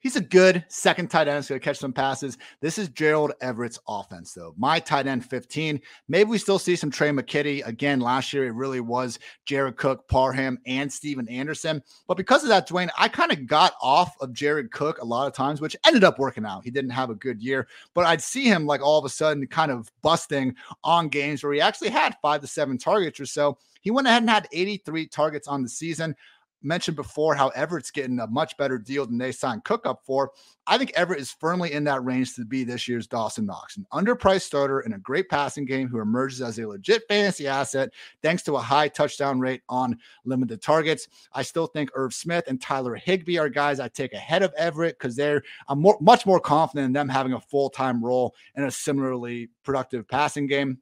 [0.00, 1.38] he's a good second tight end.
[1.38, 2.38] He's going to catch some passes.
[2.60, 4.54] This is Gerald Everett's offense, though.
[4.56, 5.80] My tight end 15.
[6.08, 7.66] Maybe we still see some Tre' McKitty.
[7.66, 11.82] Again, last year it really was Jared Cook, Parham, and Stephen Anderson.
[12.06, 15.26] But because of that, Dwain, I kind of got off of Jared Cook a lot
[15.26, 16.64] of times, which ended up working out.
[16.64, 19.46] He didn't have a good year, but I'd see him like all of a sudden
[19.46, 20.54] kind of busting
[20.84, 23.58] on games where he actually had five to seven targets or so.
[23.80, 26.14] He went ahead and had 83 targets on the season
[26.62, 30.32] mentioned before how Everett's getting a much better deal than they signed Cook up for.
[30.66, 33.86] I think Everett is firmly in that range to be this year's Dawson Knox, an
[33.92, 37.90] underpriced starter in a great passing game who emerges as a legit fantasy asset
[38.22, 41.08] thanks to a high touchdown rate on limited targets.
[41.32, 44.98] I still think Irv Smith and Tyler Higbee are guys I take ahead of Everett
[44.98, 48.64] because they're I'm more, much more confident in them having a full time role in
[48.64, 50.78] a similarly productive passing game.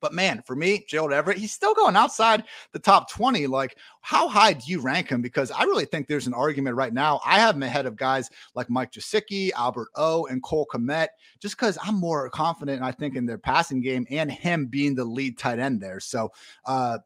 [0.00, 3.46] But man, for me, Gerald Everett, he's still going outside the top 20.
[3.46, 5.22] Like, how high do you rank him?
[5.22, 7.20] Because I really think there's an argument right now.
[7.24, 11.08] I have him ahead of guys like Mike Gesicki, Albert O, and Cole Kmet,
[11.40, 15.04] just because I'm more confident, I think, in their passing game and him being the
[15.04, 16.00] lead tight end there.
[16.00, 16.30] So,
[16.66, 16.98] uh,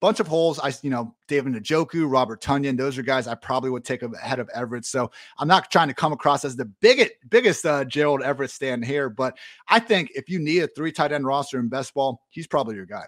[0.00, 0.58] bunch of holes.
[0.58, 4.38] I, you know, David Njoku, Robert Tonyan, those are guys I probably would take ahead
[4.38, 4.84] of Everett.
[4.84, 8.84] So I'm not trying to come across as the biggest, biggest uh, Gerald Everett stand
[8.84, 9.36] here, but
[9.68, 12.76] I think if you need a three tight end roster in best ball, he's probably
[12.76, 13.06] your guy.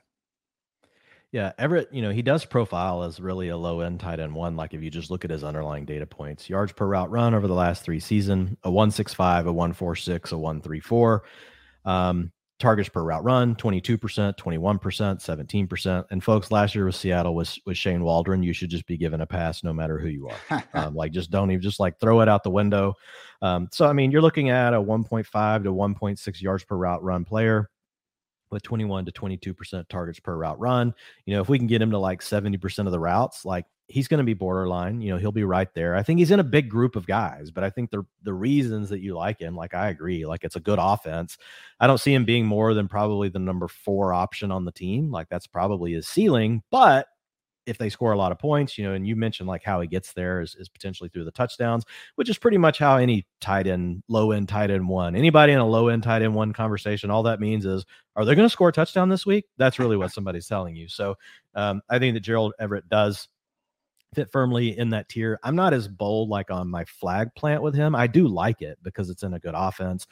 [1.31, 4.57] Yeah, Everett, you know, he does profile as really a low end tight end one.
[4.57, 7.47] Like if you just look at his underlying data points, yards per route run over
[7.47, 11.25] the last three season, a 165, a 146, a 134.
[11.85, 17.59] Um, targets per route run 22% 21% 17% and folks last year with seattle was
[17.67, 20.65] with shane waldron you should just be given a pass no matter who you are.
[20.75, 22.95] Um, like just don't even just like throw it out the window.
[23.43, 27.25] Um, so i mean you're looking at a 1.5 to 1.6 yards per route run
[27.25, 27.71] player
[28.51, 30.95] with 21 to 22% targets per route run.
[31.27, 34.07] You know, if we can get him to like 70% of the routes, like he's
[34.07, 35.01] going to be borderline.
[35.01, 35.97] You know, he'll be right there.
[35.97, 38.91] I think he's in a big group of guys, but I think the the reasons
[38.91, 41.39] that you like him, like I agree, like it's a good offense.
[41.81, 45.11] I don't see him being more than probably the number four option on the team.
[45.11, 47.09] Like that's probably his ceiling, but
[47.69, 49.87] if they score a lot of points, you know, and you mentioned like how he
[49.87, 51.85] gets there is, is potentially through the touchdowns,
[52.15, 55.59] which is pretty much how any tight end, low end tight end one, anybody in
[55.59, 57.85] a low end tight end one conversation, all that means is,
[58.17, 59.45] are they going to score a touchdown this week?
[59.59, 60.89] That's really what somebody's telling you.
[60.89, 61.17] So
[61.55, 63.29] um, I think that Gerald Everett does
[64.15, 65.39] fit firmly in that tier.
[65.43, 67.95] I'm not as bold like on my flag plant with him.
[67.95, 70.07] I do like it because it's in a good offense.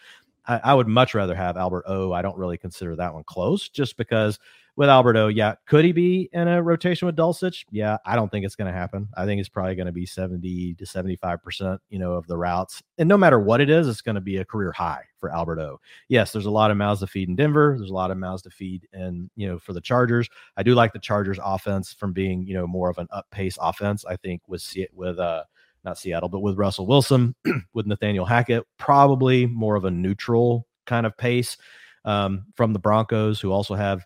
[0.47, 2.13] I, I would much rather have Albert O.
[2.13, 4.39] I don't really consider that one close just because
[4.77, 7.65] with Alberto, yeah, could he be in a rotation with Dulcich?
[7.71, 9.09] Yeah, I don't think it's going to happen.
[9.17, 12.83] I think it's probably going to be 70 to 75%, you know, of the routes.
[12.99, 15.81] And no matter what it is, it's going to be a career high for Alberto.
[16.09, 17.75] Yes, there's a lot of mouths to feed in Denver.
[17.79, 20.29] There's a lot of mouths to feed and, you know, for the Chargers.
[20.59, 23.57] I do like the Chargers offense from being, you know, more of an up pace
[23.59, 24.05] offense.
[24.05, 24.63] I think with
[24.93, 25.45] with uh
[25.87, 27.35] not Seattle, but with Russell Wilson,
[27.73, 31.57] with Nathaniel Hackett, probably more of a neutral kind of pace
[32.05, 34.05] um, from the Broncos, who also have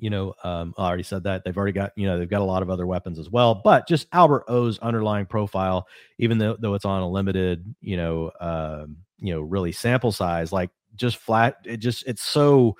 [0.00, 2.44] you know, um, I already said that they've already got, you know, they've got a
[2.44, 3.54] lot of other weapons as well.
[3.54, 5.86] But just Albert O's underlying profile,
[6.18, 10.52] even though though it's on a limited, you know, um, you know, really sample size,
[10.52, 12.76] like just flat, it just it's so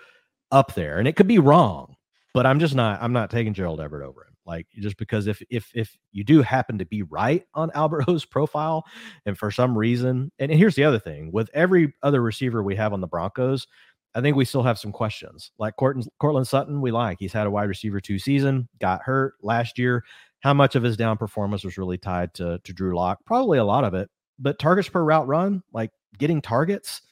[0.51, 1.95] up there, and it could be wrong,
[2.33, 4.30] but I'm just not, I'm not taking Gerald Everett over him.
[4.51, 8.25] Like just because if if if you do happen to be right on Albert O's
[8.25, 8.85] profile,
[9.25, 12.75] and for some reason, and, and here's the other thing, with every other receiver we
[12.75, 13.67] have on the Broncos
[14.15, 15.53] I think we still have some questions.
[15.59, 17.19] Like Courtland, Courtland Sutton, we like.
[17.21, 20.05] He's had a wide receiver two season, got hurt last year.
[20.41, 23.21] How much of his down performance was really tied to, to Drew Lock?
[23.25, 24.11] Probably a lot of it.
[24.39, 27.03] But targets per route run, like getting targets,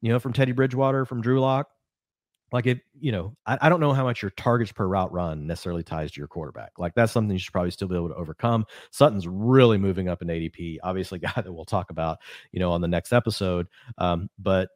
[0.00, 1.68] you know, from Teddy Bridgewater, from Drew Lock,
[2.52, 5.46] like it, you know, I, I, don't know how much your targets per route run
[5.46, 6.72] necessarily ties to your quarterback.
[6.78, 8.64] Like that's something you should probably still be able to overcome.
[8.90, 12.18] Sutton's really moving up in ADP, obviously, guy that we'll talk about,
[12.52, 13.66] you know, on the next episode.
[13.98, 14.70] Um, but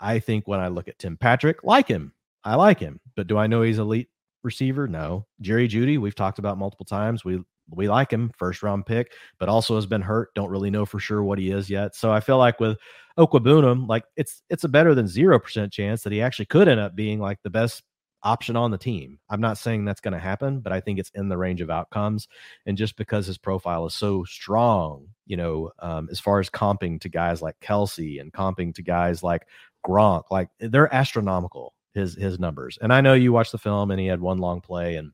[0.00, 2.12] I think when I look at Tim Patrick, like him,
[2.42, 4.08] I like him, but do I know he's elite
[4.42, 4.88] receiver?
[4.88, 5.26] No.
[5.40, 7.24] Jerry Jeudy we've talked about multiple times.
[7.24, 10.34] We we like him, first round pick, but also has been hurt.
[10.34, 11.94] Don't really know for sure what he is yet.
[11.94, 12.76] So I feel like with
[13.18, 16.80] Okwuegbunam, like it's it's a better than zero percent chance that he actually could end
[16.80, 17.82] up being like the best
[18.22, 19.18] option on the team.
[19.28, 21.70] I'm not saying that's going to happen, but I think it's in the range of
[21.70, 22.26] outcomes.
[22.66, 27.00] And just because his profile is so strong, you know, um, as far as comping
[27.02, 29.46] to guys like Kelce and comping to guys like
[29.86, 31.74] Gronk, like they're astronomical.
[31.92, 34.60] His his numbers, and I know you watched the film, and he had one long
[34.60, 35.12] play and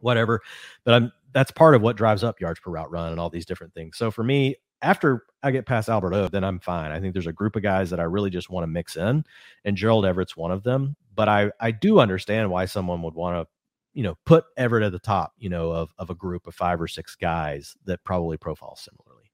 [0.00, 0.40] whatever,
[0.84, 3.46] but I'm that's part of what drives up yards per route run and all these
[3.46, 3.96] different things.
[3.96, 6.92] So for me, after I get past Albert O, then I'm fine.
[6.92, 9.24] I think there's a group of guys that I really just want to mix in,
[9.64, 10.96] and Gerald Everett's one of them.
[11.14, 13.50] But I I do understand why someone would want to,
[13.94, 16.80] you know, put Everett at the top, you know, of of a group of five
[16.80, 19.30] or six guys that probably profile similarly.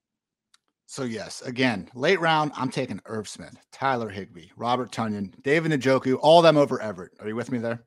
[0.86, 6.18] So yes, again, late round, I'm taking Irv Smith, Tyler Higbee, Robert Tonyan, David Njoku,
[6.22, 7.12] all them over Everett.
[7.20, 7.84] Are you with me there?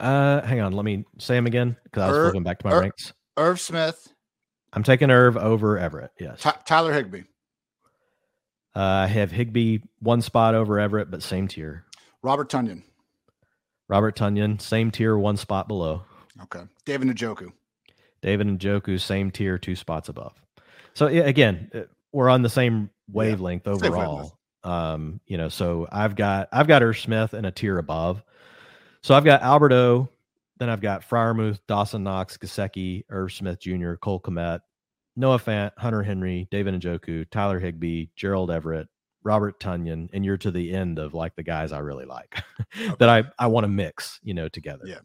[0.00, 2.66] Uh, hang on, let me say them again because I was Irv, flipping back to
[2.66, 3.12] my Irv, ranks.
[3.36, 4.13] Irv Smith.
[4.74, 6.10] I'm taking Irv over Everett.
[6.18, 6.42] Yes.
[6.42, 7.22] T- Tyler Higbee.
[8.76, 11.84] Uh, I have Higbee one spot over Everett, but same tier.
[12.22, 12.82] Robert Tonyan.
[13.88, 16.02] Robert Tonyan, same tier, one spot below.
[16.42, 16.62] Okay.
[16.84, 17.52] David Njoku.
[18.22, 20.32] David Njoku, same tier, two spots above.
[20.94, 21.82] So again, uh,
[22.12, 24.38] we're on the same wavelength yeah, overall.
[24.62, 28.22] Um, you know, so I've got I've got Irv Smith in a tier above.
[29.02, 30.08] So I've got Alberto,
[30.58, 34.60] then I've got Freiermuth, Dawson Knox, Gesicki, Irv Smith Jr., Cole Kmet,
[35.16, 38.88] Noah Fant, Hunter Henry, David Njoku, Tyler Higbee, Gerald Everett,
[39.22, 42.42] Robert Tonyan, and you're to the end of like the guys I really like
[42.76, 42.94] okay.
[42.98, 44.84] that I I want to mix, you know, together.
[44.86, 45.00] Yeah.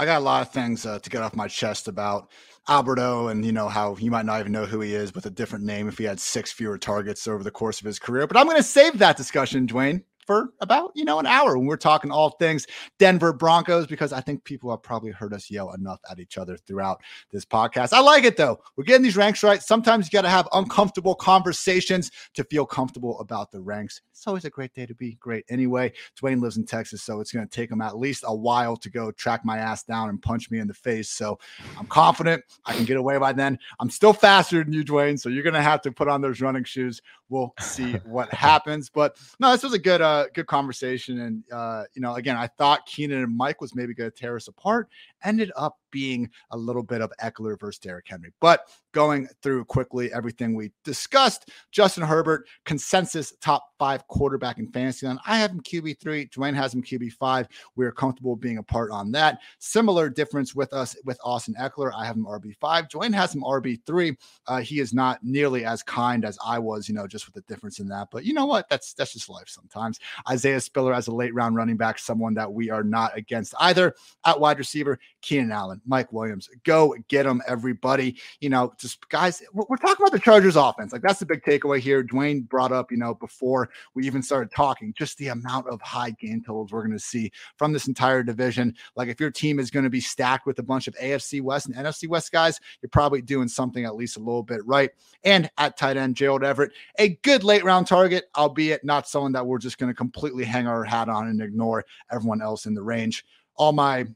[0.00, 2.30] I got a lot of things uh, to get off my chest about
[2.68, 5.30] Alberto and you know how you might not even know who he is with a
[5.30, 8.28] different name if he had six fewer targets over the course of his career.
[8.28, 11.66] But I'm going to save that discussion, Dwain, for about, you know, an hour when
[11.66, 12.66] we're talking all things
[12.98, 16.58] Denver Broncos, because I think people have probably heard us yell enough at each other
[16.58, 17.00] throughout
[17.32, 17.94] this podcast.
[17.94, 18.60] I like it though.
[18.76, 19.62] We're getting these ranks right.
[19.62, 24.02] Sometimes you got to have uncomfortable conversations to feel comfortable about the ranks.
[24.10, 25.92] It's always a great day to be great anyway.
[26.20, 28.90] Dwain lives in Texas, so it's going to take him at least a while to
[28.90, 31.08] go track my ass down and punch me in the face.
[31.08, 31.38] So
[31.78, 33.58] I'm confident I can get away by then.
[33.80, 36.42] I'm still faster than you, Dwain, so you're going to have to put on those
[36.42, 37.00] running shoes.
[37.30, 38.90] We'll see what happens.
[38.90, 41.20] But no, this was a good uh good conversation.
[41.20, 44.36] And uh, you know, again, I thought Keenan and Mike was maybe going to tear
[44.36, 44.88] us apart.
[45.24, 48.32] Ended up being a little bit of Ekeler versus Derrick Henry.
[48.40, 55.06] But going through quickly everything we discussed, Justin Herbert, consensus top five quarterback in fantasy.
[55.06, 57.46] And I have him QB3, Dwain has him QB5.
[57.76, 59.38] We are comfortable being apart on that.
[59.58, 61.92] Similar difference with us with Austin Ekeler.
[61.96, 62.90] I have him RB5.
[62.90, 64.16] Dwain has him RB3.
[64.46, 67.52] Uh, he is not nearly as kind as I was, you know, just with the
[67.52, 68.08] difference in that.
[68.10, 68.68] But you know what?
[68.68, 70.00] That's that's just life sometimes.
[70.28, 73.94] Isaiah Spiller as a late round running back, someone that we are not against either.
[74.24, 76.48] At wide receiver, Keenan Allen, Mike Williams.
[76.64, 78.16] Go get them, everybody.
[78.40, 80.92] You know, just guys, we're talking about the Chargers offense.
[80.92, 82.02] Like that's the big takeaway here.
[82.02, 86.10] Dwain brought up, you know, before we even started talking, just the amount of high
[86.10, 88.74] game totals we're going to see from this entire division.
[88.96, 91.66] Like if your team is going to be stacked with a bunch of AFC West
[91.66, 94.90] and NFC West guys, you're probably doing something at least a little bit right.
[95.24, 99.46] And at tight end, Gerald Everett, a good late round target, albeit not someone that
[99.46, 102.82] we're just going to completely hang our hat on and ignore everyone else in the
[102.82, 103.24] range.
[103.56, 104.06] All my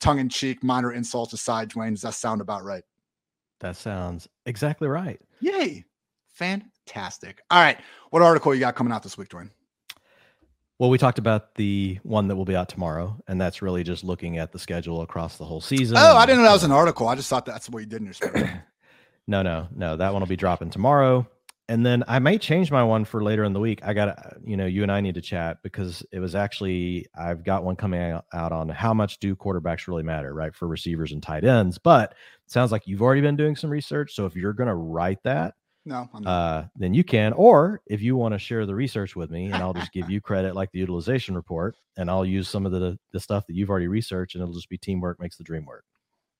[0.00, 2.84] tongue in cheek, minor insults aside, Dwain, does that sound about right?
[3.60, 5.20] That sounds exactly right.
[5.40, 5.84] Yay.
[6.34, 7.42] Fantastic.
[7.50, 7.78] All right.
[8.10, 9.50] What article you got coming out this week, Dwain?
[10.78, 14.04] Well, we talked about the one that will be out tomorrow, and that's really just
[14.04, 15.96] looking at the schedule across the whole season.
[15.98, 17.08] Oh, I didn't know that was an article.
[17.08, 18.64] I just thought that's what you did in your
[19.26, 19.96] no, no, no.
[19.96, 21.26] That one will be dropping tomorrow
[21.68, 23.80] and then I may change my one for later in the week.
[23.84, 27.44] I got, you know, you and I need to chat because it was actually, I've
[27.44, 30.54] got one coming out on how much do quarterbacks really matter, right?
[30.54, 31.76] For receivers and tight ends.
[31.76, 32.12] But
[32.44, 34.14] it sounds like you've already been doing some research.
[34.14, 35.54] So if you're going to write that,
[35.84, 37.32] no, uh, then you can.
[37.34, 40.20] Or if you want to share the research with me, and I'll just give you
[40.20, 43.70] credit like the utilization report, and I'll use some of the the stuff that you've
[43.70, 45.84] already researched, and it'll just be teamwork makes the dream work.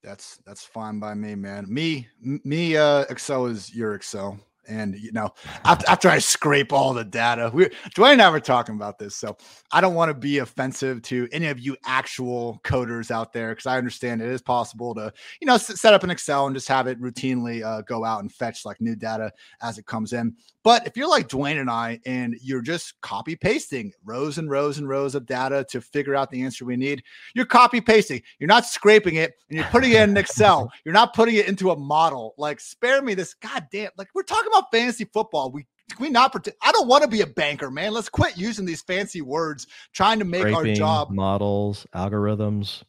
[0.02, 1.64] That's that's fine by me, man.
[1.68, 4.38] Me me uh Excel is your Excel.
[4.68, 5.30] And you know,
[5.64, 9.16] after, after I scrape all the data, we Dwain and I were talking about this.
[9.16, 9.36] So
[9.72, 13.66] I don't want to be offensive to any of you actual coders out there because
[13.66, 16.86] I understand it is possible to, you know, set up an Excel and just have
[16.86, 19.32] it routinely uh, go out and fetch like new data
[19.62, 20.36] as it comes in.
[20.64, 24.78] But if you're like Dwain and I, and you're just copy pasting rows and rows
[24.78, 27.02] and rows of data to figure out the answer we need,
[27.34, 28.20] you're copy pasting.
[28.38, 30.70] You're not scraping it and you're putting it in Excel.
[30.84, 32.34] You're not putting it into a model.
[32.38, 33.34] Like, spare me this.
[33.34, 33.90] God damn.
[33.96, 35.50] Like, we're talking about fantasy football.
[35.50, 36.56] We can we not pretend?
[36.62, 37.92] I don't want to be a banker, man.
[37.92, 42.82] Let's quit using these fancy words trying to make Scraping, our job models, algorithms.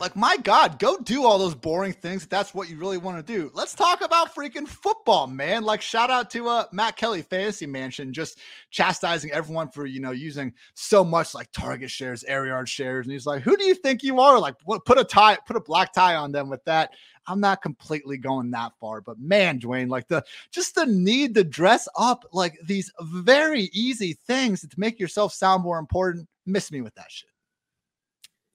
[0.00, 3.18] Like, my God, go do all those boring things if that's what you really want
[3.18, 3.50] to do.
[3.52, 5.64] Let's talk about freaking football, man.
[5.64, 8.38] Like, shout out to uh, Matt Kelly, Fantasy Mansion, just
[8.70, 13.06] chastising everyone for, you know, using so much like target shares, air yard shares.
[13.06, 14.38] And he's like, who do you think you are?
[14.38, 16.92] Like, what, put a tie, put a black tie on them with that.
[17.26, 21.44] I'm not completely going that far, but man, Dwain, like the just the need to
[21.44, 26.26] dress up like these very easy things to make yourself sound more important.
[26.46, 27.28] Miss me with that shit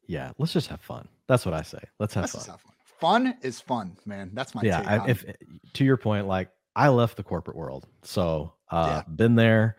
[0.07, 1.07] yeah, let's just have fun.
[1.27, 1.80] That's what I say.
[1.99, 2.41] Let's have, fun.
[2.41, 2.73] have fun.
[2.99, 4.31] Fun is fun, man.
[4.34, 4.81] That's my yeah.
[4.85, 5.25] I, if
[5.73, 9.13] to your point, like I left the corporate world, so uh, yeah.
[9.15, 9.77] been there,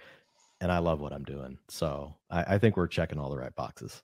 [0.60, 1.58] and I love what I'm doing.
[1.68, 4.02] So I, I think we're checking all the right boxes.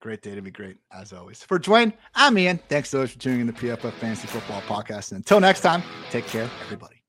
[0.00, 1.44] Great day to be great, as always.
[1.44, 2.58] For Dwain, I'm Ian.
[2.68, 5.12] Thanks so much for tuning in the PFF Fantasy Football Podcast.
[5.12, 7.02] And until next time, take care, everybody.